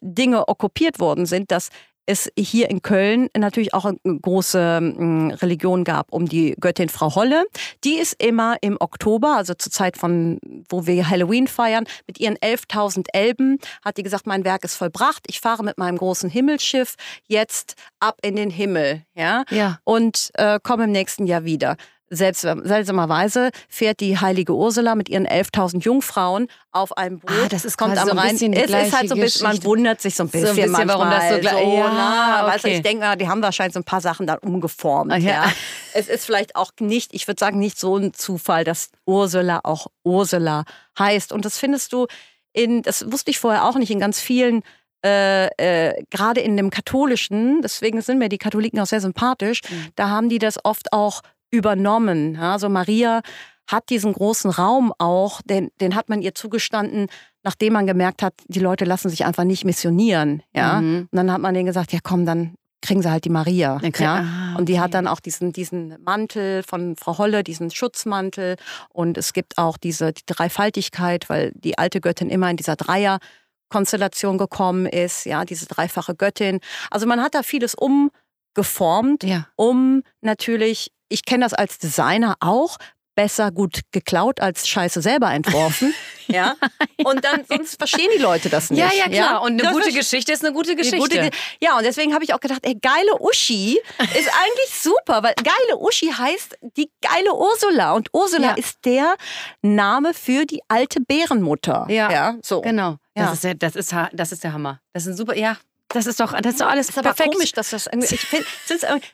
Dinge 0.01 0.47
okkupiert 0.47 0.99
worden 0.99 1.25
sind, 1.25 1.51
dass 1.51 1.69
es 2.05 2.29
hier 2.37 2.69
in 2.69 2.81
Köln 2.81 3.29
natürlich 3.37 3.73
auch 3.73 3.85
eine 3.85 3.97
große 4.03 4.77
hm, 4.77 5.31
Religion 5.31 5.83
gab 5.83 6.11
um 6.11 6.27
die 6.27 6.55
Göttin 6.59 6.89
Frau 6.89 7.15
Holle. 7.15 7.45
Die 7.83 7.95
ist 7.95 8.21
immer 8.21 8.57
im 8.61 8.77
Oktober, 8.79 9.35
also 9.37 9.53
zur 9.53 9.71
Zeit 9.71 9.97
von, 9.97 10.39
wo 10.69 10.85
wir 10.85 11.09
Halloween 11.09 11.47
feiern, 11.47 11.85
mit 12.07 12.19
ihren 12.19 12.35
11.000 12.37 13.07
Elben, 13.13 13.59
hat 13.83 13.97
die 13.97 14.03
gesagt, 14.03 14.27
mein 14.27 14.43
Werk 14.43 14.63
ist 14.63 14.75
vollbracht. 14.75 15.23
Ich 15.27 15.39
fahre 15.39 15.63
mit 15.63 15.77
meinem 15.77 15.97
großen 15.97 16.29
Himmelsschiff 16.29 16.95
jetzt 17.27 17.75
ab 17.99 18.17
in 18.21 18.35
den 18.35 18.49
Himmel, 18.49 19.03
ja, 19.15 19.43
ja. 19.49 19.79
und 19.83 20.31
äh, 20.35 20.59
komme 20.61 20.85
im 20.85 20.91
nächsten 20.91 21.25
Jahr 21.25 21.45
wieder. 21.45 21.77
Selbst, 22.09 22.41
seltsamerweise 22.41 23.49
fährt 23.67 23.99
die 23.99 24.19
heilige 24.19 24.53
Ursula 24.53 24.93
mit 24.93 25.09
ihren 25.09 25.27
11.000 25.27 25.81
Jungfrauen 25.81 26.47
auf 26.71 26.95
einem 26.95 27.19
Boot. 27.19 27.31
Ah, 27.45 27.47
das 27.49 27.65
ist 27.65 27.77
kommt 27.77 27.97
so 27.97 28.11
ein 28.11 28.17
rein. 28.17 28.31
bisschen 28.31 28.51
die 28.51 28.59
Es 28.59 28.69
ist 28.69 28.95
halt 28.95 29.09
so 29.09 29.15
ein 29.15 29.21
bisschen, 29.21 29.47
man 29.47 29.63
wundert 29.63 30.01
sich 30.01 30.15
so 30.15 30.23
ein 30.23 30.29
bisschen, 30.29 30.47
so 30.47 30.51
ein 30.51 30.55
bisschen 30.55 30.71
manchmal. 30.71 30.99
warum 30.99 31.09
das 31.09 31.29
so 31.29 31.39
gleich 31.39 31.63
so, 31.63 31.77
ja, 31.77 31.91
na, 31.93 32.43
okay. 32.43 32.53
weißt 32.53 32.63
du, 32.65 32.69
ich 32.69 32.81
denke, 32.81 33.17
die 33.17 33.27
haben 33.27 33.41
wahrscheinlich 33.41 33.73
so 33.73 33.79
ein 33.79 33.83
paar 33.83 34.01
Sachen 34.01 34.27
dann 34.27 34.37
umgeformt. 34.39 35.11
Ja. 35.11 35.17
ja. 35.17 35.51
Es 35.93 36.07
ist 36.07 36.25
vielleicht 36.25 36.55
auch 36.55 36.71
nicht, 36.79 37.13
ich 37.13 37.27
würde 37.27 37.39
sagen, 37.39 37.57
nicht 37.57 37.79
so 37.79 37.97
ein 37.97 38.13
Zufall, 38.13 38.63
dass 38.63 38.89
Ursula 39.05 39.61
auch 39.63 39.87
Ursula 40.03 40.65
heißt. 40.99 41.31
Und 41.31 41.45
das 41.45 41.57
findest 41.57 41.93
du 41.93 42.07
in, 42.51 42.83
das 42.83 43.11
wusste 43.11 43.31
ich 43.31 43.39
vorher 43.39 43.65
auch 43.65 43.75
nicht, 43.75 43.89
in 43.89 43.99
ganz 43.99 44.19
vielen 44.19 44.61
äh, 45.05 45.47
äh, 45.57 46.03
gerade 46.11 46.39
in 46.39 46.55
dem 46.55 46.69
katholischen, 46.69 47.61
deswegen 47.61 48.01
sind 48.01 48.19
mir 48.19 48.29
die 48.29 48.37
Katholiken 48.37 48.79
auch 48.79 48.85
sehr 48.85 49.01
sympathisch, 49.01 49.61
mhm. 49.69 49.87
da 49.95 50.07
haben 50.09 50.29
die 50.29 50.39
das 50.39 50.63
oft 50.63 50.93
auch 50.93 51.21
übernommen. 51.53 52.35
Also 52.37 52.67
Maria 52.67 53.21
hat 53.67 53.89
diesen 53.89 54.13
großen 54.13 54.51
Raum 54.51 54.91
auch, 54.97 55.41
den, 55.43 55.69
den 55.79 55.95
hat 55.95 56.09
man 56.09 56.21
ihr 56.21 56.35
zugestanden, 56.35 57.07
nachdem 57.43 57.73
man 57.73 57.87
gemerkt 57.87 58.21
hat, 58.21 58.33
die 58.47 58.59
Leute 58.59 58.85
lassen 58.85 59.09
sich 59.09 59.23
einfach 59.23 59.43
nicht 59.43 59.63
missionieren. 59.63 60.41
Ja? 60.53 60.81
Mhm. 60.81 61.07
Und 61.11 61.17
dann 61.17 61.31
hat 61.31 61.41
man 61.41 61.53
denen 61.53 61.67
gesagt, 61.67 61.93
ja 61.93 61.99
komm, 62.01 62.25
dann 62.25 62.55
kriegen 62.81 63.01
sie 63.01 63.09
halt 63.09 63.23
die 63.23 63.29
Maria. 63.29 63.77
Okay. 63.77 64.03
Ja? 64.03 64.15
Ah, 64.15 64.49
okay. 64.51 64.59
Und 64.59 64.69
die 64.69 64.79
hat 64.79 64.93
dann 64.93 65.07
auch 65.07 65.19
diesen, 65.19 65.53
diesen 65.53 65.95
Mantel 66.03 66.63
von 66.63 66.95
Frau 66.97 67.17
Holle, 67.17 67.43
diesen 67.43 67.71
Schutzmantel. 67.71 68.57
Und 68.89 69.17
es 69.17 69.31
gibt 69.31 69.57
auch 69.57 69.77
diese 69.77 70.11
die 70.11 70.25
Dreifaltigkeit, 70.25 71.29
weil 71.29 71.51
die 71.55 71.77
alte 71.77 72.01
Göttin 72.01 72.29
immer 72.29 72.49
in 72.49 72.57
dieser 72.57 72.75
Dreierkonstellation 72.75 74.37
gekommen 74.37 74.87
ist, 74.87 75.25
ja, 75.25 75.45
diese 75.45 75.67
dreifache 75.67 76.15
Göttin. 76.15 76.59
Also 76.91 77.05
man 77.05 77.21
hat 77.21 77.35
da 77.35 77.43
vieles 77.43 77.75
umgeformt, 77.75 79.23
ja. 79.23 79.47
um 79.55 80.03
natürlich 80.19 80.91
ich 81.13 81.25
kenne 81.25 81.45
das 81.45 81.53
als 81.53 81.77
Designer 81.77 82.35
auch, 82.39 82.77
besser 83.15 83.51
gut 83.51 83.81
geklaut 83.91 84.39
als 84.39 84.67
Scheiße 84.67 84.99
selber 85.01 85.31
entworfen. 85.31 85.93
ja. 86.27 86.55
Und 87.03 87.23
dann, 87.23 87.43
sonst 87.47 87.77
verstehen 87.77 88.09
die 88.15 88.21
Leute 88.21 88.49
das 88.49 88.71
nicht. 88.71 88.79
Ja, 88.79 88.91
ja, 88.91 89.05
klar. 89.05 89.13
Ja? 89.13 89.37
Und 89.37 89.51
eine 89.51 89.61
das 89.61 89.73
gute 89.73 89.91
Geschichte 89.91 90.31
ist 90.31 90.43
eine 90.43 90.53
gute 90.53 90.75
Geschichte. 90.75 90.99
Gute, 90.99 91.29
ja, 91.61 91.77
und 91.77 91.83
deswegen 91.83 92.13
habe 92.13 92.23
ich 92.23 92.33
auch 92.33 92.39
gedacht, 92.39 92.61
ey, 92.63 92.75
geile 92.81 93.19
Uschi 93.19 93.79
ist 93.99 93.99
eigentlich 93.99 94.73
super, 94.73 95.21
weil 95.21 95.35
geile 95.35 95.77
Uschi 95.77 96.07
heißt 96.07 96.57
die 96.77 96.89
geile 97.01 97.33
Ursula. 97.35 97.93
Und 97.93 98.09
Ursula 98.13 98.49
ja. 98.49 98.53
ist 98.53 98.79
der 98.85 99.15
Name 99.61 100.13
für 100.13 100.45
die 100.45 100.61
alte 100.67 100.99
Bärenmutter. 101.01 101.85
Ja, 101.89 102.11
ja 102.11 102.35
so. 102.41 102.61
Genau. 102.61 102.97
Ja. 103.15 103.25
Das, 103.25 103.33
ist 103.33 103.43
der, 103.43 103.53
das, 103.55 103.75
ist, 103.75 103.93
das 104.13 104.31
ist 104.31 104.43
der 104.43 104.53
Hammer. 104.53 104.79
Das 104.93 105.03
ist 105.03 105.09
ein 105.09 105.17
super, 105.17 105.37
ja. 105.37 105.57
Das 105.89 106.07
ist 106.07 106.19
doch, 106.19 106.33
das 106.33 106.53
ist 106.53 106.61
doch 106.61 106.67
alles 106.67 106.87
das 106.87 106.97
ist 106.97 107.03
perfekt. 107.03 107.33
Komisch, 107.33 107.51
dass 107.51 107.69
das 107.69 107.85
irgendwie, 107.85 108.15
ich 108.15 108.21
find, 108.21 108.45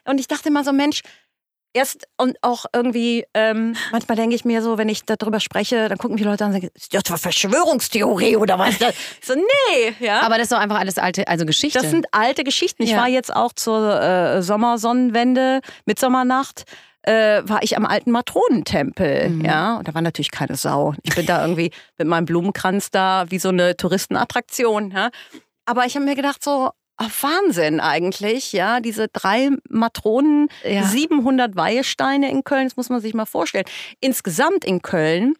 und 0.04 0.18
ich 0.18 0.28
dachte 0.28 0.48
immer 0.48 0.64
so, 0.64 0.72
Mensch, 0.72 1.02
erst 1.72 2.06
und 2.16 2.36
auch 2.42 2.66
irgendwie, 2.74 3.24
ähm, 3.34 3.76
manchmal 3.92 4.16
denke 4.16 4.34
ich 4.34 4.44
mir 4.44 4.62
so, 4.62 4.78
wenn 4.78 4.88
ich 4.88 5.04
darüber 5.04 5.40
spreche, 5.40 5.88
dann 5.88 5.98
gucken 5.98 6.16
die 6.16 6.24
Leute 6.24 6.44
an 6.44 6.50
und 6.52 6.60
sagen, 6.60 6.70
ist 6.74 7.10
das 7.10 7.20
Verschwörungstheorie 7.20 8.36
oder 8.36 8.58
was? 8.58 8.78
so, 9.22 9.34
nee. 9.34 9.94
Ja. 10.00 10.20
Aber 10.22 10.36
das 10.36 10.44
ist 10.44 10.52
doch 10.52 10.58
einfach 10.58 10.80
alles 10.80 10.98
alte, 10.98 11.26
also 11.28 11.46
Geschichte. 11.46 11.78
Das 11.78 11.90
sind 11.90 12.06
alte 12.12 12.44
Geschichten. 12.44 12.82
Ich 12.82 12.90
ja. 12.90 12.98
war 12.98 13.08
jetzt 13.08 13.34
auch 13.34 13.52
zur 13.52 14.00
äh, 14.00 14.42
Sommersonnenwende, 14.42 15.60
Mitsommernacht. 15.86 16.64
Äh, 17.02 17.42
war 17.44 17.62
ich 17.62 17.78
am 17.78 17.86
alten 17.86 18.10
Matronentempel, 18.10 19.30
mhm. 19.30 19.44
ja, 19.46 19.78
und 19.78 19.88
da 19.88 19.94
war 19.94 20.02
natürlich 20.02 20.30
keine 20.30 20.56
Sau. 20.56 20.92
Ich 21.02 21.14
bin 21.14 21.24
da 21.24 21.40
irgendwie 21.40 21.70
mit 21.96 22.06
meinem 22.06 22.26
Blumenkranz 22.26 22.90
da 22.90 23.24
wie 23.30 23.38
so 23.38 23.48
eine 23.48 23.74
Touristenattraktion, 23.74 24.90
ja. 24.90 25.08
Aber 25.64 25.86
ich 25.86 25.94
habe 25.94 26.04
mir 26.04 26.14
gedacht 26.14 26.44
so, 26.44 26.72
Ach, 27.02 27.10
Wahnsinn 27.22 27.80
eigentlich, 27.80 28.52
ja. 28.52 28.80
Diese 28.80 29.08
drei 29.08 29.48
Matronen, 29.70 30.48
ja. 30.62 30.82
700 30.82 31.56
Weihesteine 31.56 32.30
in 32.30 32.44
Köln, 32.44 32.66
das 32.66 32.76
muss 32.76 32.90
man 32.90 33.00
sich 33.00 33.14
mal 33.14 33.24
vorstellen. 33.24 33.64
Insgesamt 34.00 34.66
in 34.66 34.82
Köln 34.82 35.32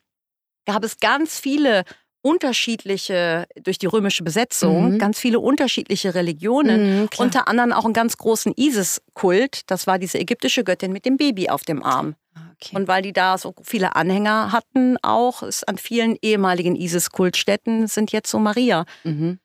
gab 0.64 0.82
es 0.84 1.00
ganz 1.00 1.38
viele 1.38 1.84
unterschiedliche, 2.22 3.46
durch 3.62 3.76
die 3.76 3.84
römische 3.84 4.24
Besetzung, 4.24 4.92
mhm. 4.92 4.98
ganz 4.98 5.18
viele 5.18 5.38
unterschiedliche 5.38 6.14
Religionen, 6.14 7.02
mhm, 7.02 7.08
unter 7.18 7.46
anderem 7.46 7.72
auch 7.72 7.84
einen 7.84 7.92
ganz 7.92 8.16
großen 8.16 8.54
Isis-Kult. 8.56 9.70
Das 9.70 9.86
war 9.86 9.98
diese 9.98 10.18
ägyptische 10.18 10.64
Göttin 10.64 10.92
mit 10.92 11.04
dem 11.04 11.18
Baby 11.18 11.50
auf 11.50 11.64
dem 11.64 11.82
Arm. 11.82 12.14
Ah, 12.34 12.40
okay. 12.54 12.74
Und 12.74 12.88
weil 12.88 13.02
die 13.02 13.12
da 13.12 13.36
so 13.36 13.54
viele 13.62 13.96
Anhänger 13.96 14.50
hatten, 14.50 14.96
auch 15.02 15.42
ist 15.42 15.68
an 15.68 15.76
vielen 15.76 16.16
ehemaligen 16.22 16.74
Isis-Kultstätten 16.74 17.86
sind 17.86 18.12
jetzt 18.12 18.30
so 18.30 18.38
Maria. 18.38 18.86
Mhm. 19.04 19.40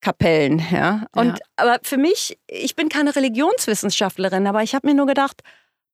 Kapellen, 0.00 0.62
ja. 0.70 1.06
Und 1.14 1.38
ja. 1.38 1.44
aber 1.56 1.78
für 1.82 1.96
mich, 1.96 2.38
ich 2.46 2.74
bin 2.74 2.88
keine 2.88 3.14
Religionswissenschaftlerin, 3.14 4.46
aber 4.46 4.62
ich 4.62 4.74
habe 4.74 4.86
mir 4.88 4.94
nur 4.94 5.06
gedacht, 5.06 5.42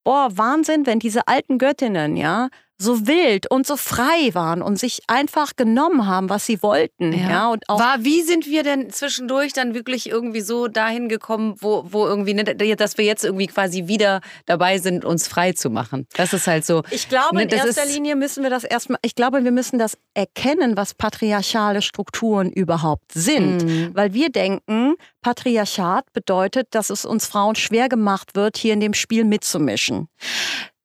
boah, 0.05 0.29
Wahnsinn, 0.37 0.87
wenn 0.87 1.01
diese 1.01 1.27
alten 1.27 1.59
Göttinnen, 1.59 2.17
ja, 2.17 2.49
so 2.79 3.07
wild 3.07 3.51
und 3.51 3.67
so 3.67 3.77
frei 3.77 4.35
waren 4.35 4.61
und 4.61 4.79
sich 4.79 5.01
einfach 5.07 5.57
genommen 5.57 6.07
haben, 6.07 6.29
was 6.29 6.45
sie 6.45 6.63
wollten. 6.63 7.13
Ja. 7.13 7.31
ja 7.31 7.49
und 7.49 7.69
auch 7.69 7.81
War, 7.81 8.05
wie 8.05 8.23
sind 8.23 8.47
wir 8.47 8.63
denn 8.63 8.91
zwischendurch 8.91 9.53
dann 9.53 9.75
wirklich 9.75 10.09
irgendwie 10.09 10.43
so 10.43 10.69
dahin 10.69 11.09
gekommen, 11.09 11.57
wo, 11.61 11.87
wo 11.89 12.07
irgendwie, 12.07 12.35
ne, 12.35 12.45
dass 12.45 12.99
wir 12.99 13.05
jetzt 13.05 13.25
irgendwie 13.25 13.47
quasi 13.47 13.87
wieder 13.87 14.21
dabei 14.45 14.79
sind, 14.79 15.05
uns 15.05 15.27
frei 15.27 15.53
zu 15.53 15.71
machen? 15.71 16.07
Das 16.15 16.33
ist 16.33 16.47
halt 16.47 16.67
so. 16.67 16.83
Ich 16.91 17.09
glaube, 17.09 17.37
ne, 17.37 17.45
in 17.45 17.49
erster 17.49 17.87
Linie 17.87 18.15
müssen 18.15 18.43
wir 18.43 18.51
das 18.51 18.65
erstmal, 18.65 18.99
ich 19.03 19.15
glaube, 19.15 19.43
wir 19.43 19.53
müssen 19.53 19.79
das 19.79 19.97
erkennen, 20.13 20.77
was 20.77 20.93
patriarchale 20.95 21.81
Strukturen 21.81 22.51
überhaupt 22.51 23.13
sind. 23.13 23.65
Mhm. 23.65 23.91
Weil 23.95 24.13
wir 24.13 24.29
denken, 24.29 24.97
Patriarchat 25.23 26.13
bedeutet, 26.13 26.69
dass 26.73 26.91
es 26.91 27.07
uns 27.07 27.27
Frauen 27.27 27.55
schwer 27.55 27.89
gemacht 27.89 28.35
wird, 28.35 28.59
hier 28.59 28.75
in 28.75 28.81
dem 28.81 28.95
Spiel 28.95 29.25
mitzumischen. 29.25 30.09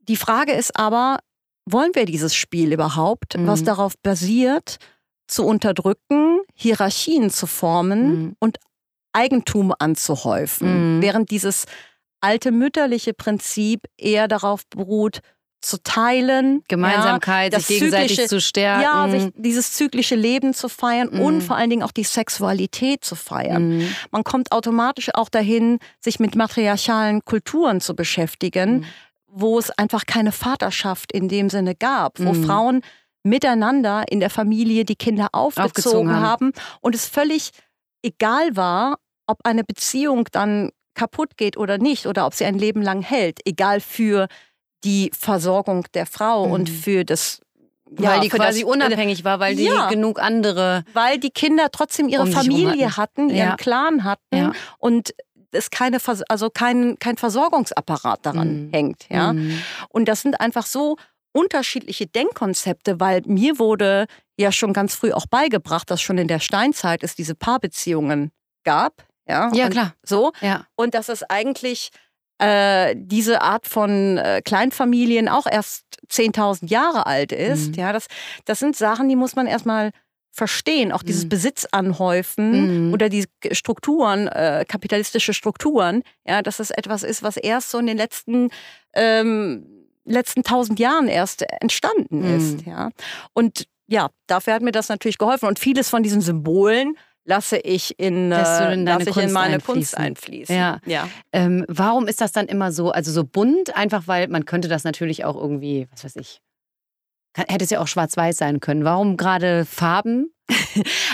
Die 0.07 0.15
Frage 0.15 0.53
ist 0.53 0.77
aber, 0.77 1.19
wollen 1.65 1.91
wir 1.93 2.05
dieses 2.05 2.35
Spiel 2.35 2.73
überhaupt, 2.73 3.37
mhm. 3.37 3.47
was 3.47 3.63
darauf 3.63 3.93
basiert, 4.01 4.77
zu 5.27 5.45
unterdrücken, 5.45 6.41
Hierarchien 6.53 7.29
zu 7.29 7.47
formen 7.47 8.09
mhm. 8.09 8.35
und 8.39 8.57
Eigentum 9.13 9.73
anzuhäufen, 9.77 10.97
mhm. 10.97 11.01
während 11.01 11.31
dieses 11.31 11.65
alte 12.21 12.51
mütterliche 12.51 13.13
Prinzip 13.13 13.87
eher 13.97 14.27
darauf 14.27 14.65
beruht, 14.67 15.21
zu 15.61 15.77
teilen, 15.83 16.63
Gemeinsamkeit, 16.67 17.53
ja, 17.53 17.59
sich 17.59 17.79
gegenseitig 17.79 18.27
zu 18.27 18.41
stärken. 18.41 18.81
Ja, 18.81 19.09
sich 19.09 19.31
dieses 19.35 19.73
zyklische 19.73 20.15
Leben 20.15 20.55
zu 20.55 20.69
feiern 20.69 21.09
mhm. 21.11 21.19
und 21.19 21.41
vor 21.41 21.55
allen 21.55 21.69
Dingen 21.69 21.83
auch 21.83 21.91
die 21.91 22.03
Sexualität 22.03 23.05
zu 23.05 23.15
feiern. 23.15 23.77
Mhm. 23.77 23.95
Man 24.09 24.23
kommt 24.23 24.51
automatisch 24.51 25.13
auch 25.13 25.29
dahin, 25.29 25.77
sich 25.99 26.19
mit 26.19 26.35
matriarchalen 26.35 27.23
Kulturen 27.25 27.79
zu 27.79 27.95
beschäftigen, 27.95 28.79
mhm 28.79 28.85
wo 29.31 29.57
es 29.57 29.71
einfach 29.71 30.05
keine 30.05 30.31
Vaterschaft 30.31 31.11
in 31.11 31.29
dem 31.29 31.49
Sinne 31.49 31.75
gab, 31.75 32.19
wo 32.19 32.33
mhm. 32.33 32.43
Frauen 32.45 32.81
miteinander 33.23 34.05
in 34.09 34.19
der 34.19 34.29
Familie 34.29 34.83
die 34.83 34.95
Kinder 34.95 35.29
aufgezogen, 35.31 35.69
aufgezogen 35.69 36.11
haben. 36.11 36.23
haben 36.23 36.51
und 36.81 36.95
es 36.95 37.07
völlig 37.07 37.51
egal 38.03 38.55
war, 38.55 38.97
ob 39.27 39.39
eine 39.43 39.63
Beziehung 39.63 40.27
dann 40.31 40.71
kaputt 40.95 41.37
geht 41.37 41.55
oder 41.57 41.77
nicht 41.77 42.07
oder 42.07 42.25
ob 42.25 42.33
sie 42.33 42.45
ein 42.45 42.57
Leben 42.57 42.81
lang 42.81 43.01
hält, 43.01 43.39
egal 43.45 43.79
für 43.79 44.27
die 44.83 45.11
Versorgung 45.17 45.85
der 45.93 46.05
Frau 46.05 46.47
mhm. 46.47 46.51
und 46.51 46.69
für 46.69 47.05
das 47.05 47.41
ja, 47.99 48.11
weil 48.11 48.21
die 48.21 48.29
quasi 48.29 48.61
das, 48.61 48.69
unabhängig 48.69 49.25
war, 49.25 49.41
weil 49.41 49.55
die 49.55 49.65
ja, 49.65 49.89
genug 49.89 50.21
andere. 50.21 50.85
Weil 50.93 51.19
die 51.19 51.29
Kinder 51.29 51.67
trotzdem 51.71 52.07
ihre 52.07 52.23
um 52.23 52.31
Familie 52.31 52.95
hatten, 52.95 53.29
ihren 53.29 53.49
ja. 53.49 53.55
Clan 53.57 54.05
hatten 54.05 54.37
ja. 54.37 54.51
und 54.77 55.13
es 55.51 55.69
keine, 55.69 55.97
also 56.29 56.49
kein, 56.49 56.97
kein 56.99 57.17
Versorgungsapparat 57.17 58.25
daran 58.25 58.67
mhm. 58.67 58.71
hängt. 58.71 59.09
Ja? 59.09 59.33
Mhm. 59.33 59.61
Und 59.89 60.07
das 60.07 60.21
sind 60.21 60.39
einfach 60.39 60.65
so 60.65 60.97
unterschiedliche 61.33 62.07
Denkkonzepte, 62.07 62.99
weil 62.99 63.21
mir 63.25 63.59
wurde 63.59 64.05
ja 64.37 64.51
schon 64.51 64.73
ganz 64.73 64.95
früh 64.95 65.13
auch 65.13 65.25
beigebracht, 65.27 65.89
dass 65.89 66.01
schon 66.01 66.17
in 66.17 66.27
der 66.27 66.39
Steinzeit 66.39 67.03
es 67.03 67.15
diese 67.15 67.35
Paarbeziehungen 67.35 68.31
gab. 68.63 69.05
Ja, 69.27 69.51
ja 69.53 69.69
klar. 69.69 69.93
So. 70.03 70.33
Ja. 70.41 70.65
Und 70.75 70.93
dass 70.93 71.09
es 71.09 71.23
eigentlich 71.23 71.91
äh, 72.39 72.95
diese 72.97 73.41
Art 73.41 73.67
von 73.67 74.17
äh, 74.17 74.41
Kleinfamilien 74.43 75.29
auch 75.29 75.45
erst 75.49 75.85
10.000 76.09 76.67
Jahre 76.67 77.05
alt 77.05 77.31
ist. 77.31 77.69
Mhm. 77.69 77.73
Ja, 77.75 77.93
das, 77.93 78.07
das 78.45 78.59
sind 78.59 78.75
Sachen, 78.75 79.07
die 79.07 79.15
muss 79.15 79.35
man 79.35 79.47
erstmal 79.47 79.91
verstehen, 80.31 80.91
auch 80.91 81.03
dieses 81.03 81.25
mhm. 81.25 81.29
Besitzanhäufen 81.29 82.87
mhm. 82.87 82.93
oder 82.93 83.09
die 83.09 83.25
Strukturen, 83.51 84.27
äh, 84.27 84.65
kapitalistische 84.67 85.33
Strukturen, 85.33 86.03
ja, 86.25 86.41
dass 86.41 86.59
es 86.59 86.71
etwas 86.71 87.03
ist, 87.03 87.21
was 87.21 87.37
erst 87.37 87.69
so 87.69 87.79
in 87.79 87.87
den 87.87 87.97
letzten 87.97 88.49
ähm, 88.93 89.65
letzten 90.05 90.43
tausend 90.43 90.79
Jahren 90.79 91.07
erst 91.07 91.45
entstanden 91.61 92.19
mhm. 92.19 92.37
ist, 92.37 92.65
ja. 92.65 92.89
Und 93.33 93.65
ja, 93.87 94.09
dafür 94.27 94.53
hat 94.53 94.61
mir 94.61 94.71
das 94.71 94.89
natürlich 94.89 95.17
geholfen 95.17 95.47
und 95.47 95.59
vieles 95.59 95.89
von 95.89 96.01
diesen 96.01 96.21
Symbolen 96.21 96.95
lasse 97.23 97.57
ich 97.57 97.99
in, 97.99 98.31
äh, 98.31 98.73
in, 98.73 98.85
lasse 98.85 99.09
ich 99.09 99.17
in 99.17 99.31
meine 99.31 99.55
einfließen. 99.55 99.73
Kunst 99.73 99.97
einfließen. 99.97 100.55
Ja. 100.55 100.79
ja. 100.85 101.07
Ähm, 101.31 101.65
warum 101.67 102.07
ist 102.07 102.21
das 102.21 102.31
dann 102.31 102.47
immer 102.47 102.71
so, 102.71 102.91
also 102.91 103.11
so 103.11 103.23
bunt? 103.23 103.75
Einfach 103.75 104.07
weil 104.07 104.27
man 104.27 104.45
könnte 104.45 104.67
das 104.67 104.83
natürlich 104.83 105.23
auch 105.23 105.35
irgendwie, 105.35 105.87
was 105.91 106.03
weiß 106.03 106.15
ich, 106.15 106.41
Hätte 107.35 107.63
es 107.63 107.69
ja 107.69 107.79
auch 107.79 107.87
schwarz-weiß 107.87 108.37
sein 108.37 108.59
können. 108.59 108.83
Warum 108.83 109.17
gerade 109.17 109.65
Farben? 109.65 110.33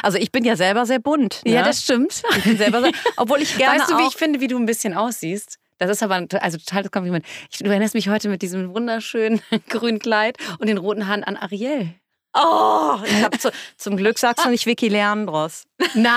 Also 0.03 0.19
ich 0.19 0.31
bin 0.31 0.45
ja 0.45 0.55
selber 0.55 0.85
sehr 0.85 0.99
bunt. 0.99 1.41
Ne? 1.43 1.53
Ja, 1.53 1.63
das 1.63 1.81
stimmt. 1.83 2.21
Ich 2.37 2.43
bin 2.43 2.57
selber 2.57 2.81
sehr, 2.81 2.91
obwohl 3.17 3.41
ich 3.41 3.57
gerne 3.57 3.79
Weißt 3.79 3.91
du, 3.91 3.97
wie 3.97 4.07
ich 4.07 4.15
finde, 4.15 4.39
wie 4.39 4.47
du 4.47 4.57
ein 4.57 4.65
bisschen 4.65 4.93
aussiehst? 4.93 5.57
Das 5.79 5.89
ist 5.89 6.01
aber 6.03 6.15
ein 6.15 6.27
also 6.39 6.57
totales 6.57 6.91
Kompliment. 6.91 7.25
Ich, 7.51 7.59
du 7.59 7.65
erinnerst 7.65 7.93
mich 7.93 8.07
heute 8.07 8.29
mit 8.29 8.41
diesem 8.41 8.73
wunderschönen 8.73 9.41
grünen 9.69 9.99
Kleid 9.99 10.37
und 10.59 10.67
den 10.67 10.77
roten 10.77 11.07
Haaren 11.07 11.23
an 11.23 11.35
Ariel. 11.35 11.93
Oh, 12.39 12.99
ich 13.03 13.23
hab 13.23 13.39
zu, 13.41 13.51
zum 13.77 13.97
Glück 13.97 14.19
sagst 14.19 14.45
du 14.45 14.49
nicht 14.49 14.65
Vicky 14.65 14.89
Leandros. 14.89 15.63
Nein, 15.95 16.13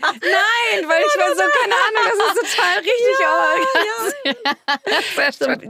weil 0.00 1.02
ich 1.02 1.18
war 1.18 1.34
so, 1.34 1.42
keine 1.60 1.74
Ahnung, 1.74 2.04
das 2.04 2.14
ist 2.42 2.56
total 2.56 2.78
richtig. 2.78 3.20
Ja, 3.20 3.54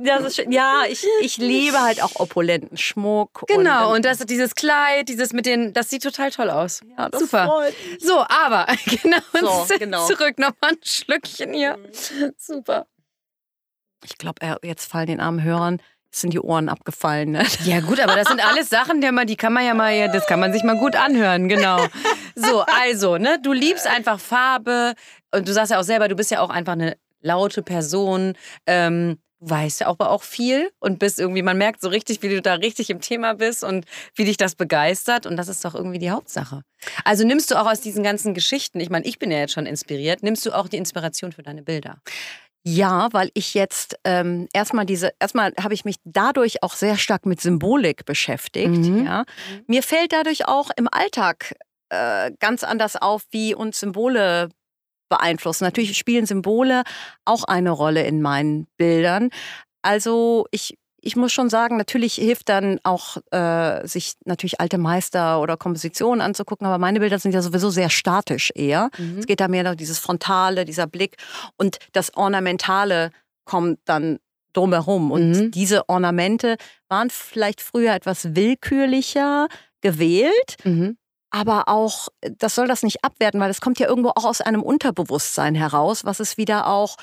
ja. 0.05 0.19
Das 0.19 0.39
ist, 0.39 0.47
ja 0.49 0.85
ich, 0.89 1.07
ich 1.21 1.37
liebe 1.37 1.81
halt 1.81 2.03
auch 2.03 2.17
opulenten 2.17 2.77
Schmuck. 2.77 3.45
Genau, 3.47 3.89
und, 3.91 3.97
und 3.97 4.05
das, 4.05 4.19
dieses 4.19 4.55
Kleid, 4.55 5.09
dieses 5.09 5.33
mit 5.33 5.47
den, 5.47 5.73
das 5.73 5.91
sieht 5.91 6.03
total 6.03 6.31
toll 6.31 6.51
aus. 6.51 6.81
Ja, 6.97 7.09
das 7.09 7.21
Super. 7.21 7.47
Freut. 7.47 7.75
So, 7.99 8.25
aber 8.29 8.67
genau, 8.87 9.19
so, 9.67 9.79
genau. 9.79 10.07
zurück 10.07 10.39
nochmal 10.39 10.73
ein 10.73 10.79
Schlückchen 10.83 11.53
hier. 11.53 11.77
Mhm. 11.77 12.33
Super. 12.37 12.87
Ich 14.05 14.19
glaube, 14.19 14.59
jetzt 14.63 14.91
fallen 14.91 15.07
den 15.07 15.21
armen 15.21 15.43
Hörern 15.43 15.81
sind 16.21 16.33
die 16.33 16.41
Ohren 16.41 16.69
abgefallen. 16.69 17.33
Ne? 17.33 17.47
Ja 17.65 17.81
gut, 17.81 18.01
aber 18.01 18.17
das 18.17 18.29
sind 18.29 18.45
alles 18.45 18.69
Sachen, 18.69 19.01
die, 19.01 19.11
man, 19.11 19.27
die 19.27 19.37
kann 19.37 19.53
man 19.53 19.65
ja 19.65 19.75
mal, 19.75 20.11
das 20.11 20.27
kann 20.27 20.41
man 20.41 20.53
sich 20.53 20.63
mal 20.63 20.77
gut 20.77 20.97
anhören, 20.97 21.49
genau. 21.49 21.79
So, 22.35 22.65
also, 22.83 23.19
ne, 23.19 23.39
du 23.43 23.53
liebst 23.53 23.87
einfach 23.87 24.19
Farbe 24.19 24.95
und 25.35 25.49
du 25.49 25.53
sagst 25.53 25.71
ja 25.71 25.79
auch 25.79 25.85
selber, 25.85 26.09
du 26.09 26.17
bist 26.17 26.31
ja 26.31 26.41
auch 26.41 26.51
einfach 26.51 26.73
eine 26.73 26.97
laute 27.21 27.63
Person. 27.63 28.35
Ähm, 28.67 29.19
weißt 29.43 29.81
ja 29.81 29.89
aber 29.89 30.11
auch 30.11 30.23
viel 30.23 30.71
und 30.79 30.99
bist 31.01 31.19
irgendwie, 31.19 31.43
man 31.43 31.59
merkt 31.59 31.81
so 31.81 31.89
richtig, 31.89 32.23
wie 32.23 32.29
du 32.29 32.41
da 32.41 32.55
richtig 32.55 32.91
im 32.91 33.01
Thema 33.01 33.35
bist 33.35 33.65
und 33.65 33.87
wie 34.15 34.25
dich 34.25 34.37
das 34.37 34.55
begeistert 34.55 35.27
und 35.27 35.37
das 35.37 35.49
ist 35.49 35.65
doch 35.65 35.75
irgendwie 35.75 35.99
die 35.99 36.11
Hauptsache. 36.11 36.63
Also 37.05 37.27
nimmst 37.27 37.51
du 37.51 37.61
auch 37.61 37.67
aus 37.67 37.81
diesen 37.81 38.05
ganzen 38.05 38.35
Geschichten, 38.35 38.79
ich 38.79 38.89
meine, 38.89 39.05
ich 39.05 39.19
bin 39.19 39.31
ja 39.31 39.39
jetzt 39.39 39.53
schon 39.53 39.67
inspiriert, 39.67 40.23
nimmst 40.23 40.47
du 40.47 40.53
auch 40.53 40.69
die 40.69 40.77
Inspiration 40.77 41.33
für 41.33 41.43
deine 41.43 41.63
Bilder? 41.63 41.99
Ja, 42.65 43.09
weil 43.13 43.31
ich 43.35 43.55
jetzt 43.55 43.97
ähm, 44.05 44.49
erstmal 44.53 44.87
diese, 44.87 45.13
erstmal 45.19 45.53
habe 45.61 45.75
ich 45.75 45.85
mich 45.85 45.97
dadurch 46.05 46.63
auch 46.63 46.75
sehr 46.75 46.97
stark 46.97 47.27
mit 47.27 47.41
Symbolik 47.41 48.05
beschäftigt. 48.05 48.69
Mhm. 48.69 49.05
Ja. 49.05 49.25
Mir 49.67 49.83
fällt 49.83 50.13
dadurch 50.13 50.47
auch 50.47 50.71
im 50.77 50.89
Alltag 50.91 51.55
äh, 51.89 52.31
ganz 52.39 52.63
anders 52.63 52.97
auf, 52.97 53.23
wie 53.31 53.55
uns 53.55 53.81
Symbole 53.81 54.49
beeinflussen. 55.09 55.65
Natürlich 55.65 55.99
spielen 55.99 56.27
Symbole 56.27 56.85
auch 57.25 57.45
eine 57.45 57.71
Rolle 57.71 58.05
in 58.05 58.23
meinen 58.23 58.67
Bildern. 58.77 59.31
Also 59.83 60.47
ich 60.53 60.79
ich 61.03 61.17
muss 61.17 61.33
schon 61.33 61.51
sagen, 61.51 61.77
natürlich 61.77 62.15
hilft 62.15 62.49
dann 62.49 62.79
auch, 62.85 63.17
äh, 63.33 63.87
sich 63.87 64.15
natürlich 64.25 64.61
alte 64.61 64.79
Meister 64.79 65.41
oder 65.41 65.57
Kompositionen 65.57 66.21
anzugucken, 66.21 66.67
aber 66.67 66.79
meine 66.79 67.01
Bilder 67.01 67.19
sind 67.19 67.35
ja 67.35 67.43
sowieso 67.43 67.71
sehr 67.71 67.91
statisch 67.91 68.53
eher. 68.55 68.89
Mhm. 68.97 69.19
Es 69.19 69.27
geht 69.27 69.41
da 69.41 69.49
mehr 69.49 69.69
um 69.69 69.77
dieses 69.77 69.99
Frontale, 69.99 70.65
dieser 70.65 70.87
Blick 70.87 71.17
und 71.57 71.79
das 71.93 72.17
Ornamentale 72.17 73.11
kommt 73.45 73.81
dann 73.85 74.19
drumherum. 74.53 75.11
Und 75.11 75.31
mhm. 75.33 75.51
diese 75.51 75.89
Ornamente 75.89 76.57
waren 76.89 77.11
vielleicht 77.11 77.61
früher 77.61 77.95
etwas 77.95 78.35
willkürlicher 78.35 79.49
gewählt. 79.81 80.57
Mhm. 80.65 80.97
Aber 81.31 81.69
auch, 81.69 82.09
das 82.21 82.55
soll 82.55 82.69
das 82.69 82.83
nicht 82.83 83.03
abwerten, 83.05 83.41
weil 83.41 83.51
es 83.51 83.63
kommt 83.63 83.79
ja 83.79 83.89
irgendwo 83.89 84.11
auch 84.11 84.27
aus 84.27 84.43
einem 84.43 84.63
Unterbewusstsein 84.63 85.55
heraus, 85.55 86.05
was 86.05 86.21
es 86.21 86.37
wieder 86.37 86.67
auch 86.67 86.97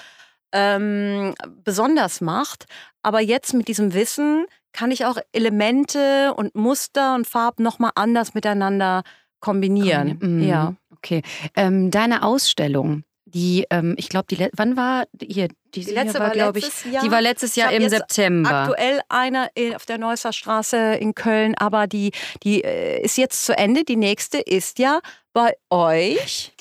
ähm, 0.52 1.34
besonders 1.64 2.22
macht. 2.22 2.66
Aber 3.02 3.22
jetzt 3.22 3.54
mit 3.54 3.68
diesem 3.68 3.94
Wissen 3.94 4.46
kann 4.74 4.92
ich 4.92 5.06
auch 5.06 5.18
Elemente 5.32 6.34
und 6.36 6.56
Muster 6.56 7.16
und 7.16 7.28
Farben 7.28 7.64
nochmal 7.64 7.92
anders 7.96 8.34
miteinander 8.34 9.04
kombinieren. 9.40 10.18
Mhm. 10.22 10.44
Ja. 10.44 10.76
Okay. 10.98 11.22
Ähm, 11.56 11.92
deine 11.92 12.24
Ausstellung, 12.24 13.04
die, 13.26 13.66
ähm, 13.70 13.96
ich 13.98 14.10
glaube, 14.10 14.26
die 14.30 14.50
wann 14.54 14.76
war 14.76 15.06
hier? 15.22 15.48
Die, 15.76 15.86
die 15.86 15.92
letzte 15.92 16.20
war, 16.20 16.32
glaube 16.32 16.60
ich, 16.60 16.86
Jahr. 16.92 17.04
die 17.04 17.12
war 17.12 17.22
letztes 17.22 17.56
Jahr 17.56 17.72
im 17.72 17.88
September. 17.88 18.50
Aktuell 18.50 19.02
eine 19.08 19.50
auf 19.76 19.86
der 19.86 19.98
Neusser 19.98 20.34
Straße 20.34 20.96
in 20.96 21.14
Köln, 21.16 21.56
aber 21.56 21.88
die, 21.88 22.12
die 22.44 22.64
äh, 22.64 23.02
ist 23.02 23.18
jetzt 23.18 23.46
zu 23.46 23.56
Ende. 23.58 23.84
Die 23.84 23.96
nächste 23.96 24.40
ist 24.40 24.80
ja 24.80 25.00
bei 25.32 25.54
euch. 25.70 26.54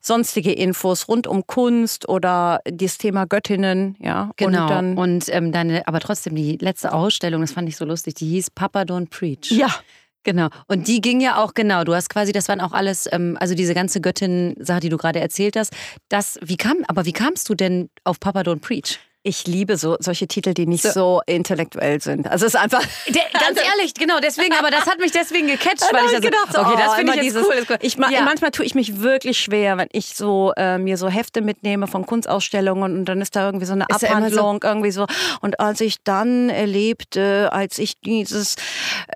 sonstige 0.00 0.52
Infos 0.52 1.08
rund 1.08 1.26
um 1.26 1.46
Kunst 1.48 2.08
oder 2.08 2.60
das 2.64 2.98
Thema 2.98 3.26
Göttinnen, 3.26 3.96
ja. 3.98 4.30
Genau. 4.36 4.62
Und, 4.62 4.70
dann, 4.70 4.98
und 4.98 5.24
ähm, 5.30 5.50
deine, 5.50 5.86
aber 5.88 5.98
trotzdem 5.98 6.36
die 6.36 6.56
letzte 6.60 6.92
Ausstellung, 6.92 7.40
das 7.40 7.50
fand 7.50 7.68
ich 7.68 7.76
so 7.76 7.84
lustig, 7.84 8.14
die 8.14 8.28
hieß 8.28 8.50
Papa 8.50 8.82
Don't 8.82 9.10
Preach. 9.10 9.50
Ja. 9.50 9.74
Genau. 10.24 10.48
Und 10.66 10.88
die 10.88 11.00
ging 11.00 11.20
ja 11.20 11.42
auch, 11.42 11.54
genau, 11.54 11.84
du 11.84 11.94
hast 11.94 12.10
quasi, 12.10 12.32
das 12.32 12.48
waren 12.48 12.60
auch 12.60 12.72
alles, 12.72 13.08
ähm, 13.12 13.36
also 13.40 13.54
diese 13.54 13.74
ganze 13.74 14.00
Göttin-Sache, 14.00 14.80
die 14.80 14.88
du 14.88 14.96
gerade 14.96 15.20
erzählt 15.20 15.56
hast. 15.56 15.72
Das, 16.08 16.38
wie 16.42 16.56
kam, 16.56 16.84
aber 16.88 17.04
wie 17.04 17.12
kamst 17.12 17.48
du 17.48 17.54
denn 17.54 17.88
auf 18.04 18.20
Papa 18.20 18.40
Don't 18.40 18.60
Preach? 18.60 18.98
Ich 19.24 19.48
liebe 19.48 19.76
so 19.76 19.96
solche 19.98 20.28
Titel, 20.28 20.54
die 20.54 20.66
nicht 20.66 20.84
so, 20.84 20.90
so 20.92 21.20
intellektuell 21.26 22.00
sind. 22.00 22.28
Also 22.28 22.46
es 22.46 22.54
ist 22.54 22.60
einfach. 22.60 22.82
Der, 23.08 23.24
ganz 23.32 23.58
ehrlich, 23.60 23.92
genau, 23.94 24.20
deswegen, 24.20 24.54
aber 24.54 24.70
das 24.70 24.86
hat 24.86 25.00
mich 25.00 25.10
deswegen 25.10 25.48
gecatcht, 25.48 25.82
weil 25.92 26.04
ich 26.06 26.12
das 26.12 26.20
gedacht 26.20 26.52
so, 26.52 26.60
okay, 26.60 26.74
das 26.78 26.92
oh, 26.92 26.94
finde 26.94 27.14
ich 27.14 27.20
dieses, 27.20 27.44
cool. 27.44 27.76
Ich, 27.80 27.96
ja. 27.96 28.22
Manchmal 28.22 28.52
tue 28.52 28.64
ich 28.64 28.76
mich 28.76 29.00
wirklich 29.00 29.40
schwer, 29.40 29.76
wenn 29.76 29.88
ich 29.90 30.14
so 30.14 30.52
äh, 30.56 30.78
mir 30.78 30.96
so 30.96 31.08
Hefte 31.08 31.40
mitnehme 31.40 31.88
von 31.88 32.06
Kunstausstellungen 32.06 32.96
und 32.96 33.04
dann 33.06 33.20
ist 33.20 33.34
da 33.34 33.46
irgendwie 33.46 33.66
so 33.66 33.72
eine 33.72 33.86
ist 33.88 34.04
Abhandlung 34.04 34.60
so? 34.62 34.68
irgendwie 34.68 34.92
so. 34.92 35.06
Und 35.40 35.58
als 35.58 35.80
ich 35.80 35.96
dann 36.04 36.48
erlebte, 36.48 37.52
als 37.52 37.78
ich 37.78 37.98
dieses 38.00 38.54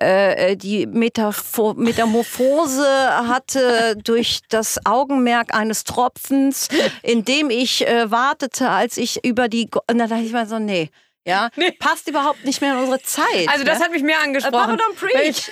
äh, 0.01 0.51
äh 0.51 0.55
die 0.57 0.85
Metaphor 0.85 1.75
Metamorphose 1.75 2.85
hatte 3.27 3.97
durch 4.03 4.41
das 4.49 4.85
Augenmerk 4.85 5.55
eines 5.55 5.85
Tropfens, 5.85 6.67
in 7.03 7.23
dem 7.23 7.49
ich 7.49 7.87
äh, 7.87 8.11
wartete, 8.11 8.69
als 8.69 8.97
ich 8.97 9.23
über 9.23 9.47
die 9.47 9.69
und 9.93 9.99
dann 9.99 10.09
dachte 10.09 10.23
ich 10.23 10.31
mal 10.31 10.47
so, 10.47 10.59
nee. 10.59 10.89
Ja, 11.25 11.49
nee. 11.55 11.71
passt 11.71 12.09
überhaupt 12.09 12.43
nicht 12.43 12.59
mehr 12.59 12.73
in 12.73 12.79
unsere 12.79 13.01
Zeit. 13.01 13.47
Also 13.47 13.63
das 13.63 13.79
ne? 13.79 13.85
hat 13.85 13.91
mich 13.91 14.03
mehr 14.03 14.21
angesprochen. 14.21 14.51
Papa 14.51 14.73
don't 14.73 14.95
preach. 14.95 15.49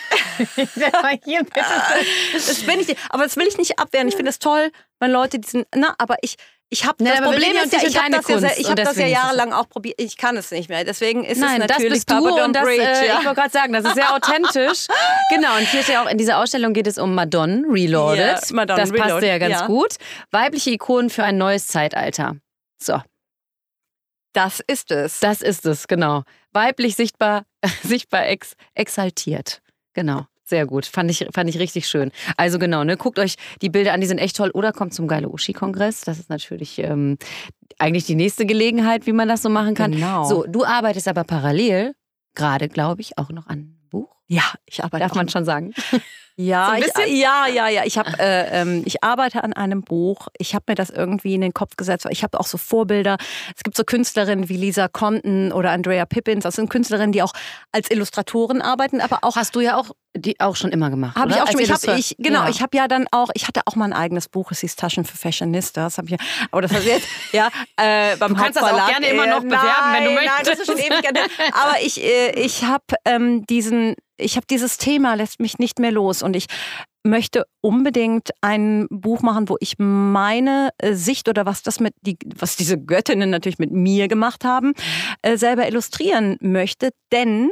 das 2.33 2.63
bin 2.63 2.79
ich, 2.81 2.97
aber 3.09 3.23
das 3.23 3.37
will 3.37 3.47
ich 3.47 3.57
nicht 3.57 3.79
abwehren. 3.79 4.07
Ich 4.07 4.15
finde 4.15 4.31
es 4.31 4.39
toll, 4.39 4.71
wenn 4.99 5.11
Leute 5.11 5.39
diesen, 5.39 5.65
na, 5.73 5.95
aber 5.97 6.17
ich, 6.23 6.35
ich 6.69 6.85
habe 6.85 7.03
das 7.03 7.21
Problem 7.21 7.53
ist 7.63 7.71
ja, 7.73 7.79
ich 7.85 7.97
habe 7.97 8.11
das, 8.11 8.27
ja, 8.27 8.51
ich 8.57 8.69
hab 8.69 8.75
das 8.75 8.97
ja 8.97 9.07
jahrelang 9.07 9.53
auch 9.53 9.69
probiert. 9.69 10.01
Ich 10.01 10.17
kann 10.17 10.35
es 10.35 10.51
nicht 10.51 10.67
mehr. 10.67 10.83
Deswegen 10.83 11.23
ist 11.23 11.39
Nein, 11.39 11.61
es 11.61 11.67
natürlich 11.67 12.03
das 12.03 12.05
bist 12.05 12.07
Papa 12.07 12.37
du 12.37 12.43
und 12.43 12.53
das, 12.53 12.63
Preach, 12.63 12.79
äh, 12.79 13.07
ja. 13.07 13.19
Ich 13.19 13.25
wollte 13.25 13.41
gerade 13.41 13.51
sagen, 13.51 13.73
das 13.73 13.85
ist 13.85 13.95
sehr 13.95 14.13
authentisch. 14.13 14.87
genau. 15.29 15.55
Und 15.57 15.67
hier 15.67 15.81
ist 15.81 15.89
ja 15.89 16.03
auch 16.03 16.09
in 16.09 16.17
dieser 16.17 16.39
Ausstellung 16.39 16.73
geht 16.73 16.87
es 16.87 16.97
um 16.97 17.15
Madonna 17.15 17.63
Reloaded. 17.69 18.19
Yeah, 18.19 18.41
Madonna 18.51 18.79
das 18.79 18.91
passt 18.91 19.21
ja 19.21 19.37
ganz 19.37 19.59
ja. 19.61 19.67
gut. 19.67 19.95
Weibliche 20.31 20.71
Ikonen 20.71 21.09
für 21.09 21.23
ein 21.23 21.37
neues 21.37 21.67
Zeitalter. 21.67 22.35
So. 22.81 23.01
Das 24.33 24.61
ist 24.65 24.91
es. 24.91 25.19
Das 25.19 25.41
ist 25.41 25.65
es, 25.65 25.87
genau. 25.87 26.23
Weiblich 26.53 26.95
sichtbar, 26.95 27.43
sichtbar 27.83 28.27
ex, 28.27 28.55
exaltiert. 28.75 29.61
Genau. 29.93 30.25
Sehr 30.43 30.65
gut. 30.65 30.85
Fand 30.85 31.09
ich, 31.09 31.27
fand 31.33 31.49
ich 31.49 31.59
richtig 31.59 31.87
schön. 31.87 32.11
Also 32.35 32.59
genau, 32.59 32.83
ne, 32.83 32.97
guckt 32.97 33.19
euch 33.19 33.35
die 33.61 33.69
Bilder 33.69 33.93
an, 33.93 34.01
die 34.01 34.07
sind 34.07 34.17
echt 34.17 34.35
toll. 34.35 34.51
Oder 34.53 34.73
kommt 34.73 34.93
zum 34.93 35.07
Geile 35.07 35.29
Uschi-Kongress. 35.29 36.01
Das 36.01 36.19
ist 36.19 36.29
natürlich 36.29 36.79
ähm, 36.79 37.17
eigentlich 37.77 38.05
die 38.05 38.15
nächste 38.15 38.45
Gelegenheit, 38.45 39.05
wie 39.07 39.13
man 39.13 39.29
das 39.29 39.41
so 39.41 39.49
machen 39.49 39.75
kann. 39.75 39.91
Genau. 39.91 40.25
So, 40.25 40.45
du 40.45 40.65
arbeitest 40.65 41.07
aber 41.07 41.23
parallel, 41.23 41.93
gerade 42.35 42.67
glaube 42.67 42.99
ich, 42.99 43.17
auch 43.17 43.29
noch 43.29 43.47
an. 43.47 43.80
Ja, 44.31 44.43
ich 44.65 44.81
arbeite. 44.81 45.03
Darf 45.03 45.13
man 45.13 45.27
schon 45.27 45.45
sagen. 45.45 45.73
Ja, 46.37 46.75
so 46.95 47.01
ich, 47.01 47.21
ja, 47.21 47.45
ja, 47.45 47.67
ja. 47.67 47.83
Ich, 47.85 47.97
hab, 47.97 48.19
äh, 48.19 48.61
ähm, 48.61 48.83
ich 48.85 49.03
arbeite 49.03 49.43
an 49.43 49.51
einem 49.51 49.81
Buch. 49.83 50.29
Ich 50.39 50.55
habe 50.55 50.63
mir 50.69 50.75
das 50.75 50.89
irgendwie 50.89 51.35
in 51.35 51.41
den 51.41 51.53
Kopf 51.53 51.75
gesetzt. 51.75 52.07
Ich 52.09 52.23
habe 52.23 52.39
auch 52.39 52.47
so 52.47 52.57
Vorbilder. 52.57 53.17
Es 53.55 53.63
gibt 53.63 53.75
so 53.75 53.83
Künstlerinnen 53.83 54.47
wie 54.47 54.55
Lisa 54.55 54.87
Conten 54.87 55.51
oder 55.51 55.71
Andrea 55.71 56.05
Pippins. 56.05 56.43
Das 56.43 56.55
sind 56.55 56.69
Künstlerinnen, 56.69 57.11
die 57.11 57.21
auch 57.21 57.33
als 57.73 57.91
Illustratoren 57.91 58.61
arbeiten, 58.61 59.01
aber 59.01 59.19
auch. 59.23 59.35
Hast 59.35 59.55
du 59.55 59.59
ja 59.59 59.77
auch 59.77 59.91
die 60.15 60.39
auch 60.39 60.55
schon 60.55 60.71
immer 60.71 60.89
gemacht. 60.89 61.15
Habe 61.15 61.31
ich 61.31 61.41
auch 61.41 61.49
schon. 61.49 61.61
Ich 61.61 61.71
hab, 61.71 61.97
ich, 61.97 62.15
genau, 62.19 62.43
ja. 62.43 62.49
ich 62.49 62.61
habe 62.61 62.75
ja 62.75 62.87
dann 62.87 63.07
auch, 63.11 63.29
ich 63.33 63.47
hatte 63.47 63.61
auch 63.65 63.75
mal 63.75 63.85
ein 63.85 63.93
eigenes 63.93 64.27
Buch, 64.27 64.51
es 64.51 64.59
hieß 64.59 64.75
Taschen 64.75 65.05
für 65.05 65.17
Fashionistas. 65.17 65.97
Hab 65.97 66.09
ich, 66.09 66.17
aber 66.51 66.61
das 66.61 66.73
war 66.73 66.81
jetzt, 66.81 67.07
ja, 67.31 67.49
äh, 67.77 68.15
beim 68.17 68.33
Du 68.33 68.41
kannst 68.41 68.59
das 68.59 68.71
auch 68.71 68.87
gerne 68.87 69.07
immer 69.07 69.27
noch 69.27 69.41
bewerben, 69.41 69.65
nein, 69.65 70.03
wenn 70.03 70.03
du 70.05 70.11
möchtest. 70.11 70.35
Nein, 70.35 70.45
das 70.45 70.59
ist 70.59 70.65
schon 70.65 70.77
ewig 70.77 71.01
gerne. 71.01 71.19
Aber 71.53 71.81
ich, 71.81 72.03
äh, 72.03 72.31
ich 72.39 72.63
habe 72.63 72.83
ähm, 73.05 73.45
diesen, 73.45 73.95
ich 74.17 74.35
habe 74.35 74.45
dieses 74.49 74.77
Thema 74.77 75.15
lässt 75.15 75.39
mich 75.39 75.59
nicht 75.59 75.79
mehr 75.79 75.91
los 75.91 76.23
und 76.23 76.35
ich 76.35 76.47
möchte 77.03 77.45
unbedingt 77.61 78.29
ein 78.41 78.87
Buch 78.89 79.21
machen, 79.21 79.49
wo 79.49 79.57
ich 79.59 79.75
meine 79.77 80.69
äh, 80.77 80.93
Sicht 80.93 81.29
oder 81.29 81.45
was 81.45 81.63
das 81.63 81.79
mit 81.79 81.93
die, 82.01 82.17
was 82.35 82.55
diese 82.57 82.77
Göttinnen 82.77 83.29
natürlich 83.29 83.59
mit 83.59 83.71
mir 83.71 84.07
gemacht 84.07 84.45
haben, 84.45 84.73
äh, 85.21 85.37
selber 85.37 85.67
illustrieren 85.67 86.37
möchte, 86.41 86.89
denn 87.11 87.49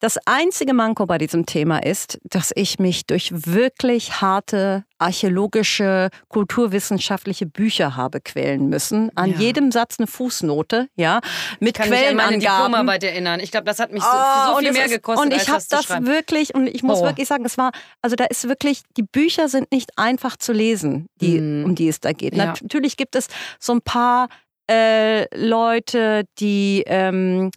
das 0.00 0.18
einzige 0.26 0.74
Manko 0.74 1.06
bei 1.06 1.18
diesem 1.18 1.44
Thema 1.46 1.78
ist, 1.78 2.20
dass 2.24 2.52
ich 2.54 2.78
mich 2.78 3.06
durch 3.06 3.30
wirklich 3.32 4.20
harte 4.20 4.84
archäologische, 4.98 6.08
kulturwissenschaftliche 6.28 7.46
Bücher 7.46 7.96
habe 7.96 8.20
quälen 8.20 8.68
müssen. 8.68 9.10
An 9.16 9.30
ja. 9.32 9.38
jedem 9.38 9.70
Satz 9.70 9.98
eine 9.98 10.06
Fußnote, 10.06 10.88
ja, 10.96 11.20
mit 11.60 11.70
ich 11.70 11.74
kann 11.74 11.88
Quellenangaben. 11.88 12.38
Mich 12.38 12.48
an 12.48 12.86
meine 12.86 13.06
erinnern. 13.06 13.40
Ich 13.40 13.50
glaube, 13.50 13.64
das 13.64 13.78
hat 13.78 13.92
mich 13.92 14.02
so, 14.02 14.08
oh, 14.10 14.54
so 14.54 14.58
viel 14.58 14.72
mehr 14.72 14.86
ist, 14.86 14.92
gekostet. 14.92 15.26
Und 15.26 15.34
ich 15.34 15.48
habe 15.48 15.64
das 15.68 15.88
wirklich, 16.04 16.54
und 16.54 16.66
ich 16.66 16.82
muss 16.82 17.00
oh. 17.00 17.04
wirklich 17.04 17.28
sagen, 17.28 17.44
es 17.44 17.58
war, 17.58 17.72
also 18.02 18.16
da 18.16 18.24
ist 18.24 18.48
wirklich, 18.48 18.82
die 18.96 19.04
Bücher 19.04 19.48
sind 19.48 19.70
nicht 19.72 19.90
einfach 19.96 20.36
zu 20.36 20.52
lesen, 20.52 21.08
die, 21.20 21.40
mm. 21.40 21.64
um 21.64 21.74
die 21.74 21.88
es 21.88 22.00
da 22.00 22.12
geht. 22.12 22.34
Ja. 22.34 22.46
Natürlich 22.46 22.96
gibt 22.96 23.14
es 23.14 23.28
so 23.58 23.72
ein 23.72 23.82
paar 23.82 24.28
äh, 24.70 25.26
Leute, 25.36 26.24
die 26.38 26.82
ähm, 26.86 27.50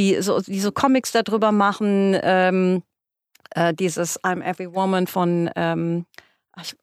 wie 0.00 0.22
so, 0.22 0.40
die 0.40 0.60
so 0.60 0.72
Comics 0.72 1.12
darüber 1.12 1.52
machen. 1.52 2.18
Ähm, 2.22 2.82
äh, 3.50 3.74
dieses 3.74 4.18
I'm 4.22 4.42
Every 4.42 4.72
Woman 4.72 5.06
von, 5.06 5.50
ähm, 5.56 6.06
ich 6.60 6.74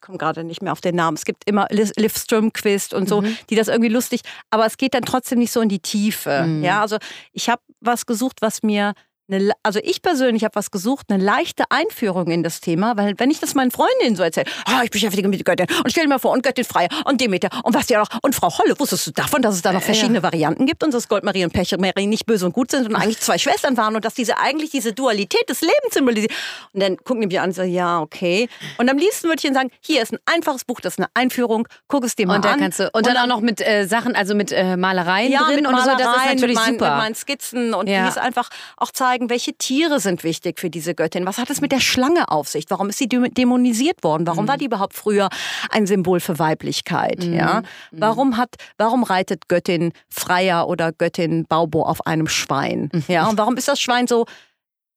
komme 0.00 0.18
gerade 0.18 0.42
nicht 0.42 0.62
mehr 0.62 0.72
auf 0.72 0.80
den 0.80 0.96
Namen. 0.96 1.16
Es 1.16 1.24
gibt 1.24 1.48
immer 1.48 1.68
Liv 1.70 2.16
Strömquist 2.16 2.94
und 2.94 3.08
so, 3.08 3.20
mhm. 3.20 3.36
die 3.50 3.54
das 3.54 3.68
irgendwie 3.68 3.90
lustig, 3.90 4.22
aber 4.50 4.66
es 4.66 4.76
geht 4.76 4.94
dann 4.94 5.02
trotzdem 5.02 5.38
nicht 5.38 5.52
so 5.52 5.60
in 5.60 5.68
die 5.68 5.80
Tiefe. 5.80 6.44
Mhm. 6.46 6.64
Ja, 6.64 6.80
also 6.80 6.96
ich 7.32 7.48
habe 7.48 7.62
was 7.80 8.06
gesucht, 8.06 8.38
was 8.40 8.62
mir 8.62 8.94
eine, 9.32 9.52
also 9.62 9.80
ich 9.82 10.02
persönlich 10.02 10.44
habe 10.44 10.54
was 10.54 10.70
gesucht, 10.70 11.06
eine 11.08 11.22
leichte 11.22 11.64
Einführung 11.70 12.28
in 12.28 12.42
das 12.42 12.60
Thema, 12.60 12.96
weil 12.96 13.14
wenn 13.18 13.30
ich 13.30 13.40
das 13.40 13.54
meinen 13.54 13.70
Freundinnen 13.70 14.16
so 14.16 14.22
erzähle, 14.22 14.46
ah, 14.66 14.82
ich 14.84 14.90
beschäftige 14.90 15.28
mich 15.28 15.38
mit 15.38 15.46
Göttin 15.46 15.66
und 15.82 15.90
stell 15.90 16.04
dir 16.04 16.08
mal 16.08 16.18
vor, 16.18 16.32
und 16.32 16.42
Göttin 16.42 16.64
Freie 16.64 16.88
und 17.04 17.20
Demeter 17.20 17.48
und 17.64 17.74
was 17.74 17.88
ja 17.88 18.00
noch, 18.00 18.08
und 18.22 18.34
Frau 18.34 18.56
Holle, 18.58 18.78
wusstest 18.78 19.06
du 19.06 19.10
davon, 19.12 19.42
dass 19.42 19.54
es 19.54 19.62
da 19.62 19.72
noch 19.72 19.82
verschiedene 19.82 20.18
ja. 20.18 20.22
Varianten 20.22 20.66
gibt 20.66 20.84
und 20.84 20.92
dass 20.94 21.08
Goldmarie 21.08 21.44
und 21.44 21.52
Pechmarie 21.52 22.06
nicht 22.06 22.26
böse 22.26 22.46
und 22.46 22.52
gut 22.52 22.70
sind 22.70 22.88
und 22.88 22.96
eigentlich 22.96 23.20
zwei 23.20 23.38
Schwestern 23.38 23.76
waren 23.76 23.96
und 23.96 24.04
dass 24.04 24.14
diese 24.14 24.38
eigentlich 24.38 24.70
diese 24.70 24.92
Dualität 24.92 25.48
des 25.48 25.60
Lebens 25.60 25.94
symbolisiert. 25.94 26.32
Und 26.72 26.82
dann 26.82 26.96
gucken 26.98 27.22
die 27.22 27.26
mich 27.26 27.40
an 27.40 27.50
und 27.50 27.54
sagen, 27.54 27.72
ja, 27.72 28.00
okay. 28.00 28.48
Und 28.78 28.90
am 28.90 28.98
liebsten 28.98 29.28
würde 29.28 29.38
ich 29.38 29.44
ihnen 29.44 29.54
sagen, 29.54 29.70
hier 29.80 30.02
ist 30.02 30.12
ein 30.12 30.18
einfaches 30.26 30.64
Buch, 30.64 30.80
das 30.80 30.94
ist 30.94 30.98
eine 30.98 31.08
Einführung, 31.14 31.68
guck 31.88 32.04
es 32.04 32.16
dir 32.16 32.26
mal 32.26 32.36
und 32.36 32.46
an. 32.46 32.58
Kannst 32.58 32.80
du, 32.80 32.84
und, 32.84 32.94
und 32.94 33.06
dann, 33.06 33.14
dann, 33.14 33.30
auch 33.30 33.36
noch 33.36 33.40
mit 33.40 33.60
äh, 33.60 33.86
Sachen, 33.86 34.14
also 34.14 34.34
mit 34.34 34.52
äh, 34.52 34.76
Malereien 34.76 35.32
ja, 35.32 35.44
drin 35.44 35.56
mit 35.56 35.66
und 35.66 35.72
Malereien, 35.72 35.98
so, 35.98 36.04
das 36.04 36.16
ist 36.16 36.26
natürlich 36.26 36.56
mit 36.56 36.64
meinen, 36.64 36.74
super. 36.74 36.90
Mit 36.90 36.98
meinen 36.98 37.14
Skizzen 37.14 37.74
und 37.74 37.88
ja. 37.88 38.02
die 38.02 38.08
es 38.08 38.18
einfach 38.18 38.48
auch 38.76 38.90
zeigen, 38.90 39.21
welche 39.30 39.54
Tiere 39.54 40.00
sind 40.00 40.24
wichtig 40.24 40.58
für 40.58 40.70
diese 40.70 40.94
Göttin. 40.94 41.26
Was 41.26 41.38
hat 41.38 41.50
es 41.50 41.60
mit 41.60 41.72
der 41.72 41.80
Schlange 41.80 42.28
auf 42.28 42.48
sich? 42.48 42.66
Warum 42.68 42.88
ist 42.88 42.98
sie 42.98 43.08
dämonisiert 43.08 44.02
worden? 44.02 44.26
Warum 44.26 44.44
mhm. 44.44 44.48
war 44.48 44.56
die 44.56 44.66
überhaupt 44.66 44.94
früher 44.94 45.28
ein 45.70 45.86
Symbol 45.86 46.20
für 46.20 46.38
Weiblichkeit? 46.38 47.24
Mhm. 47.24 47.34
Ja? 47.34 47.60
Mhm. 47.90 48.00
Warum, 48.00 48.36
hat, 48.36 48.56
warum 48.78 49.02
reitet 49.02 49.48
Göttin 49.48 49.92
Freier 50.08 50.68
oder 50.68 50.92
Göttin 50.92 51.46
Baubo 51.46 51.82
auf 51.82 52.06
einem 52.06 52.28
Schwein? 52.28 52.90
Mhm. 52.92 53.04
Ja? 53.08 53.28
Und 53.28 53.38
warum 53.38 53.56
ist 53.56 53.68
das 53.68 53.80
Schwein 53.80 54.06
so 54.06 54.26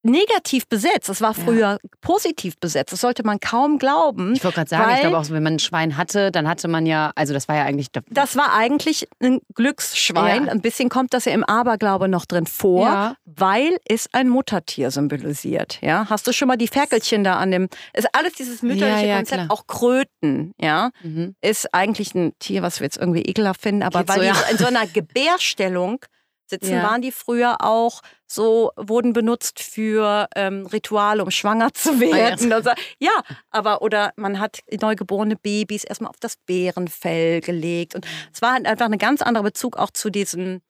negativ 0.05 0.67
besetzt. 0.67 1.09
Es 1.09 1.19
war 1.21 1.33
früher 1.33 1.79
ja. 1.81 1.89
positiv 2.01 2.57
besetzt. 2.59 2.93
Das 2.93 3.01
sollte 3.01 3.23
man 3.23 3.39
kaum 3.39 3.79
glauben. 3.79 4.33
Ich 4.35 4.43
wollte 4.43 4.55
gerade 4.55 4.69
sagen, 4.69 4.91
ich 4.93 5.01
glaube 5.01 5.17
auch, 5.17 5.29
wenn 5.29 5.43
man 5.43 5.53
ein 5.53 5.59
Schwein 5.59 5.97
hatte, 5.97 6.31
dann 6.31 6.47
hatte 6.47 6.67
man 6.67 6.85
ja, 6.85 7.11
also 7.15 7.33
das 7.33 7.47
war 7.47 7.55
ja 7.55 7.63
eigentlich. 7.63 7.87
Das 8.09 8.35
war 8.35 8.53
eigentlich 8.53 9.07
ein 9.19 9.39
Glücksschwein. 9.55 10.45
Ja. 10.45 10.51
Ein 10.51 10.61
bisschen 10.61 10.89
kommt 10.89 11.13
das 11.13 11.25
ja 11.25 11.33
im 11.33 11.43
Aberglaube 11.43 12.07
noch 12.07 12.25
drin 12.25 12.45
vor, 12.45 12.85
ja. 12.85 13.15
weil 13.25 13.77
es 13.87 14.07
ein 14.13 14.29
Muttertier 14.29 14.91
symbolisiert. 14.91 15.79
Ja, 15.81 16.07
hast 16.09 16.27
du 16.27 16.33
schon 16.33 16.47
mal 16.47 16.57
die 16.57 16.67
Ferkelchen 16.67 17.23
da 17.23 17.37
an 17.37 17.51
dem? 17.51 17.67
Ist 17.93 18.07
alles 18.13 18.33
dieses 18.33 18.61
mütterliche 18.61 19.15
Konzept, 19.15 19.43
klar. 19.43 19.51
auch 19.51 19.67
Kröten. 19.67 20.53
Ja, 20.59 20.91
mhm. 21.01 21.35
ist 21.41 21.73
eigentlich 21.73 22.13
ein 22.13 22.33
Tier, 22.39 22.61
was 22.61 22.79
wir 22.79 22.85
jetzt 22.85 22.97
irgendwie 22.97 23.21
ekelhaft 23.21 23.61
finden, 23.61 23.81
aber 23.81 23.99
Geht 23.99 24.09
weil 24.09 24.33
so, 24.33 24.41
in 24.51 24.57
so 24.57 24.65
einer 24.65 24.85
Gebärstellung 24.85 26.05
sitzen, 26.47 26.73
ja. 26.73 26.83
waren 26.83 27.01
die 27.01 27.11
früher 27.11 27.57
auch 27.61 28.01
so, 28.27 28.71
wurden 28.75 29.13
benutzt 29.13 29.61
für 29.61 30.27
ähm, 30.35 30.65
Rituale, 30.65 31.23
um 31.23 31.31
schwanger 31.31 31.73
zu 31.73 31.99
werden. 31.99 32.51
Ah, 32.51 32.59
ja. 32.59 32.75
ja, 32.99 33.23
aber 33.51 33.81
oder 33.81 34.13
man 34.15 34.39
hat 34.39 34.59
neugeborene 34.71 35.35
Babys 35.35 35.83
erstmal 35.83 36.09
auf 36.09 36.19
das 36.19 36.35
Bärenfell 36.45 37.41
gelegt. 37.41 37.95
Und 37.95 38.05
es 38.33 38.41
war 38.41 38.53
halt 38.53 38.65
einfach 38.65 38.89
ein 38.89 38.97
ganz 38.97 39.21
anderer 39.21 39.43
Bezug 39.43 39.77
auch 39.77 39.91
zu 39.91 40.09
diesem, 40.09 40.61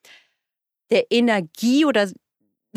der 0.92 1.12
Energie 1.12 1.86
oder 1.86 2.10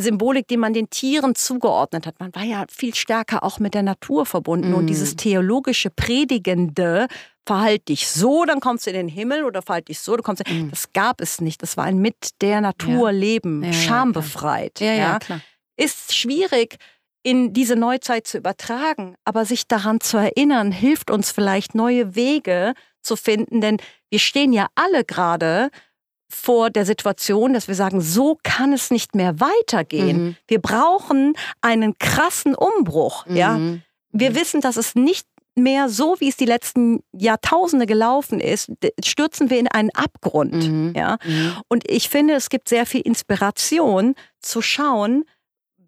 Symbolik, 0.01 0.47
die 0.49 0.57
man 0.57 0.73
den 0.73 0.91
Tieren 0.91 1.35
zugeordnet 1.35 2.07
hat. 2.07 2.21
Man 2.21 2.35
war 2.35 2.45
ja 2.45 2.65
viel 2.71 2.95
stärker 2.95 3.43
auch 3.43 3.59
mit 3.59 3.75
der 3.75 3.83
Natur 3.83 4.27
verbunden. 4.27 4.71
Mm. 4.71 4.75
Und 4.75 4.87
dieses 4.87 5.17
theologische 5.17 5.91
Predigende 5.91 7.09
verhalt 7.47 7.89
dich 7.89 8.09
so, 8.09 8.45
dann 8.45 8.61
kommst 8.61 8.87
du 8.87 8.91
in 8.91 8.97
den 8.97 9.09
Himmel 9.09 9.45
oder 9.45 9.63
verhalt 9.63 9.89
dich 9.89 10.01
so, 10.01 10.17
du 10.17 10.23
kommst. 10.23 10.47
Mhm. 10.49 10.71
Das 10.71 10.93
gab 10.93 11.21
es 11.21 11.41
nicht. 11.41 11.63
Das 11.63 11.77
war 11.77 11.85
ein 11.85 11.99
mit 11.99 12.41
der 12.43 12.61
Natur 12.61 13.11
ja. 13.11 13.19
leben, 13.19 13.65
ja, 13.65 13.73
schambefreit. 13.73 14.81
Ja, 14.81 14.93
ja, 14.93 15.19
klar. 15.19 15.41
Ist 15.77 16.15
schwierig 16.15 16.77
in 17.23 17.53
diese 17.53 17.75
Neuzeit 17.75 18.27
zu 18.27 18.39
übertragen, 18.39 19.15
aber 19.25 19.45
sich 19.45 19.67
daran 19.67 20.01
zu 20.01 20.19
erinnern, 20.19 20.73
hilft 20.73 21.11
uns 21.11 21.31
vielleicht 21.31 21.75
neue 21.75 22.15
Wege 22.15 22.75
zu 23.03 23.17
finden, 23.17 23.61
denn 23.61 23.79
wir 24.11 24.19
stehen 24.19 24.53
ja 24.53 24.69
alle 24.75 25.05
gerade 25.05 25.71
vor 26.29 26.70
der 26.70 26.85
Situation, 26.85 27.55
dass 27.55 27.68
wir 27.68 27.74
sagen, 27.74 28.01
so 28.01 28.39
kann 28.43 28.72
es 28.72 28.91
nicht 28.91 29.14
mehr 29.14 29.41
weitergehen. 29.41 30.24
Mhm. 30.24 30.37
Wir 30.47 30.61
brauchen 30.61 31.35
einen 31.61 31.99
krassen 31.99 32.55
Umbruch, 32.55 33.26
mhm. 33.26 33.37
ja. 33.37 33.59
Wir 34.11 34.31
mhm. 34.31 34.35
wissen, 34.35 34.61
dass 34.61 34.76
es 34.76 34.95
nicht 34.95 35.26
mehr 35.59 35.89
so, 35.89 36.16
wie 36.20 36.29
es 36.29 36.37
die 36.37 36.45
letzten 36.45 37.03
Jahrtausende 37.12 37.87
gelaufen 37.87 38.41
ist, 38.41 38.70
stürzen 39.05 39.51
wir 39.51 39.59
in 39.59 39.68
einen 39.68 39.91
Abgrund. 39.91 40.55
Mhm. 40.55 40.93
Ja? 40.97 41.18
Mhm. 41.24 41.53
Und 41.68 41.91
ich 41.91 42.09
finde, 42.09 42.35
es 42.35 42.49
gibt 42.49 42.68
sehr 42.68 42.87
viel 42.87 43.01
Inspiration 43.01 44.14
zu 44.41 44.62
schauen, 44.62 45.24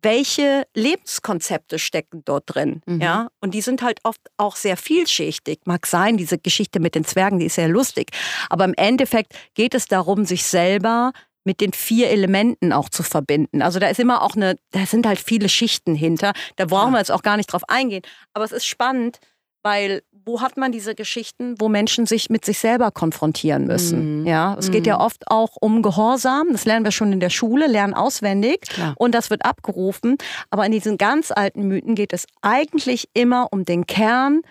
welche 0.02 0.66
Lebenskonzepte 0.74 1.78
stecken 1.78 2.22
dort 2.24 2.44
drin. 2.46 2.82
Mhm. 2.86 3.00
Ja? 3.00 3.28
Und 3.40 3.54
die 3.54 3.60
sind 3.60 3.82
halt 3.82 4.00
oft 4.04 4.20
auch 4.36 4.56
sehr 4.56 4.76
vielschichtig. 4.76 5.60
Mag 5.64 5.86
sein, 5.86 6.16
diese 6.16 6.38
Geschichte 6.38 6.80
mit 6.80 6.94
den 6.94 7.04
Zwergen, 7.04 7.38
die 7.38 7.46
ist 7.46 7.54
sehr 7.54 7.68
lustig. 7.68 8.10
Aber 8.48 8.64
im 8.64 8.74
Endeffekt 8.74 9.34
geht 9.54 9.74
es 9.74 9.86
darum, 9.86 10.24
sich 10.24 10.44
selber 10.44 11.12
mit 11.44 11.60
den 11.60 11.72
vier 11.72 12.10
Elementen 12.10 12.72
auch 12.72 12.88
zu 12.88 13.02
verbinden. 13.02 13.62
Also 13.62 13.78
da 13.78 13.88
ist 13.88 13.98
immer 13.98 14.22
auch 14.22 14.36
eine, 14.36 14.56
da 14.72 14.84
sind 14.86 15.06
halt 15.06 15.18
viele 15.18 15.48
Schichten 15.48 15.94
hinter. 15.94 16.32
Da 16.56 16.66
brauchen 16.66 16.92
wir 16.92 16.98
jetzt 16.98 17.10
auch 17.10 17.22
gar 17.22 17.36
nicht 17.36 17.52
drauf 17.52 17.62
eingehen. 17.68 18.02
Aber 18.34 18.44
es 18.44 18.52
ist 18.52 18.66
spannend, 18.66 19.18
weil 19.62 20.02
wo 20.30 20.40
hat 20.40 20.56
man 20.56 20.70
diese 20.70 20.94
Geschichten, 20.94 21.56
wo 21.58 21.68
Menschen 21.68 22.06
sich 22.06 22.30
mit 22.30 22.44
sich 22.44 22.60
selber 22.60 22.92
konfrontieren 22.92 23.66
müssen? 23.66 24.20
Mhm. 24.20 24.26
Ja, 24.26 24.54
es 24.56 24.70
geht 24.70 24.86
ja 24.86 24.98
mhm. 24.98 25.02
oft 25.02 25.28
auch 25.28 25.56
um 25.60 25.82
Gehorsam. 25.82 26.48
Das 26.52 26.64
lernen 26.64 26.84
wir 26.84 26.92
schon 26.92 27.12
in 27.12 27.18
der 27.18 27.30
Schule, 27.30 27.66
lernen 27.66 27.94
auswendig 27.94 28.60
Klar. 28.68 28.94
und 28.96 29.12
das 29.12 29.28
wird 29.28 29.44
abgerufen. 29.44 30.18
Aber 30.48 30.64
in 30.64 30.70
diesen 30.70 30.98
ganz 30.98 31.32
alten 31.32 31.66
Mythen 31.66 31.96
geht 31.96 32.12
es 32.12 32.26
eigentlich 32.42 33.08
immer 33.12 33.48
um 33.50 33.64
den 33.64 33.86
Kern. 33.86 34.42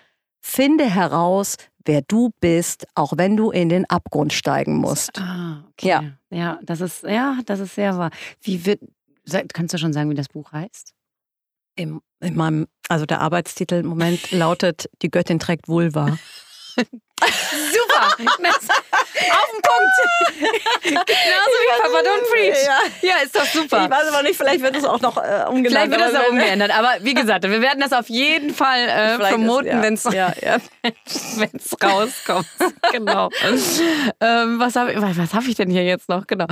Finde 0.42 0.84
heraus, 0.84 1.56
wer 1.86 2.02
du 2.02 2.32
bist, 2.42 2.86
auch 2.94 3.14
wenn 3.16 3.38
du 3.38 3.50
in 3.52 3.70
den 3.70 3.90
Abgrund 3.90 4.34
steigen 4.34 4.76
musst. 4.76 5.18
Ah, 5.18 5.64
okay. 5.72 5.88
Ja, 5.88 6.04
ja, 6.30 6.60
das 6.62 6.82
ist 6.82 7.04
ja, 7.04 7.40
das 7.46 7.62
ist 7.62 7.76
sehr 7.76 7.98
wahr. 7.98 8.12
Wie 8.42 8.66
wird? 8.66 8.82
Kannst 9.54 9.74
du 9.74 9.78
schon 9.78 9.94
sagen, 9.94 10.10
wie 10.10 10.16
das 10.16 10.28
Buch 10.28 10.52
heißt? 10.52 10.94
Im, 11.76 12.02
in 12.22 12.36
meinem, 12.36 12.68
also 12.90 13.06
der 13.06 13.22
Arbeitstitel 13.22 13.76
im 13.76 13.88
Moment 13.88 14.32
lautet 14.32 14.90
Die 15.02 15.10
Göttin 15.10 15.40
trägt 15.40 15.68
Vulva. 15.68 16.18
Super! 17.20 18.06
Auf 18.08 18.16
den 18.16 18.26
Punkt! 19.62 19.90
Genauso 20.84 21.06
wie 21.06 21.82
Papa 21.82 22.00
Don't 22.00 22.32
Preach. 22.32 22.58
Ja. 22.66 23.10
ja. 23.10 23.16
ist 23.24 23.36
doch 23.36 23.46
super. 23.46 23.84
Ich 23.84 23.90
weiß 23.90 24.08
aber 24.14 24.24
nicht, 24.24 24.38
vielleicht 24.38 24.62
wird 24.62 24.76
es 24.76 24.86
auch 24.86 25.02
noch 25.02 25.18
äh, 25.18 25.46
umgeändert. 25.48 25.72
Vielleicht 25.72 25.92
wird 25.92 26.02
es 26.02 26.16
auch 26.16 26.30
umgeändert. 26.30 26.72
Aber 26.78 26.90
wie 27.02 27.14
gesagt, 27.14 27.44
wir 27.44 27.62
werden 27.62 27.82
das 27.82 27.94
auf 27.94 28.10
jeden 28.10 28.54
Fall 28.54 28.88
äh, 28.88 29.18
promoten, 29.18 29.68
ja. 29.68 29.82
wenn 29.82 29.96
es 29.96 30.04
ja, 30.06 30.34
ja. 30.42 30.58
rauskommt. 31.84 32.48
genau. 32.92 33.30
ähm, 34.22 34.60
was 34.60 34.76
habe 34.76 34.94
was 34.96 35.34
hab 35.34 35.46
ich 35.46 35.56
denn 35.56 35.70
hier 35.70 35.84
jetzt 35.84 36.10
noch? 36.10 36.28
Genau. 36.28 36.46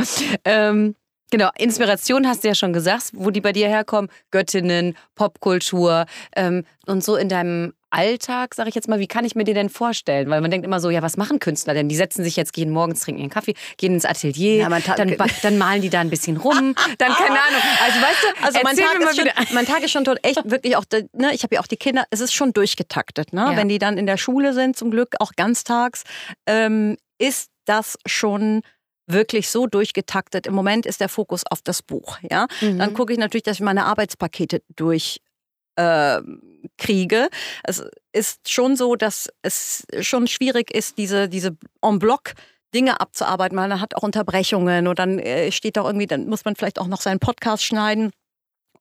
Ähm, 0.44 0.96
Genau, 1.32 1.50
Inspiration 1.58 2.28
hast 2.28 2.44
du 2.44 2.48
ja 2.48 2.56
schon 2.56 2.72
gesagt, 2.72 3.12
wo 3.14 3.32
die 3.32 3.42
bei 3.42 3.52
dir 3.52 3.68
herkommen. 3.68 4.10
Göttinnen, 4.32 4.96
Popkultur 5.16 6.06
ähm, 6.36 6.64
und 6.86 7.04
so 7.04 7.16
in 7.18 7.28
deinem 7.28 7.74
Alltag, 7.90 8.54
sage 8.54 8.70
ich 8.70 8.76
jetzt 8.76 8.90
mal, 8.90 9.00
wie 9.00 9.08
kann 9.08 9.24
ich 9.24 9.36
mir 9.36 9.44
dir 9.44 9.54
denn 9.54 9.70
vorstellen? 9.70 10.30
Weil 10.30 10.42
man 10.42 10.52
denkt 10.52 10.66
immer 10.66 10.80
so, 10.80 10.90
ja, 10.90 11.02
was 11.02 11.16
machen 11.16 11.40
Künstler 11.40 11.74
denn? 11.74 11.88
Die 11.88 11.96
setzen 11.96 12.24
sich 12.24 12.36
jetzt, 12.36 12.54
gehen 12.54 12.70
morgens, 12.70 13.02
trinken 13.02 13.22
ihren 13.22 13.30
Kaffee, 13.30 13.56
gehen 13.78 13.94
ins 13.94 14.06
Atelier, 14.06 14.58
ja, 14.58 14.70
dann, 14.70 15.16
dann, 15.42 15.58
malen 15.58 15.82
die 15.82 15.90
da 15.90 16.02
ein 16.02 16.10
bisschen 16.10 16.38
rum, 16.38 16.76
dann 16.98 17.14
keine 17.14 17.40
Ahnung. 17.40 17.62
Also 17.84 18.02
weißt 18.02 18.24
du, 18.24 18.46
also 18.46 18.60
mein 18.64 18.76
Tag, 18.76 19.02
ist 19.02 19.16
schon, 19.16 19.30
mein 19.54 19.66
Tag 19.66 19.84
ist 19.84 19.92
schon 19.92 20.04
tot 20.04 20.20
echt 20.24 20.42
wirklich 20.50 20.76
auch, 20.76 20.84
ne, 21.14 21.34
ich 21.34 21.44
habe 21.44 21.56
ja 21.56 21.62
auch 21.62 21.68
die 21.68 21.78
Kinder, 21.78 22.06
es 22.10 22.20
ist 22.20 22.34
schon 22.34 22.52
durchgetaktet, 22.52 23.32
ne? 23.32 23.42
Ja. 23.42 23.58
Wenn 23.58 23.70
die 23.70 23.80
dann 23.80 23.98
in 23.98 24.06
der 24.06 24.18
Schule 24.18 24.54
sind, 24.54 24.76
zum 24.76 24.92
Glück 24.92 25.16
auch 25.20 25.32
ganztags, 25.36 26.04
ähm, 26.46 26.98
ist 27.20 27.50
das 27.66 27.98
schon 28.06 28.62
wirklich 29.08 29.50
so 29.50 29.68
durchgetaktet. 29.68 30.46
Im 30.46 30.54
Moment 30.54 30.86
ist 30.86 31.02
der 31.02 31.10
Fokus 31.10 31.44
auf 31.50 31.62
das 31.62 31.82
Buch. 31.82 32.20
Ja? 32.30 32.48
Mhm. 32.62 32.78
Dann 32.78 32.94
gucke 32.94 33.14
ich 33.14 33.20
natürlich, 33.20 33.44
dass 33.44 33.58
ich 33.58 33.64
meine 33.64 33.86
Arbeitspakete 33.86 34.62
durch 34.76 35.22
äh, 35.76 36.22
kriege. 36.78 37.30
Es 37.64 37.84
ist 38.12 38.50
schon 38.50 38.76
so, 38.76 38.96
dass 38.96 39.30
es 39.42 39.86
schon 40.02 40.28
schwierig 40.28 40.74
ist, 40.74 40.98
diese, 40.98 41.30
diese 41.30 41.56
en 41.82 42.00
bloc 42.00 42.34
Dinge 42.74 43.00
abzuarbeiten. 43.00 43.56
Man 43.56 43.80
hat 43.80 43.96
auch 43.96 44.04
Unterbrechungen 44.04 44.88
und 44.88 45.00
dann 45.00 45.20
äh, 45.20 45.52
steht 45.52 45.78
da 45.78 45.86
irgendwie, 45.86 46.08
dann 46.08 46.28
muss 46.28 46.46
man 46.46 46.56
vielleicht 46.56 46.80
auch 46.80 46.88
noch 46.88 47.02
seinen 47.02 47.20
Podcast 47.20 47.64
schneiden 47.64 48.12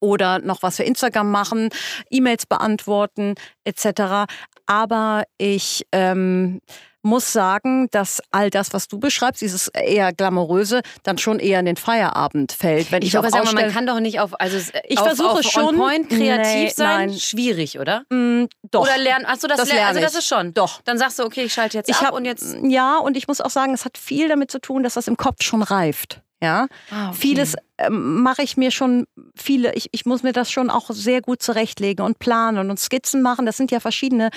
oder 0.00 0.40
noch 0.40 0.62
was 0.62 0.76
für 0.76 0.82
Instagram 0.82 1.30
machen, 1.30 1.70
E-Mails 2.10 2.46
beantworten 2.46 3.34
etc. 3.64 4.30
Aber 4.66 5.24
ich 5.38 5.86
ähm, 5.92 6.60
muss 7.06 7.32
sagen, 7.32 7.88
dass 7.90 8.20
all 8.32 8.50
das, 8.50 8.74
was 8.74 8.88
du 8.88 8.98
beschreibst, 8.98 9.40
dieses 9.40 9.68
eher 9.68 10.12
glamouröse, 10.12 10.82
dann 11.04 11.16
schon 11.16 11.38
eher 11.38 11.60
in 11.60 11.66
den 11.66 11.76
Feierabend 11.76 12.52
fällt. 12.52 12.92
Wenn 12.92 13.02
ich, 13.02 13.08
ich 13.08 13.18
auch 13.18 13.24
sagen, 13.26 13.54
man 13.54 13.72
kann 13.72 13.86
doch 13.86 14.00
nicht 14.00 14.20
auf, 14.20 14.38
also 14.38 14.58
ich 14.84 14.98
auf, 14.98 15.06
versuche 15.06 15.30
auf 15.30 15.42
schon 15.42 15.76
point 15.76 16.08
kreativ 16.10 16.44
nee, 16.44 16.68
sein, 16.68 17.10
nein. 17.10 17.18
schwierig, 17.18 17.78
oder? 17.78 18.02
Mm, 18.10 18.46
doch. 18.70 18.82
Oder 18.82 18.98
lernen, 18.98 19.24
achso, 19.24 19.46
das, 19.46 19.58
das 19.58 19.72
lernen, 19.72 19.86
also 19.86 20.00
das 20.00 20.14
ist 20.14 20.26
schon. 20.26 20.52
Doch. 20.52 20.82
Dann 20.82 20.98
sagst 20.98 21.18
du, 21.18 21.24
okay, 21.24 21.44
ich 21.44 21.52
schalte 21.52 21.78
jetzt 21.78 21.88
ich 21.88 21.96
ab 21.96 22.08
hab, 22.08 22.14
und 22.14 22.24
jetzt. 22.24 22.56
Ja, 22.62 22.98
und 22.98 23.16
ich 23.16 23.28
muss 23.28 23.40
auch 23.40 23.50
sagen, 23.50 23.72
es 23.72 23.84
hat 23.84 23.96
viel 23.96 24.28
damit 24.28 24.50
zu 24.50 24.60
tun, 24.60 24.82
dass 24.82 24.94
das 24.94 25.06
im 25.08 25.16
Kopf 25.16 25.42
schon 25.42 25.62
reift. 25.62 26.20
Ja, 26.42 26.66
ah, 26.90 27.08
okay. 27.08 27.16
vieles 27.18 27.54
ähm, 27.78 28.22
mache 28.22 28.42
ich 28.42 28.58
mir 28.58 28.70
schon, 28.70 29.06
viele, 29.34 29.74
ich, 29.74 29.88
ich 29.92 30.04
muss 30.04 30.22
mir 30.22 30.32
das 30.32 30.50
schon 30.50 30.68
auch 30.68 30.90
sehr 30.90 31.22
gut 31.22 31.40
zurechtlegen 31.40 32.04
und 32.04 32.18
planen 32.18 32.68
und 32.68 32.78
Skizzen 32.78 33.22
machen. 33.22 33.46
Das 33.46 33.56
sind 33.56 33.70
ja 33.70 33.80
verschiedene 33.80 34.28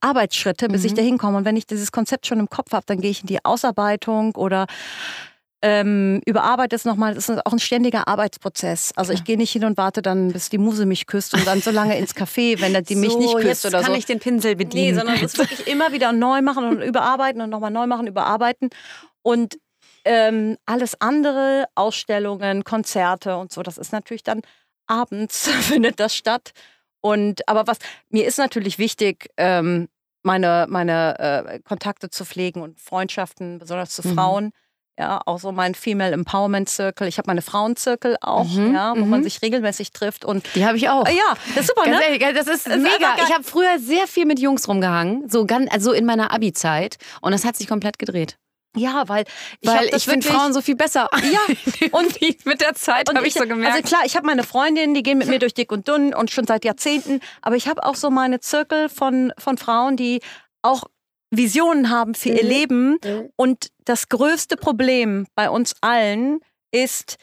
Arbeitsschritte, 0.00 0.68
bis 0.68 0.82
mhm. 0.82 0.86
ich 0.86 0.94
da 0.94 1.02
hinkomme. 1.02 1.38
Und 1.38 1.44
wenn 1.44 1.56
ich 1.56 1.66
dieses 1.66 1.90
Konzept 1.90 2.28
schon 2.28 2.38
im 2.38 2.48
Kopf 2.48 2.72
habe, 2.72 2.86
dann 2.86 3.00
gehe 3.00 3.10
ich 3.10 3.22
in 3.22 3.26
die 3.26 3.44
Ausarbeitung 3.44 4.36
oder 4.36 4.66
ähm, 5.60 6.20
überarbeite 6.26 6.76
es 6.76 6.84
nochmal. 6.84 7.14
Das 7.14 7.28
ist 7.28 7.44
auch 7.44 7.52
ein 7.52 7.58
ständiger 7.58 8.06
Arbeitsprozess. 8.06 8.92
Also 8.94 9.12
ich 9.12 9.24
gehe 9.24 9.36
nicht 9.36 9.50
hin 9.50 9.64
und 9.64 9.76
warte 9.76 10.00
dann, 10.00 10.32
bis 10.32 10.50
die 10.50 10.58
Muse 10.58 10.86
mich 10.86 11.06
küsst 11.06 11.34
und 11.34 11.44
dann 11.44 11.60
so 11.60 11.72
lange 11.72 11.98
ins 11.98 12.14
Café, 12.14 12.60
wenn 12.60 12.72
die 12.84 12.94
so, 12.94 13.00
mich 13.00 13.16
nicht 13.16 13.36
küsst 13.38 13.66
oder 13.66 13.78
kann 13.78 13.86
so. 13.86 13.90
kann 13.90 13.98
ich 13.98 14.06
den 14.06 14.20
Pinsel 14.20 14.54
bedienen. 14.54 14.94
Nee, 14.94 14.94
sondern 14.94 15.24
es 15.24 15.36
wirklich 15.36 15.66
immer 15.66 15.90
wieder 15.90 16.12
neu 16.12 16.40
machen 16.42 16.68
und 16.68 16.82
überarbeiten 16.82 17.40
und 17.40 17.50
nochmal 17.50 17.72
neu 17.72 17.88
machen, 17.88 18.06
überarbeiten. 18.06 18.70
Und 19.22 19.58
ähm, 20.08 20.56
alles 20.64 20.98
andere, 21.00 21.66
Ausstellungen, 21.74 22.64
Konzerte 22.64 23.36
und 23.36 23.52
so, 23.52 23.62
das 23.62 23.76
ist 23.76 23.92
natürlich 23.92 24.22
dann 24.22 24.40
abends 24.86 25.48
findet 25.60 26.00
das 26.00 26.16
statt. 26.16 26.52
Und 27.00 27.46
aber 27.46 27.66
was 27.66 27.78
mir 28.08 28.26
ist 28.26 28.38
natürlich 28.38 28.78
wichtig, 28.78 29.28
ähm, 29.36 29.88
meine, 30.22 30.66
meine 30.68 31.18
äh, 31.18 31.60
Kontakte 31.60 32.10
zu 32.10 32.24
pflegen 32.24 32.62
und 32.62 32.80
Freundschaften, 32.80 33.58
besonders 33.58 33.90
zu 33.90 34.06
mhm. 34.06 34.14
Frauen. 34.14 34.52
Ja, 34.98 35.20
auch 35.26 35.38
so 35.38 35.52
mein 35.52 35.76
Female 35.76 36.10
Empowerment 36.10 36.68
Circle. 36.68 37.06
Ich 37.06 37.18
habe 37.18 37.28
meine 37.28 37.40
Frauenzirkel 37.40 38.16
auch, 38.20 38.48
mhm, 38.48 38.74
ja, 38.74 38.94
wo 38.96 39.04
mhm. 39.04 39.10
man 39.10 39.22
sich 39.22 39.40
regelmäßig 39.42 39.92
trifft. 39.92 40.24
Und 40.24 40.44
die 40.56 40.66
habe 40.66 40.76
ich 40.76 40.88
auch. 40.88 41.06
Äh, 41.06 41.14
ja, 41.14 41.34
das 41.54 41.60
ist 41.60 41.66
super, 41.68 41.84
ganz 41.84 41.98
ne? 41.98 42.04
Ehrlich, 42.04 42.34
das 42.34 42.48
ist 42.48 42.66
das 42.66 42.78
mega. 42.78 43.14
Ist 43.14 43.28
ich 43.28 43.32
habe 43.32 43.44
früher 43.44 43.78
sehr 43.78 44.08
viel 44.08 44.26
mit 44.26 44.40
Jungs 44.40 44.66
rumgehangen, 44.66 45.28
so 45.28 45.46
ganz, 45.46 45.72
also 45.72 45.92
in 45.92 46.04
meiner 46.04 46.32
Abi-Zeit. 46.32 46.96
Und 47.20 47.30
das 47.30 47.44
hat 47.44 47.54
sich 47.54 47.68
komplett 47.68 48.00
gedreht. 48.00 48.38
Ja, 48.78 49.08
weil 49.08 49.24
ich, 49.60 49.68
weil 49.68 49.90
ich 49.94 50.04
finde 50.04 50.26
Frauen 50.26 50.52
so 50.52 50.60
viel 50.60 50.76
besser. 50.76 51.08
Ja, 51.30 51.40
und 51.92 52.20
mit 52.46 52.60
der 52.60 52.74
Zeit 52.74 53.08
habe 53.08 53.26
ich, 53.26 53.34
ich 53.34 53.40
so 53.40 53.46
gemerkt. 53.46 53.74
Also 53.74 53.86
klar, 53.86 54.02
ich 54.06 54.16
habe 54.16 54.26
meine 54.26 54.44
Freundinnen, 54.44 54.94
die 54.94 55.02
gehen 55.02 55.18
mit 55.18 55.28
mir 55.28 55.38
durch 55.38 55.52
dick 55.52 55.70
und 55.72 55.86
dünn 55.88 56.14
und 56.14 56.30
schon 56.30 56.46
seit 56.46 56.64
Jahrzehnten. 56.64 57.20
Aber 57.42 57.56
ich 57.56 57.68
habe 57.68 57.84
auch 57.84 57.96
so 57.96 58.08
meine 58.08 58.40
Zirkel 58.40 58.88
von, 58.88 59.32
von 59.36 59.58
Frauen, 59.58 59.96
die 59.96 60.20
auch 60.62 60.84
Visionen 61.30 61.90
haben 61.90 62.14
für 62.14 62.30
mhm. 62.30 62.36
ihr 62.36 62.44
Leben. 62.44 62.90
Mhm. 63.04 63.30
Und 63.36 63.68
das 63.84 64.08
größte 64.08 64.56
Problem 64.56 65.26
bei 65.34 65.50
uns 65.50 65.74
allen 65.80 66.40
ist, 66.70 67.18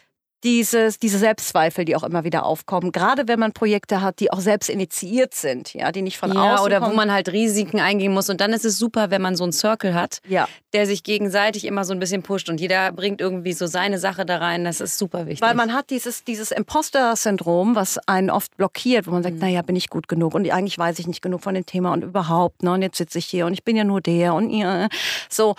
dieses, 0.45 0.99
diese 0.99 1.17
Selbstzweifel, 1.17 1.85
die 1.85 1.95
auch 1.95 2.03
immer 2.03 2.23
wieder 2.23 2.45
aufkommen. 2.45 2.91
Gerade 2.91 3.27
wenn 3.27 3.39
man 3.39 3.51
Projekte 3.51 4.01
hat, 4.01 4.19
die 4.19 4.31
auch 4.31 4.39
selbst 4.39 4.69
initiiert 4.69 5.33
sind, 5.33 5.73
ja, 5.73 5.91
die 5.91 6.03
nicht 6.03 6.19
von 6.19 6.31
ja, 6.31 6.53
außen 6.53 6.65
oder 6.65 6.79
kommen. 6.79 6.91
wo 6.91 6.95
man 6.95 7.11
halt 7.11 7.29
Risiken 7.29 7.79
eingehen 7.79 8.13
muss. 8.13 8.29
Und 8.29 8.41
dann 8.41 8.53
ist 8.53 8.63
es 8.63 8.77
super, 8.77 9.09
wenn 9.09 9.23
man 9.23 9.35
so 9.35 9.43
einen 9.43 9.51
Circle 9.51 9.95
hat, 9.95 10.19
ja. 10.27 10.47
der 10.73 10.85
sich 10.85 11.03
gegenseitig 11.03 11.65
immer 11.65 11.83
so 11.83 11.93
ein 11.93 11.99
bisschen 11.99 12.21
pusht 12.21 12.47
und 12.47 12.61
jeder 12.61 12.91
bringt 12.91 13.21
irgendwie 13.21 13.53
so 13.53 13.65
seine 13.65 13.97
Sache 13.97 14.23
da 14.23 14.37
rein. 14.37 14.63
Das 14.65 14.81
ist 14.81 14.99
super 14.99 15.25
wichtig. 15.25 15.41
Weil 15.41 15.55
man 15.55 15.73
hat 15.73 15.89
dieses, 15.89 16.23
dieses 16.23 16.51
Imposter-Syndrom, 16.51 17.75
was 17.75 17.97
einen 18.07 18.29
oft 18.29 18.55
blockiert, 18.55 19.07
wo 19.07 19.11
man 19.11 19.23
sagt, 19.23 19.35
mhm. 19.35 19.41
naja, 19.41 19.63
bin 19.63 19.75
ich 19.75 19.89
gut 19.89 20.07
genug 20.07 20.35
und 20.35 20.49
eigentlich 20.51 20.77
weiß 20.77 20.99
ich 20.99 21.07
nicht 21.07 21.23
genug 21.23 21.41
von 21.41 21.55
dem 21.55 21.65
Thema 21.65 21.91
und 21.91 22.03
überhaupt, 22.03 22.61
ne, 22.61 22.71
und 22.71 22.83
jetzt 22.83 22.99
sitze 22.99 23.17
ich 23.17 23.25
hier 23.25 23.47
und 23.47 23.53
ich 23.53 23.63
bin 23.63 23.75
ja 23.75 23.83
nur 23.83 23.99
der 23.99 24.35
und 24.35 24.51
ihr. 24.51 24.89
So. 25.27 25.55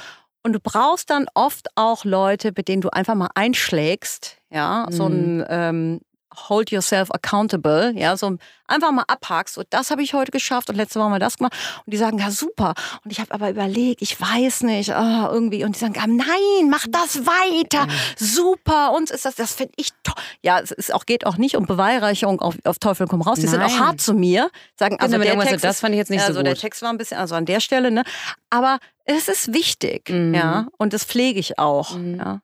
Und 0.46 0.52
du 0.52 0.60
brauchst 0.60 1.10
dann 1.10 1.26
oft 1.34 1.66
auch 1.74 2.04
Leute, 2.04 2.52
mit 2.56 2.68
denen 2.68 2.80
du 2.80 2.88
einfach 2.90 3.16
mal 3.16 3.30
einschlägst, 3.34 4.38
ja, 4.48 4.86
mhm. 4.88 4.92
so 4.92 5.06
ein 5.08 5.44
ähm, 5.48 6.00
Hold 6.48 6.70
yourself 6.70 7.10
accountable, 7.10 7.92
ja, 7.96 8.16
so 8.16 8.36
einfach 8.68 8.92
mal 8.92 9.02
abhackst, 9.08 9.54
so 9.54 9.62
das 9.68 9.90
habe 9.90 10.02
ich 10.02 10.14
heute 10.14 10.30
geschafft 10.30 10.70
und 10.70 10.76
letzte 10.76 11.00
Woche 11.00 11.06
haben 11.06 11.14
wir 11.14 11.18
das 11.18 11.38
gemacht 11.38 11.54
und 11.84 11.92
die 11.92 11.96
sagen, 11.96 12.18
ja 12.18 12.30
super 12.30 12.74
und 13.04 13.10
ich 13.10 13.18
habe 13.18 13.32
aber 13.32 13.50
überlegt, 13.50 14.02
ich 14.02 14.20
weiß 14.20 14.62
nicht, 14.62 14.90
oh, 14.90 15.28
irgendwie 15.32 15.64
und 15.64 15.74
die 15.74 15.80
sagen, 15.80 15.94
ja, 15.94 16.06
nein, 16.06 16.70
mach 16.70 16.86
das 16.88 17.26
weiter, 17.26 17.86
mhm. 17.86 17.90
super, 18.16 18.92
uns 18.92 19.10
ist 19.10 19.24
das, 19.24 19.34
das 19.34 19.54
finde 19.54 19.72
ich 19.76 19.88
toll. 20.04 20.14
Ja, 20.42 20.60
es 20.60 20.70
ist 20.70 20.94
auch, 20.94 21.06
geht 21.06 21.26
auch 21.26 21.38
nicht 21.38 21.56
um 21.56 21.66
Beweihreichung 21.66 22.40
auf, 22.40 22.54
auf 22.62 22.78
Teufel 22.78 23.08
komm 23.08 23.22
raus, 23.22 23.40
die 23.40 23.46
nein. 23.46 23.50
sind 23.52 23.62
auch 23.62 23.80
hart 23.80 24.00
zu 24.00 24.14
mir, 24.14 24.50
sagen, 24.78 25.00
also 25.00 25.18
genau, 25.18 25.40
der 25.40 25.48
Text, 25.48 25.64
das 25.64 25.80
fand 25.80 25.94
ich 25.94 25.98
jetzt 25.98 26.10
nicht 26.10 26.20
also 26.20 26.34
so 26.34 26.40
gut. 26.40 26.46
der 26.46 26.54
Text 26.54 26.82
war 26.82 26.90
ein 26.90 26.98
bisschen, 26.98 27.18
also 27.18 27.34
an 27.34 27.46
der 27.46 27.58
Stelle, 27.58 27.90
ne, 27.90 28.04
aber 28.50 28.78
es 29.06 29.28
ist 29.28 29.54
wichtig, 29.54 30.10
mhm. 30.10 30.34
ja, 30.34 30.68
und 30.78 30.92
das 30.92 31.04
pflege 31.04 31.40
ich 31.40 31.58
auch, 31.58 31.96
mhm. 31.96 32.18
ja. 32.18 32.40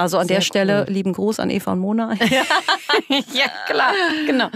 Also 0.00 0.16
an 0.18 0.28
Sehr 0.28 0.36
der 0.36 0.42
Stelle 0.42 0.84
cool. 0.86 0.94
lieben 0.94 1.12
Gruß 1.12 1.40
an 1.40 1.50
Eva 1.50 1.72
und 1.72 1.80
Mona. 1.80 2.14
ja, 3.08 3.46
klar, 3.66 3.92
genau. 4.26 4.48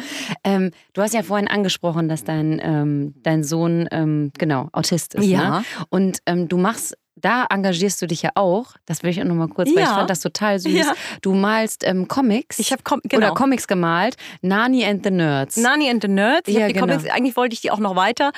Ähm, 0.45 0.71
du 0.93 1.03
hast 1.03 1.15
ja 1.15 1.25
vorhin 1.25 1.49
angesprochen, 1.49 2.09
dass 2.09 2.23
dein, 2.23 2.61
ähm, 2.63 3.15
dein 3.25 3.43
Sohn 3.43 3.89
ähm, 3.91 4.31
genau 4.39 4.69
Autist 4.73 5.17
ist. 5.17 5.27
Ja. 5.27 5.59
Ne? 5.59 5.65
Und 5.91 6.19
ähm, 6.27 6.47
du 6.47 6.59
machst 6.59 6.97
da 7.15 7.47
engagierst 7.51 8.01
du 8.01 8.07
dich 8.07 8.23
ja 8.23 8.31
auch. 8.35 8.75
Das 8.87 9.03
will 9.03 9.11
ich 9.11 9.21
auch 9.21 9.27
noch 9.27 9.35
mal 9.35 9.49
kurz, 9.49 9.69
ja. 9.71 9.77
weil 9.77 9.83
ich 9.83 9.89
fand 9.89 10.11
das 10.11 10.21
total 10.21 10.59
süß. 10.59 10.73
Ja. 10.73 10.95
Du 11.21 11.35
malst 11.35 11.85
ähm, 11.85 12.09
Comics. 12.09 12.59
Ich 12.59 12.73
habe 12.73 12.83
Com 12.83 13.01
genau. 13.05 13.27
oder 13.27 13.35
Comics 13.35 13.67
gemalt. 13.67 14.17
Nani 14.41 14.85
and 14.85 15.05
the 15.05 15.11
Nerds. 15.11 15.57
Nani 15.57 15.91
and 15.91 16.03
the 16.03 16.09
Nerds. 16.09 16.49
Ich 16.49 16.55
ja, 16.55 16.67
die 16.67 16.75
genau. 16.75 16.87
Comics, 16.87 17.09
eigentlich 17.11 17.37
wollte 17.37 17.55
ich 17.55 17.61
die 17.61 17.71
auch 17.71 17.79
noch 17.79 17.97
weiter 17.97 18.33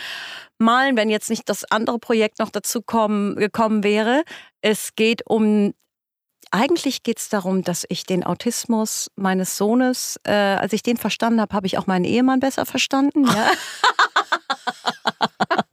malen, 0.58 0.96
wenn 0.96 1.10
jetzt 1.10 1.30
nicht 1.30 1.48
das 1.48 1.64
andere 1.64 1.98
Projekt 1.98 2.38
noch 2.38 2.50
dazu 2.50 2.80
kommen, 2.80 3.36
gekommen 3.36 3.82
wäre. 3.82 4.22
Es 4.60 4.94
geht 4.94 5.22
um 5.26 5.74
eigentlich 6.50 7.02
geht 7.02 7.18
es 7.18 7.28
darum, 7.28 7.62
dass 7.62 7.84
ich 7.88 8.04
den 8.04 8.22
Autismus 8.22 9.10
meines 9.16 9.56
Sohnes, 9.56 10.20
äh, 10.22 10.32
als 10.32 10.72
ich 10.72 10.84
den 10.84 10.96
verstanden 10.96 11.40
habe, 11.40 11.52
habe 11.52 11.66
ich 11.66 11.78
auch 11.78 11.88
meinen 11.88 12.04
Ehemann 12.04 12.38
besser 12.38 12.64
verstanden. 12.64 13.26
Ja. 13.26 13.50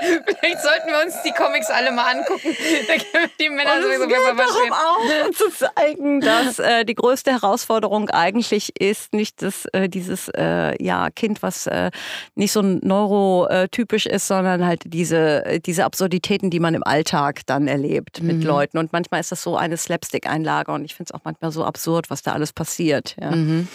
Vielleicht 0.00 0.62
sollten 0.62 0.88
wir 0.88 1.04
uns 1.04 1.22
die 1.22 1.32
Comics 1.32 1.70
alle 1.70 1.92
mal 1.92 2.16
angucken. 2.16 2.56
Da 2.86 2.94
können 2.94 3.24
wir 3.24 3.30
die 3.40 3.50
Männer 3.50 3.76
und 3.76 3.82
sowieso 3.82 4.06
besser 4.06 4.34
verstehen. 4.34 4.72
Auch, 4.72 5.30
zu 5.32 5.50
zeigen, 5.50 6.20
dass 6.20 6.58
äh, 6.58 6.84
die 6.84 6.94
größte 6.94 7.30
Herausforderung 7.30 8.10
eigentlich 8.10 8.80
ist, 8.80 9.12
nicht 9.12 9.42
das, 9.42 9.66
äh, 9.72 9.88
dieses 9.88 10.28
äh, 10.36 10.82
ja, 10.82 11.10
Kind, 11.10 11.42
was 11.42 11.66
äh, 11.66 11.90
nicht 12.34 12.52
so 12.52 12.62
neurotypisch 12.62 14.06
ist, 14.06 14.26
sondern 14.26 14.64
halt 14.64 14.82
diese, 14.84 15.60
diese 15.64 15.84
Absurditäten, 15.84 16.50
die 16.50 16.60
man 16.60 16.74
im 16.74 16.82
Alltag 16.82 17.40
dann 17.46 17.68
erlebt 17.68 18.22
mit 18.22 18.38
mhm. 18.38 18.42
Leuten. 18.42 18.78
Und 18.78 18.92
manchmal 18.92 19.20
ist 19.20 19.32
das 19.32 19.42
so 19.42 19.56
eine 19.56 19.76
Slapstick-Einlage 19.76 20.72
und 20.72 20.84
ich 20.84 20.94
finde 20.94 21.12
es 21.12 21.14
auch 21.14 21.24
manchmal 21.24 21.52
so 21.52 21.64
absurd, 21.64 22.10
was 22.10 22.22
da 22.22 22.32
alles 22.32 22.52
passiert. 22.52 23.16
Ja. 23.20 23.30
Mhm. 23.30 23.68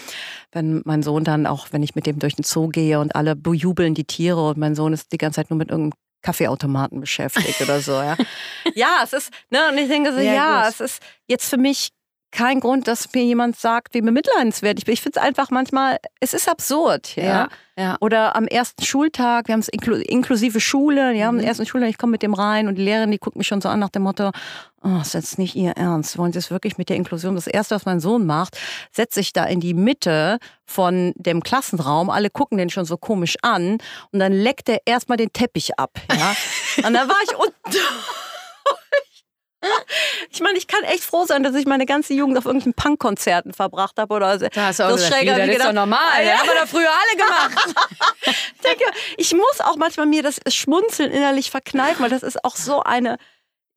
Wenn 0.56 0.80
mein 0.86 1.02
Sohn 1.02 1.22
dann 1.22 1.46
auch, 1.46 1.66
wenn 1.72 1.82
ich 1.82 1.94
mit 1.94 2.06
dem 2.06 2.18
durch 2.18 2.34
den 2.34 2.42
Zoo 2.42 2.68
gehe 2.68 2.98
und 2.98 3.14
alle 3.14 3.36
bejubeln 3.36 3.92
die 3.92 4.04
Tiere 4.04 4.48
und 4.48 4.56
mein 4.56 4.74
Sohn 4.74 4.94
ist 4.94 5.12
die 5.12 5.18
ganze 5.18 5.36
Zeit 5.36 5.50
nur 5.50 5.58
mit 5.58 5.68
irgendeinem 5.68 6.00
Kaffeeautomaten 6.22 6.98
beschäftigt 6.98 7.60
oder 7.60 7.80
so. 7.80 7.92
Ja, 7.92 8.16
ja 8.74 9.00
es 9.04 9.12
ist, 9.12 9.30
ne, 9.50 9.68
und 9.70 9.76
ich 9.76 9.88
denke 9.88 10.14
so, 10.14 10.18
ja, 10.18 10.32
ja 10.32 10.68
es 10.68 10.80
ist 10.80 11.02
jetzt 11.26 11.50
für 11.50 11.58
mich 11.58 11.90
kein 12.32 12.60
Grund, 12.60 12.86
dass 12.86 13.12
mir 13.14 13.24
jemand 13.24 13.56
sagt, 13.56 13.94
wie 13.94 14.00
bemitleidenswert 14.00 14.78
ich 14.78 14.84
bin. 14.84 14.94
Ich 14.94 15.00
finde 15.00 15.18
es 15.18 15.24
einfach 15.24 15.50
manchmal, 15.50 15.98
es 16.20 16.34
ist 16.34 16.48
absurd. 16.48 17.16
Ja? 17.16 17.24
ja, 17.24 17.48
ja. 17.78 17.96
Oder 18.00 18.36
am 18.36 18.46
ersten 18.46 18.84
Schultag, 18.84 19.48
wir 19.48 19.54
haben 19.54 19.60
es 19.60 19.68
inklu 19.68 19.94
inklusive 19.96 20.60
Schule, 20.60 21.14
ja, 21.14 21.30
mhm. 21.30 21.38
am 21.38 21.44
ersten 21.44 21.66
Schultag, 21.66 21.88
ich 21.88 21.98
komme 21.98 22.12
mit 22.12 22.22
dem 22.22 22.34
rein 22.34 22.68
und 22.68 22.76
die 22.76 22.82
Lehrerin, 22.82 23.10
die 23.10 23.18
guckt 23.18 23.36
mich 23.36 23.46
schon 23.46 23.60
so 23.60 23.68
an 23.68 23.78
nach 23.78 23.88
dem 23.88 24.02
Motto, 24.02 24.32
oh, 24.82 25.00
ist 25.00 25.14
jetzt 25.14 25.38
nicht 25.38 25.54
ihr 25.56 25.72
Ernst, 25.72 26.18
wollen 26.18 26.32
Sie 26.32 26.38
es 26.38 26.50
wirklich 26.50 26.78
mit 26.78 26.88
der 26.88 26.96
Inklusion? 26.96 27.34
Das 27.34 27.46
Erste, 27.46 27.74
was 27.74 27.86
mein 27.86 28.00
Sohn 28.00 28.26
macht, 28.26 28.58
setzt 28.92 29.14
sich 29.14 29.32
da 29.32 29.44
in 29.44 29.60
die 29.60 29.74
Mitte 29.74 30.38
von 30.64 31.12
dem 31.16 31.42
Klassenraum, 31.42 32.10
alle 32.10 32.30
gucken 32.30 32.58
den 32.58 32.70
schon 32.70 32.84
so 32.84 32.96
komisch 32.96 33.36
an 33.42 33.78
und 34.10 34.18
dann 34.18 34.32
leckt 34.32 34.68
er 34.68 34.80
erstmal 34.84 35.16
den 35.16 35.32
Teppich 35.32 35.78
ab. 35.78 35.92
Ja? 36.10 36.34
und 36.86 36.92
dann 36.92 37.08
war 37.08 37.16
ich 37.24 37.36
unten. 37.36 37.78
Ich 40.30 40.40
meine, 40.40 40.58
ich 40.58 40.66
kann 40.66 40.82
echt 40.84 41.04
froh 41.04 41.24
sein, 41.24 41.42
dass 41.42 41.54
ich 41.54 41.66
meine 41.66 41.86
ganze 41.86 42.14
Jugend 42.14 42.36
auf 42.38 42.44
irgendwelchen 42.44 42.74
Punkkonzerten 42.74 43.52
verbracht 43.52 43.98
habe 43.98 44.14
oder 44.14 44.38
so. 44.38 44.46
Da 44.52 44.66
hast 44.66 44.80
du 44.80 44.84
auch 44.84 44.90
das 44.90 45.02
ist 45.02 45.64
doch 45.64 45.72
normal. 45.72 46.24
Ja, 46.24 46.38
haben 46.38 46.48
wir 46.48 46.54
doch 46.54 46.68
früher 46.68 46.90
alle 46.90 47.16
gemacht. 47.16 47.74
ich 48.26 48.60
denke, 48.62 48.84
ich 49.16 49.32
muss 49.32 49.60
auch 49.60 49.76
manchmal 49.76 50.06
mir 50.06 50.22
das 50.22 50.40
Schmunzeln 50.48 51.10
innerlich 51.10 51.50
verkneifen, 51.50 52.02
weil 52.02 52.10
das 52.10 52.22
ist 52.22 52.44
auch 52.44 52.56
so 52.56 52.82
eine 52.82 53.16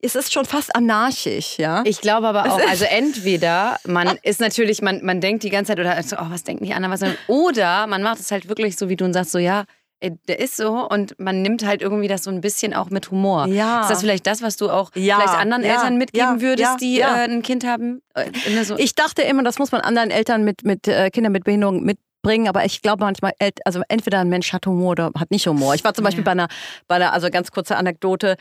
es 0.02 0.14
ist 0.14 0.32
schon 0.32 0.46
fast 0.46 0.74
anarchisch, 0.74 1.58
ja. 1.58 1.82
Ich 1.84 2.00
glaube 2.00 2.26
aber 2.28 2.50
auch, 2.50 2.68
also 2.68 2.86
entweder 2.86 3.78
man 3.84 4.18
ist 4.22 4.40
natürlich, 4.40 4.80
man, 4.80 5.04
man 5.04 5.20
denkt 5.20 5.44
die 5.44 5.50
ganze 5.50 5.72
Zeit 5.72 5.80
oder 5.80 6.02
so, 6.02 6.16
oh, 6.16 6.26
was 6.30 6.44
denkt 6.44 6.62
nicht 6.62 6.74
an, 6.74 6.90
was 6.90 7.02
oder 7.26 7.86
man 7.86 8.02
macht 8.02 8.20
es 8.20 8.30
halt 8.30 8.48
wirklich 8.48 8.76
so, 8.76 8.88
wie 8.88 8.96
du 8.96 9.04
und 9.04 9.12
sagst, 9.12 9.32
so 9.32 9.38
ja, 9.38 9.64
der 10.00 10.40
ist 10.40 10.56
so 10.56 10.88
und 10.88 11.18
man 11.18 11.42
nimmt 11.42 11.64
halt 11.64 11.82
irgendwie 11.82 12.08
das 12.08 12.24
so 12.24 12.30
ein 12.30 12.40
bisschen 12.40 12.74
auch 12.74 12.90
mit 12.90 13.10
Humor. 13.10 13.46
Ja. 13.46 13.82
Ist 13.82 13.90
das 13.90 14.00
vielleicht 14.00 14.26
das, 14.26 14.42
was 14.42 14.56
du 14.56 14.70
auch 14.70 14.90
ja. 14.94 15.16
vielleicht 15.16 15.38
anderen 15.38 15.62
ja. 15.62 15.74
Eltern 15.74 15.98
mitgeben 15.98 16.36
ja. 16.36 16.40
würdest, 16.40 16.80
die 16.80 17.00
äh, 17.00 17.04
ein 17.04 17.42
Kind 17.42 17.66
haben? 17.66 18.02
Äh, 18.14 18.64
so. 18.64 18.76
Ich 18.78 18.94
dachte 18.94 19.22
immer, 19.22 19.42
das 19.42 19.58
muss 19.58 19.72
man 19.72 19.80
anderen 19.80 20.10
Eltern 20.10 20.44
mit, 20.44 20.64
mit 20.64 20.88
äh, 20.88 21.10
Kindern 21.10 21.32
mit 21.32 21.44
Behinderung 21.44 21.82
mitbringen, 21.82 22.48
aber 22.48 22.64
ich 22.64 22.82
glaube 22.82 23.04
manchmal, 23.04 23.32
also 23.64 23.82
entweder 23.88 24.20
ein 24.20 24.28
Mensch 24.28 24.52
hat 24.52 24.66
Humor 24.66 24.92
oder 24.92 25.10
hat 25.18 25.30
nicht 25.30 25.46
Humor. 25.46 25.74
Ich 25.74 25.84
war 25.84 25.94
zum 25.94 26.04
Beispiel 26.04 26.24
bei 26.24 26.32
einer, 26.32 26.48
bei 26.88 26.96
einer, 26.96 27.12
also 27.12 27.28
ganz 27.30 27.50
kurze 27.50 27.76
Anekdote, 27.76 28.36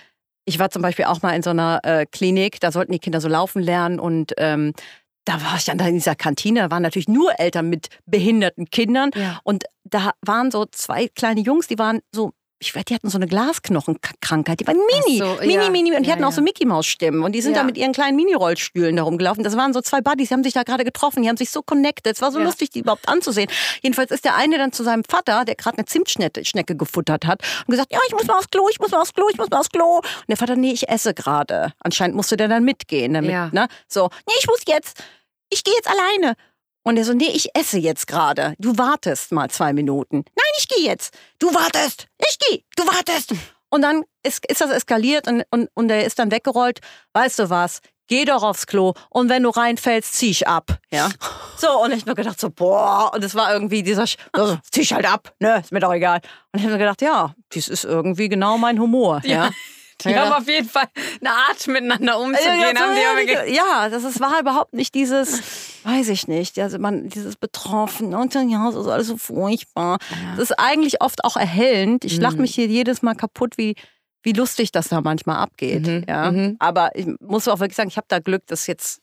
ich 0.46 0.58
war 0.58 0.72
zum 0.72 0.82
Beispiel 0.82 1.06
auch 1.06 1.22
mal 1.22 1.36
in 1.36 1.44
so 1.44 1.52
einer 1.52 1.80
äh, 1.84 2.06
Klinik, 2.06 2.60
da 2.60 2.72
sollten 2.72 2.92
die 2.92 3.00
Kinder 3.00 3.22
so 3.22 3.28
laufen 3.28 3.62
lernen 3.62 4.00
und 4.00 4.34
ähm, 4.38 4.74
da 5.26 5.42
war 5.44 5.58
ich 5.58 5.66
dann 5.66 5.80
in 5.80 5.96
dieser 5.96 6.16
Kantine, 6.16 6.62
da 6.62 6.72
waren 6.72 6.84
natürlich 6.84 7.08
nur 7.08 7.40
Eltern 7.40 7.70
mit 7.70 7.90
behinderten 8.06 8.70
Kindern 8.70 9.12
ja. 9.16 9.40
und 9.44 9.66
da 9.84 10.12
waren 10.22 10.52
so 10.52 10.66
zwei 10.66 11.08
kleine 11.08 11.42
Jungs, 11.42 11.68
die 11.68 11.80
waren 11.80 12.00
so 12.14 12.34
ich 12.62 12.76
weiß, 12.76 12.84
die 12.86 12.94
hatten 12.94 13.10
so 13.10 13.18
eine 13.18 13.28
Glasknochenkrankheit. 13.28 14.60
Die 14.60 14.68
waren 14.68 14.78
mini, 14.78 15.20
so, 15.20 15.38
mini, 15.40 15.54
ja. 15.54 15.70
mini. 15.70 15.96
Und 15.96 16.04
die 16.04 16.10
ja, 16.10 16.16
hatten 16.16 16.26
auch 16.26 16.34
so 16.34 16.42
Mickey 16.42 16.66
Maus 16.66 16.86
Stimmen. 16.86 17.24
Und 17.24 17.32
die 17.32 17.42
sind 17.42 17.56
da 17.56 17.64
mit 17.64 17.78
ihren 17.78 17.94
kleinen 17.94 18.18
Mini-Rollstühlen 18.18 18.98
da 18.98 19.04
rumgelaufen. 19.04 19.46
Das 19.46 19.56
waren 19.56 19.74
so 19.74 19.80
zwei 19.82 20.02
Buddies, 20.02 20.28
die 20.28 20.34
haben 20.34 20.44
sich 20.44 20.54
da 20.54 20.64
gerade 20.64 20.84
getroffen. 20.84 21.24
Die 21.24 21.30
haben 21.30 21.38
sich 21.38 21.52
so 21.52 21.62
connected. 21.62 22.16
Es 22.16 22.22
war 22.22 22.32
so 22.32 22.40
lustig, 22.40 22.70
die 22.72 22.80
überhaupt 22.80 23.08
anzusehen. 23.08 23.50
Jedenfalls 23.82 24.12
ist 24.12 24.26
der 24.26 24.36
eine 24.36 24.58
dann 24.58 24.74
zu 24.74 24.84
seinem 24.84 25.06
Vater, 25.06 25.46
der 25.46 25.56
gerade 25.56 25.78
eine 25.78 25.86
Zimtschnecke 25.86 26.76
gefuttert 26.76 27.26
hat, 27.26 27.42
und 27.66 27.72
gesagt, 27.72 27.94
ja, 27.94 28.00
ich 28.08 28.14
muss 28.14 28.28
mal 28.28 28.38
aufs 28.38 28.50
Klo, 28.50 28.68
ich 28.70 28.80
muss 28.80 28.92
mal 28.92 29.02
aufs 29.02 29.14
Klo, 29.14 29.28
ich 29.32 29.38
muss 29.38 29.50
mal 29.50 29.60
aufs 29.60 29.70
Klo. 29.70 29.98
Und 29.98 30.04
der 30.28 30.38
Vater, 30.38 30.58
nee, 30.58 30.72
ich 30.72 30.90
esse 30.90 31.14
gerade. 31.14 31.72
Anscheinend 31.80 32.18
musste 32.18 32.36
der 32.36 32.50
dann 32.50 32.66
mitgehen. 32.66 33.14
Damit, 33.14 33.54
ne? 33.54 33.68
So, 33.88 34.10
nee, 34.28 34.34
ich 34.38 34.48
muss 34.48 34.60
jetzt. 34.68 35.02
Ich 35.50 35.64
gehe 35.64 35.74
jetzt 35.74 35.90
alleine. 35.90 36.36
Und 36.90 36.98
er 36.98 37.06
so, 37.06 37.14
nee, 37.14 37.30
ich 37.32 37.56
esse 37.56 37.78
jetzt 37.78 38.08
gerade. 38.08 38.56
Du 38.58 38.80
wartest 38.80 39.32
mal 39.32 39.48
zwei 39.52 39.74
Minuten. 39.74 40.26
Nein, 40.26 40.54
ich 40.58 40.68
gehe 40.68 40.84
jetzt. 40.84 41.16
Du 41.38 41.54
wartest. 41.54 42.08
Ich 42.18 42.40
gehe. 42.40 42.64
Du 42.76 42.84
wartest. 42.88 43.36
Und 43.70 43.84
dann 43.84 44.06
ist, 44.24 44.44
ist 44.48 44.60
das 44.60 44.72
eskaliert 44.72 45.28
und, 45.28 45.44
und, 45.52 45.70
und 45.76 45.92
er 45.92 46.04
ist 46.04 46.18
dann 46.18 46.32
weggerollt. 46.32 46.80
Weißt 47.14 47.38
du 47.38 47.52
was? 47.52 47.82
Geh 48.08 48.26
doch 48.26 48.42
aufs 48.42 48.66
Klo 48.66 48.96
und 49.12 49.30
wenn 49.30 49.44
du 49.44 49.50
reinfällst, 49.50 50.16
zieh 50.16 50.32
ich 50.32 50.48
ab. 50.48 50.80
Ja. 50.90 51.10
So, 51.58 51.80
und 51.84 51.92
ich 51.92 52.02
habe 52.02 52.10
mir 52.10 52.16
gedacht, 52.16 52.42
so, 52.42 52.50
boah, 52.50 53.12
und 53.14 53.24
es 53.24 53.36
war 53.36 53.54
irgendwie 53.54 53.84
dieser, 53.84 54.06
also, 54.32 54.58
zieh 54.72 54.82
ich 54.82 54.92
halt 54.92 55.06
ab, 55.06 55.32
ne, 55.40 55.60
ist 55.60 55.72
mir 55.72 55.82
doch 55.82 55.94
egal. 55.94 56.22
Und 56.52 56.60
ich 56.60 56.64
habe 56.64 56.72
mir 56.74 56.80
gedacht, 56.80 57.04
ja, 57.04 57.36
das 57.54 57.68
ist 57.68 57.84
irgendwie 57.84 58.30
genau 58.30 58.58
mein 58.58 58.80
Humor. 58.80 59.22
Ja. 59.26 59.46
ja. 59.46 59.52
Die 60.06 60.12
ja. 60.12 60.26
haben 60.26 60.42
auf 60.42 60.48
jeden 60.48 60.70
Fall 60.70 60.88
eine 61.20 61.32
Art, 61.32 61.68
miteinander 61.68 62.20
umzugehen. 62.20 62.76
Ja, 63.36 63.44
ja 63.44 63.90
das 63.90 64.04
ist, 64.04 64.20
war 64.20 64.40
überhaupt 64.40 64.74
nicht 64.74 64.96
dieses, 64.96 65.42
weiß 65.84 66.10
ich 66.10 66.28
nicht, 66.28 66.58
also 66.60 66.80
man, 66.80 67.10
dieses 67.10 67.36
Betroffen 67.36 68.14
und 68.14 68.34
ja, 68.34 68.72
das 68.72 68.76
ist 68.76 68.88
alles 68.88 69.08
so 69.08 69.18
furchtbar. 69.18 69.98
Ja. 70.10 70.36
Das 70.38 70.52
ist 70.52 70.60
eigentlich 70.60 71.02
oft 71.02 71.24
auch 71.26 71.36
erhellend. 71.36 72.06
Ich 72.06 72.18
lache 72.18 72.36
mhm. 72.36 72.42
mich 72.42 72.56
hier 72.56 72.68
jedes 72.68 73.02
Mal 73.02 73.16
kaputt, 73.16 73.58
wie 73.58 73.76
wie 74.24 74.34
lustig 74.34 74.72
das 74.72 74.90
da 74.90 75.02
manchmal 75.02 75.38
abgeht. 75.38 75.88
Mhm, 75.88 76.06
Ja. 76.08 76.32
mhm. 76.32 76.56
Aber 76.60 76.96
ich 76.96 77.08
muss 77.22 77.48
auch 77.48 77.60
wirklich 77.60 77.78
sagen, 77.78 77.90
ich 77.90 77.98
habe 77.98 78.08
da 78.10 78.20
Glück, 78.20 78.46
dass 78.48 78.68
jetzt 78.68 79.02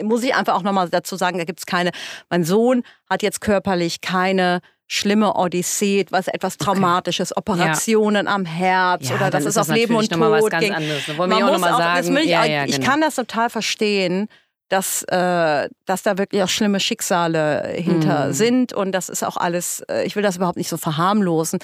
muss 0.00 0.22
ich 0.22 0.34
einfach 0.34 0.54
auch 0.54 0.62
nochmal 0.62 0.88
dazu 0.88 1.16
sagen, 1.16 1.38
da 1.38 1.44
gibt 1.44 1.60
es 1.60 1.66
keine, 1.66 1.90
mein 2.30 2.44
Sohn 2.44 2.82
hat 3.08 3.22
jetzt 3.22 3.40
körperlich 3.40 4.00
keine 4.00 4.60
schlimme 4.92 5.34
Odyssee, 5.34 6.04
was 6.10 6.28
etwas 6.28 6.58
Traumatisches, 6.58 7.34
Operationen 7.36 8.28
am 8.28 8.44
Herz 8.44 9.08
Ja, 9.08 9.14
oder 9.16 9.30
das 9.30 9.44
ist 9.46 9.56
ist 9.56 9.58
auf 9.58 9.74
Leben 9.74 9.94
und 9.96 10.10
noch 10.10 10.18
mal 10.18 10.30
was 10.30 10.40
Tod 10.42 10.50
ganz 10.50 10.70
anderes. 10.70 11.16
Wollen 11.16 11.30
wir 11.30 11.36
auch 11.36 11.40
noch 11.40 11.52
muss 11.52 11.60
mal 11.62 11.72
auch, 11.72 11.78
das 11.96 12.06
sagen. 12.06 12.16
ich, 12.18 12.26
Ja, 12.28 12.44
ja, 12.44 12.64
ich 12.66 12.76
genau. 12.76 12.90
kann 12.90 13.00
das 13.00 13.14
total 13.14 13.48
verstehen, 13.48 14.28
dass, 14.68 15.02
äh, 15.04 15.68
dass 15.86 16.02
da 16.02 16.18
wirklich 16.18 16.42
auch 16.42 16.48
schlimme 16.48 16.78
Schicksale 16.78 17.68
hinter 17.74 18.28
Mhm. 18.28 18.32
sind 18.34 18.72
und 18.74 18.92
das 18.92 19.08
ist 19.08 19.22
auch 19.24 19.36
alles, 19.38 19.80
äh, 19.88 20.04
ich 20.04 20.14
will 20.14 20.22
das 20.22 20.36
überhaupt 20.36 20.58
nicht 20.58 20.68
so 20.68 20.76
verharmlosen. 20.76 21.58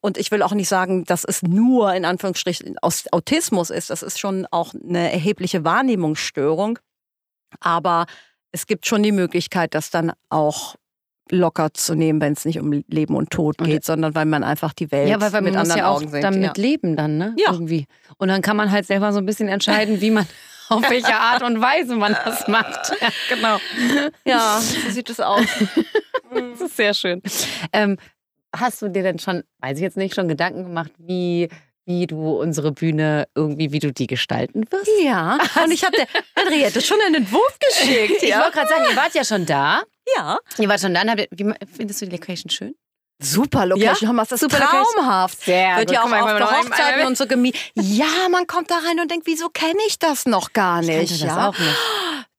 Und 0.00 0.16
ich 0.18 0.30
will 0.30 0.42
auch 0.42 0.52
nicht 0.52 0.68
sagen, 0.68 1.04
dass 1.04 1.24
es 1.24 1.42
nur 1.42 1.94
in 1.94 2.04
Anführungsstrichen 2.04 2.76
aus 2.80 3.04
Autismus 3.12 3.70
ist. 3.70 3.90
Das 3.90 4.02
ist 4.02 4.18
schon 4.18 4.46
auch 4.50 4.72
eine 4.74 5.12
erhebliche 5.12 5.64
Wahrnehmungsstörung. 5.64 6.78
Aber 7.60 8.06
es 8.50 8.66
gibt 8.66 8.86
schon 8.86 9.02
die 9.04 9.12
Möglichkeit, 9.12 9.74
das 9.74 9.90
dann 9.90 10.12
auch 10.28 10.74
locker 11.32 11.72
zu 11.72 11.94
nehmen, 11.94 12.20
wenn 12.20 12.34
es 12.34 12.44
nicht 12.44 12.60
um 12.60 12.84
Leben 12.88 13.16
und 13.16 13.30
Tod 13.30 13.60
Und- 13.60 13.66
geht, 13.66 13.84
sondern 13.84 14.14
weil 14.14 14.26
man 14.26 14.44
einfach 14.44 14.72
die 14.72 14.92
Welt 14.92 15.08
Ja, 15.08 15.20
weil, 15.20 15.32
weil 15.32 15.42
mit 15.42 15.56
anderen 15.56 15.78
ja 15.78 15.88
auch 15.88 15.96
Augen 15.96 16.10
sieht. 16.10 16.22
damit 16.22 16.56
ja. 16.58 16.62
leben 16.62 16.94
dann, 16.94 17.16
ne? 17.18 17.34
Ja. 17.38 17.52
Irgendwie. 17.52 17.86
Und 18.18 18.28
dann 18.28 18.42
kann 18.42 18.56
man 18.56 18.70
halt 18.70 18.86
selber 18.86 19.12
so 19.12 19.18
ein 19.18 19.26
bisschen 19.26 19.48
entscheiden, 19.48 20.00
wie 20.00 20.10
man, 20.10 20.26
auf 20.68 20.88
welche 20.88 21.14
Art 21.14 21.42
und 21.42 21.60
Weise 21.60 21.96
man 21.96 22.16
das 22.24 22.46
macht. 22.48 22.92
Ja, 23.00 23.08
genau. 23.28 23.56
ja, 24.24 24.60
so 24.60 24.90
sieht 24.90 25.10
es 25.10 25.20
aus. 25.20 25.44
Das 26.32 26.60
ist 26.60 26.76
sehr 26.76 26.94
schön. 26.94 27.20
Ähm, 27.72 27.98
hast 28.54 28.80
du 28.82 28.88
dir 28.88 29.02
denn 29.02 29.18
schon, 29.18 29.42
weiß 29.60 29.76
ich 29.78 29.82
jetzt 29.82 29.96
nicht, 29.96 30.14
schon 30.14 30.28
Gedanken 30.28 30.62
gemacht, 30.64 30.92
wie, 30.98 31.48
wie 31.84 32.06
du 32.06 32.40
unsere 32.40 32.72
Bühne 32.72 33.26
irgendwie, 33.34 33.72
wie 33.72 33.80
du 33.80 33.92
die 33.92 34.06
gestalten 34.06 34.64
wirst? 34.70 34.88
Ja, 35.02 35.38
und 35.62 35.72
ich 35.72 35.84
habe 35.84 35.96
der 35.96 36.06
Henriette 36.36 36.80
schon 36.80 36.98
einen 37.04 37.16
Entwurf 37.16 37.58
geschickt. 37.58 38.22
Ich 38.22 38.30
ja. 38.30 38.40
wollte 38.40 38.52
gerade 38.52 38.68
sagen, 38.68 38.84
ihr 38.90 38.96
wart 38.96 39.14
ja 39.14 39.24
schon 39.24 39.44
da. 39.46 39.82
Ja. 40.16 40.38
Ihr 40.58 40.68
wart 40.68 40.80
schon 40.80 40.94
da. 40.94 41.02
und 41.02 41.10
Habt 41.10 41.20
ihr, 41.20 41.28
wie, 41.30 41.52
findest 41.74 42.00
du 42.02 42.06
die 42.06 42.12
Location 42.12 42.50
schön? 42.50 42.74
Super 43.20 43.66
Location. 43.66 44.14
Mal, 44.16 44.22
das 44.22 44.32
ist 44.32 44.40
Super 44.40 44.58
Location. 44.58 44.84
traumhaft. 44.96 45.40
Sehr 45.44 45.76
Wird 45.76 45.88
gut. 45.88 45.94
ja 45.94 46.02
auch 46.02 46.08
mal, 46.08 46.22
auf 46.22 46.36
der 46.36 46.50
Hochzeiten 46.50 46.72
einmal- 46.94 47.06
und 47.06 47.16
so 47.16 47.26
gemietet. 47.26 47.60
Ja, 47.74 48.28
man 48.30 48.46
kommt 48.48 48.70
da 48.70 48.76
rein 48.78 48.98
und 49.00 49.10
denkt, 49.10 49.26
wieso 49.28 49.48
kenne 49.48 49.78
ich 49.86 49.98
das 49.98 50.26
noch 50.26 50.52
gar 50.52 50.80
Ich 50.82 50.88
nicht? 50.88 51.12
das 51.12 51.20
ja? 51.20 51.48
auch 51.48 51.56
nicht. 51.58 51.76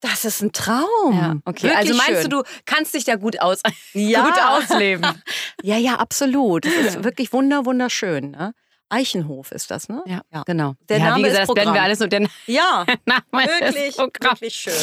Das 0.01 0.26
ist 0.26 0.41
ein 0.41 0.51
Traum. 0.51 0.84
Ja, 1.13 1.36
okay. 1.45 1.63
Wirklich 1.69 1.78
also 1.78 1.93
meinst 1.95 2.21
schön. 2.24 2.30
du, 2.30 2.43
du 2.43 2.49
kannst 2.65 2.93
dich 2.93 3.05
da 3.05 3.15
gut, 3.15 3.39
aus, 3.39 3.61
Ja. 3.93 4.26
gut 4.26 4.39
ausleben? 4.41 5.05
Ja, 5.65 5.78
ja, 5.78 5.95
absolut. 5.95 6.65
Das 6.65 6.74
ist 6.74 7.03
wirklich 7.05 7.32
wunder, 7.32 7.65
wunderschön. 7.65 8.32
Ne? 8.32 8.53
Eichenhof 8.89 9.53
ist 9.53 9.71
das, 9.71 9.88
ne? 9.88 10.03
Ja, 10.05 10.21
Ja. 10.34 10.43
genau. 10.45 10.74
Der 10.89 10.97
ja, 10.97 11.05
Name 11.05 11.19
wie 11.19 11.24
gesagt, 11.24 11.43
ist 11.43 11.47
das 11.47 11.53
blenden 11.53 11.74
wir 11.74 11.82
alles 11.82 11.99
nur 11.99 12.09
der 12.09 12.28
Ja, 12.47 12.86
wirklich, 13.32 13.97
wirklich 13.97 14.53
schön. 14.53 14.74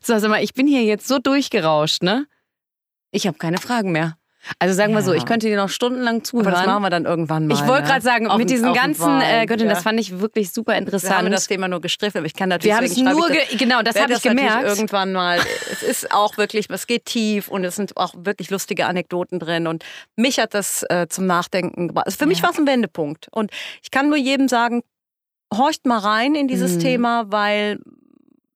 So, 0.00 0.16
sag 0.16 0.30
mal, 0.30 0.44
ich 0.44 0.54
bin 0.54 0.68
hier 0.68 0.84
jetzt 0.84 1.08
so 1.08 1.18
durchgerauscht, 1.18 2.04
ne? 2.04 2.26
Ich 3.10 3.26
habe 3.26 3.38
keine 3.38 3.58
Fragen 3.58 3.92
mehr. 3.92 4.16
Also 4.60 4.72
sagen 4.74 4.94
wir 4.94 5.02
so, 5.02 5.12
Ja. 5.12 5.18
ich 5.18 5.26
könnte 5.26 5.48
dir 5.48 5.56
noch 5.56 5.68
stundenlang 5.68 6.22
zuhören. 6.24 6.46
Aber 6.46 6.56
das 6.56 6.66
machen 6.66 6.82
wir 6.82 6.90
dann 6.90 7.04
irgendwann 7.06 7.48
mal. 7.48 7.54
ich 7.54 7.66
wollte 7.66 7.82
ne? 7.82 7.88
gerade 7.88 8.02
sagen, 8.02 8.28
Auf 8.28 8.38
mit 8.38 8.48
diesen 8.48 8.72
ganzen 8.72 9.20
äh, 9.20 9.44
Göttin, 9.46 9.66
ja. 9.66 9.74
das 9.74 9.82
fand 9.82 9.98
ich 9.98 10.20
wirklich 10.20 10.52
super 10.52 10.72
Wir 10.72 10.78
interessant. 10.78 11.16
haben 11.16 11.30
das 11.32 11.48
Thema 11.48 11.66
nur 11.68 11.80
gestriffen, 11.80 12.18
aber 12.18 12.26
ich 12.26 12.34
kann 12.34 12.48
natürlich 12.48 12.72
Wir 12.72 12.76
haben 12.76 12.84
es 12.84 12.96
nur, 12.96 13.28
ge 13.28 13.40
genau, 13.58 13.82
das 13.82 13.96
habe 14.00 14.12
ich 14.12 14.22
natürlich 14.24 14.38
gemerkt. 14.46 14.68
irgendwann 14.68 15.12
mal. 15.12 15.38
Es 15.72 15.82
ist 15.82 16.12
auch 16.12 16.36
wirklich, 16.38 16.70
es 16.70 16.86
geht 16.86 17.04
tief 17.04 17.48
und 17.48 17.64
es 17.64 17.76
sind 17.76 17.96
auch 17.96 18.14
wirklich 18.16 18.48
lustige 18.50 18.86
Anekdoten 18.86 19.38
drin. 19.38 19.66
Und 19.66 19.84
mich 20.16 20.38
hat 20.38 20.54
das 20.54 20.82
äh, 20.88 21.08
zum 21.08 21.26
Nachdenken 21.26 21.88
gebracht. 21.88 22.06
Also 22.06 22.16
für 22.18 22.26
mich 22.26 22.38
Ja. 22.38 22.44
war 22.44 22.50
es 22.52 22.58
ein 22.58 22.66
Wendepunkt. 22.66 23.26
Und 23.32 23.50
ich 23.82 23.90
kann 23.90 24.08
nur 24.08 24.18
jedem 24.18 24.48
sagen, 24.48 24.82
horcht 25.52 25.84
mal 25.84 25.98
rein 25.98 26.34
in 26.36 26.46
dieses 26.48 26.76
Mhm. 26.76 26.80
Thema, 26.80 27.24
weil 27.32 27.80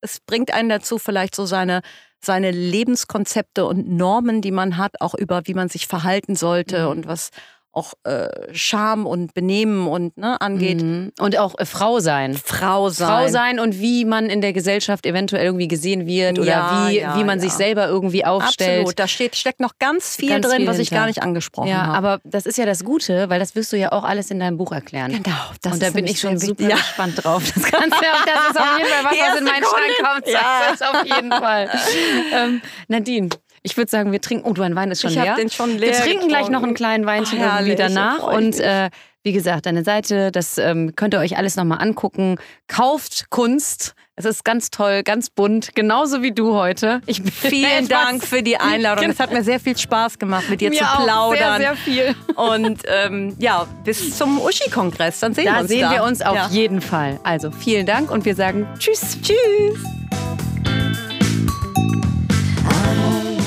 es 0.01 0.21
bringt 0.21 0.55
einen 0.55 0.69
dazu, 0.69 0.99
vielleicht 0.99 1.35
so 1.35 1.45
seine, 1.45 1.83
seine 2.25 2.51
Lebenskonzepte 2.51 3.67
und 3.67 3.89
Normen, 3.89 4.41
die 4.43 4.53
man 4.53 4.77
hat, 4.77 5.01
auch 5.01 5.15
über 5.15 5.43
wie 5.47 5.55
man 5.55 5.69
sich 5.69 5.87
verhalten 5.87 6.37
sollte 6.37 6.85
Mhm. 6.85 6.91
und 6.91 7.07
was 7.07 7.31
auch 7.75 7.95
äh, 8.05 8.29
Scham 8.53 9.07
und 9.07 9.33
Benehmen 9.33 9.87
und 9.89 10.17
ne, 10.19 10.39
angeht. 10.41 10.83
Mhm. 10.83 11.13
Und 11.19 11.39
auch 11.39 11.59
äh, 11.59 11.65
Frau 11.65 12.01
sein. 12.01 12.35
Frau 12.35 12.91
sein. 12.91 13.09
Frau 13.09 13.29
sein 13.29 13.59
und 13.59 13.79
wie 13.81 14.05
man 14.05 14.27
in 14.27 14.43
der 14.43 14.53
Gesellschaft 14.53 15.07
eventuell 15.07 15.45
irgendwie 15.47 15.69
gesehen 15.69 16.07
wird 16.07 16.39
oder 16.39 16.49
Ja, 16.51 16.87
wie, 16.89 16.99
ja, 17.01 17.17
wie 17.19 17.25
man 17.25 17.39
ja. 17.39 17.43
sich 17.45 17.53
selber 17.53 17.87
irgendwie 17.89 18.25
aufstellt. 18.27 18.81
Absolut, 18.81 18.99
da 18.99 19.09
steht, 19.09 19.37
steckt 19.37 19.61
noch 19.61 19.79
ganz 19.79 20.17
viel 20.17 20.29
Ganz 20.29 20.47
drin, 20.47 20.59
viel 20.59 20.67
was 20.67 20.79
ich 20.79 20.89
hinter. 20.91 21.01
gar 21.03 21.07
nicht 21.07 21.23
angesprochen 21.23 21.69
Ja, 21.69 21.87
habe. 21.87 21.97
aber 21.97 22.21
das 22.25 22.45
ist 22.45 22.59
ja 22.59 22.67
das 22.67 22.85
Gute, 22.85 23.31
weil 23.31 23.41
das 23.41 23.55
wirst 23.57 23.73
du 23.73 23.79
ja 23.79 23.91
auch 23.93 24.05
alles 24.05 24.31
in 24.31 24.39
deinem 24.39 24.59
Buch 24.59 24.73
erklären. 24.73 25.11
genau, 25.23 25.37
das 25.63 25.73
und 25.73 25.83
da 25.83 25.91
bin 25.91 26.07
ich 26.07 26.21
schon 26.21 26.39
super. 26.39 26.63
Ja. 26.69 26.77
gespannt 26.77 27.25
drauf. 27.25 27.43
Das, 27.55 27.63
kannst 27.65 27.97
du, 27.99 28.05
ja- 28.05 28.13
das 28.27 28.51
ist 28.51 28.61
auf 28.61 28.79
jeden 28.79 28.91
Fall 28.91 29.05
was, 29.05 29.19
was 29.33 29.39
in 29.39 29.45
meinen 29.45 29.65
Schrank 29.65 30.13
kommt. 30.15 30.27
Ja. 30.29 30.61
Das 30.69 30.75
ist 30.75 30.87
auf 30.87 31.05
jeden 31.07 31.31
Fall. 31.31 31.71
ähm, 32.35 32.61
Nadine, 32.89 33.29
ich 33.63 33.77
würde 33.77 33.91
sagen, 33.91 34.11
wir 34.13 34.21
trinken. 34.21 34.45
Oh, 34.49 34.53
du, 34.53 34.63
Wein 34.63 34.91
ist 34.91 35.03
schon 35.03 35.11
Ich 35.11 35.17
leer. 35.17 35.31
hab 35.33 35.37
den 35.37 35.51
schon 35.51 35.73
wir 35.75 35.79
leer 35.81 35.93
trinken 36.03 36.29
gleich 36.29 36.49
noch 36.49 36.63
einen 36.63 36.75
getrunken. 36.75 36.75
kleinen 36.75 37.07
Weinchen 37.07 37.39
Ach, 37.43 37.61
irgendwie 37.61 37.77
herrlich, 37.77 37.95
danach. 37.95 38.17
da 38.19 38.23
freu 38.25 38.31
ich 38.39 38.47
Und 38.47 38.61
äh, 38.61 38.91
wie 39.25 39.33
gesagt, 39.33 39.67
deine 39.67 39.85
Seite, 39.85 40.33
das 40.33 40.59
ähm, 40.59 40.95
könnt 40.97 41.15
ihr 41.15 41.21
euch 41.21 41.37
alles 41.37 41.55
nochmal 41.55 41.79
angucken. 41.81 42.39
Kauft 42.67 43.31
Kunst. 43.31 43.95
Es 44.17 44.25
ist 44.25 44.45
ganz 44.45 44.71
toll, 44.71 45.03
ganz 45.05 45.31
bunt, 45.31 45.75
genauso 45.75 46.23
wie 46.23 46.33
du 46.33 46.55
heute. 46.55 47.01
Ich 47.07 47.23
bin 47.23 47.31
Vielen 47.33 47.89
Dank 47.89 48.25
für 48.25 48.43
die 48.43 48.57
Einladung. 48.59 49.09
Es 49.09 49.21
hat 49.21 49.33
mir 49.33 49.43
sehr 49.45 49.59
viel 49.61 49.79
Spaß 49.79 50.19
gemacht, 50.19 50.51
mit 50.51 50.61
dir 50.61 50.71
Mir 50.71 50.79
zu 50.79 50.85
auch 50.85 51.05
plaudern. 51.05 51.61
Sehr, 51.61 51.75
sehr 51.75 51.77
viel. 51.77 52.15
Und 52.35 52.83
ähm, 52.89 53.35
ja, 53.39 53.67
bis 53.85 54.19
zum 54.19 54.41
Uschi-Kongress. 54.41 55.21
Dann 55.21 55.35
sehen 55.35 55.45
wir 55.45 55.53
Da 55.53 55.61
uns 55.61 55.69
sehen 55.69 55.81
da. 55.83 55.91
wir 55.93 56.03
uns 56.03 56.21
auf 56.21 56.35
Ja. 56.35 56.49
jeden 56.49 56.81
Fall. 56.81 57.21
Also 57.23 57.51
vielen 57.53 57.87
Dank 57.87 58.11
und 58.11 58.25
wir 58.25 58.35
sagen 58.35 58.67
Tschüss. 58.79 59.17
Tschüss. 59.23 60.22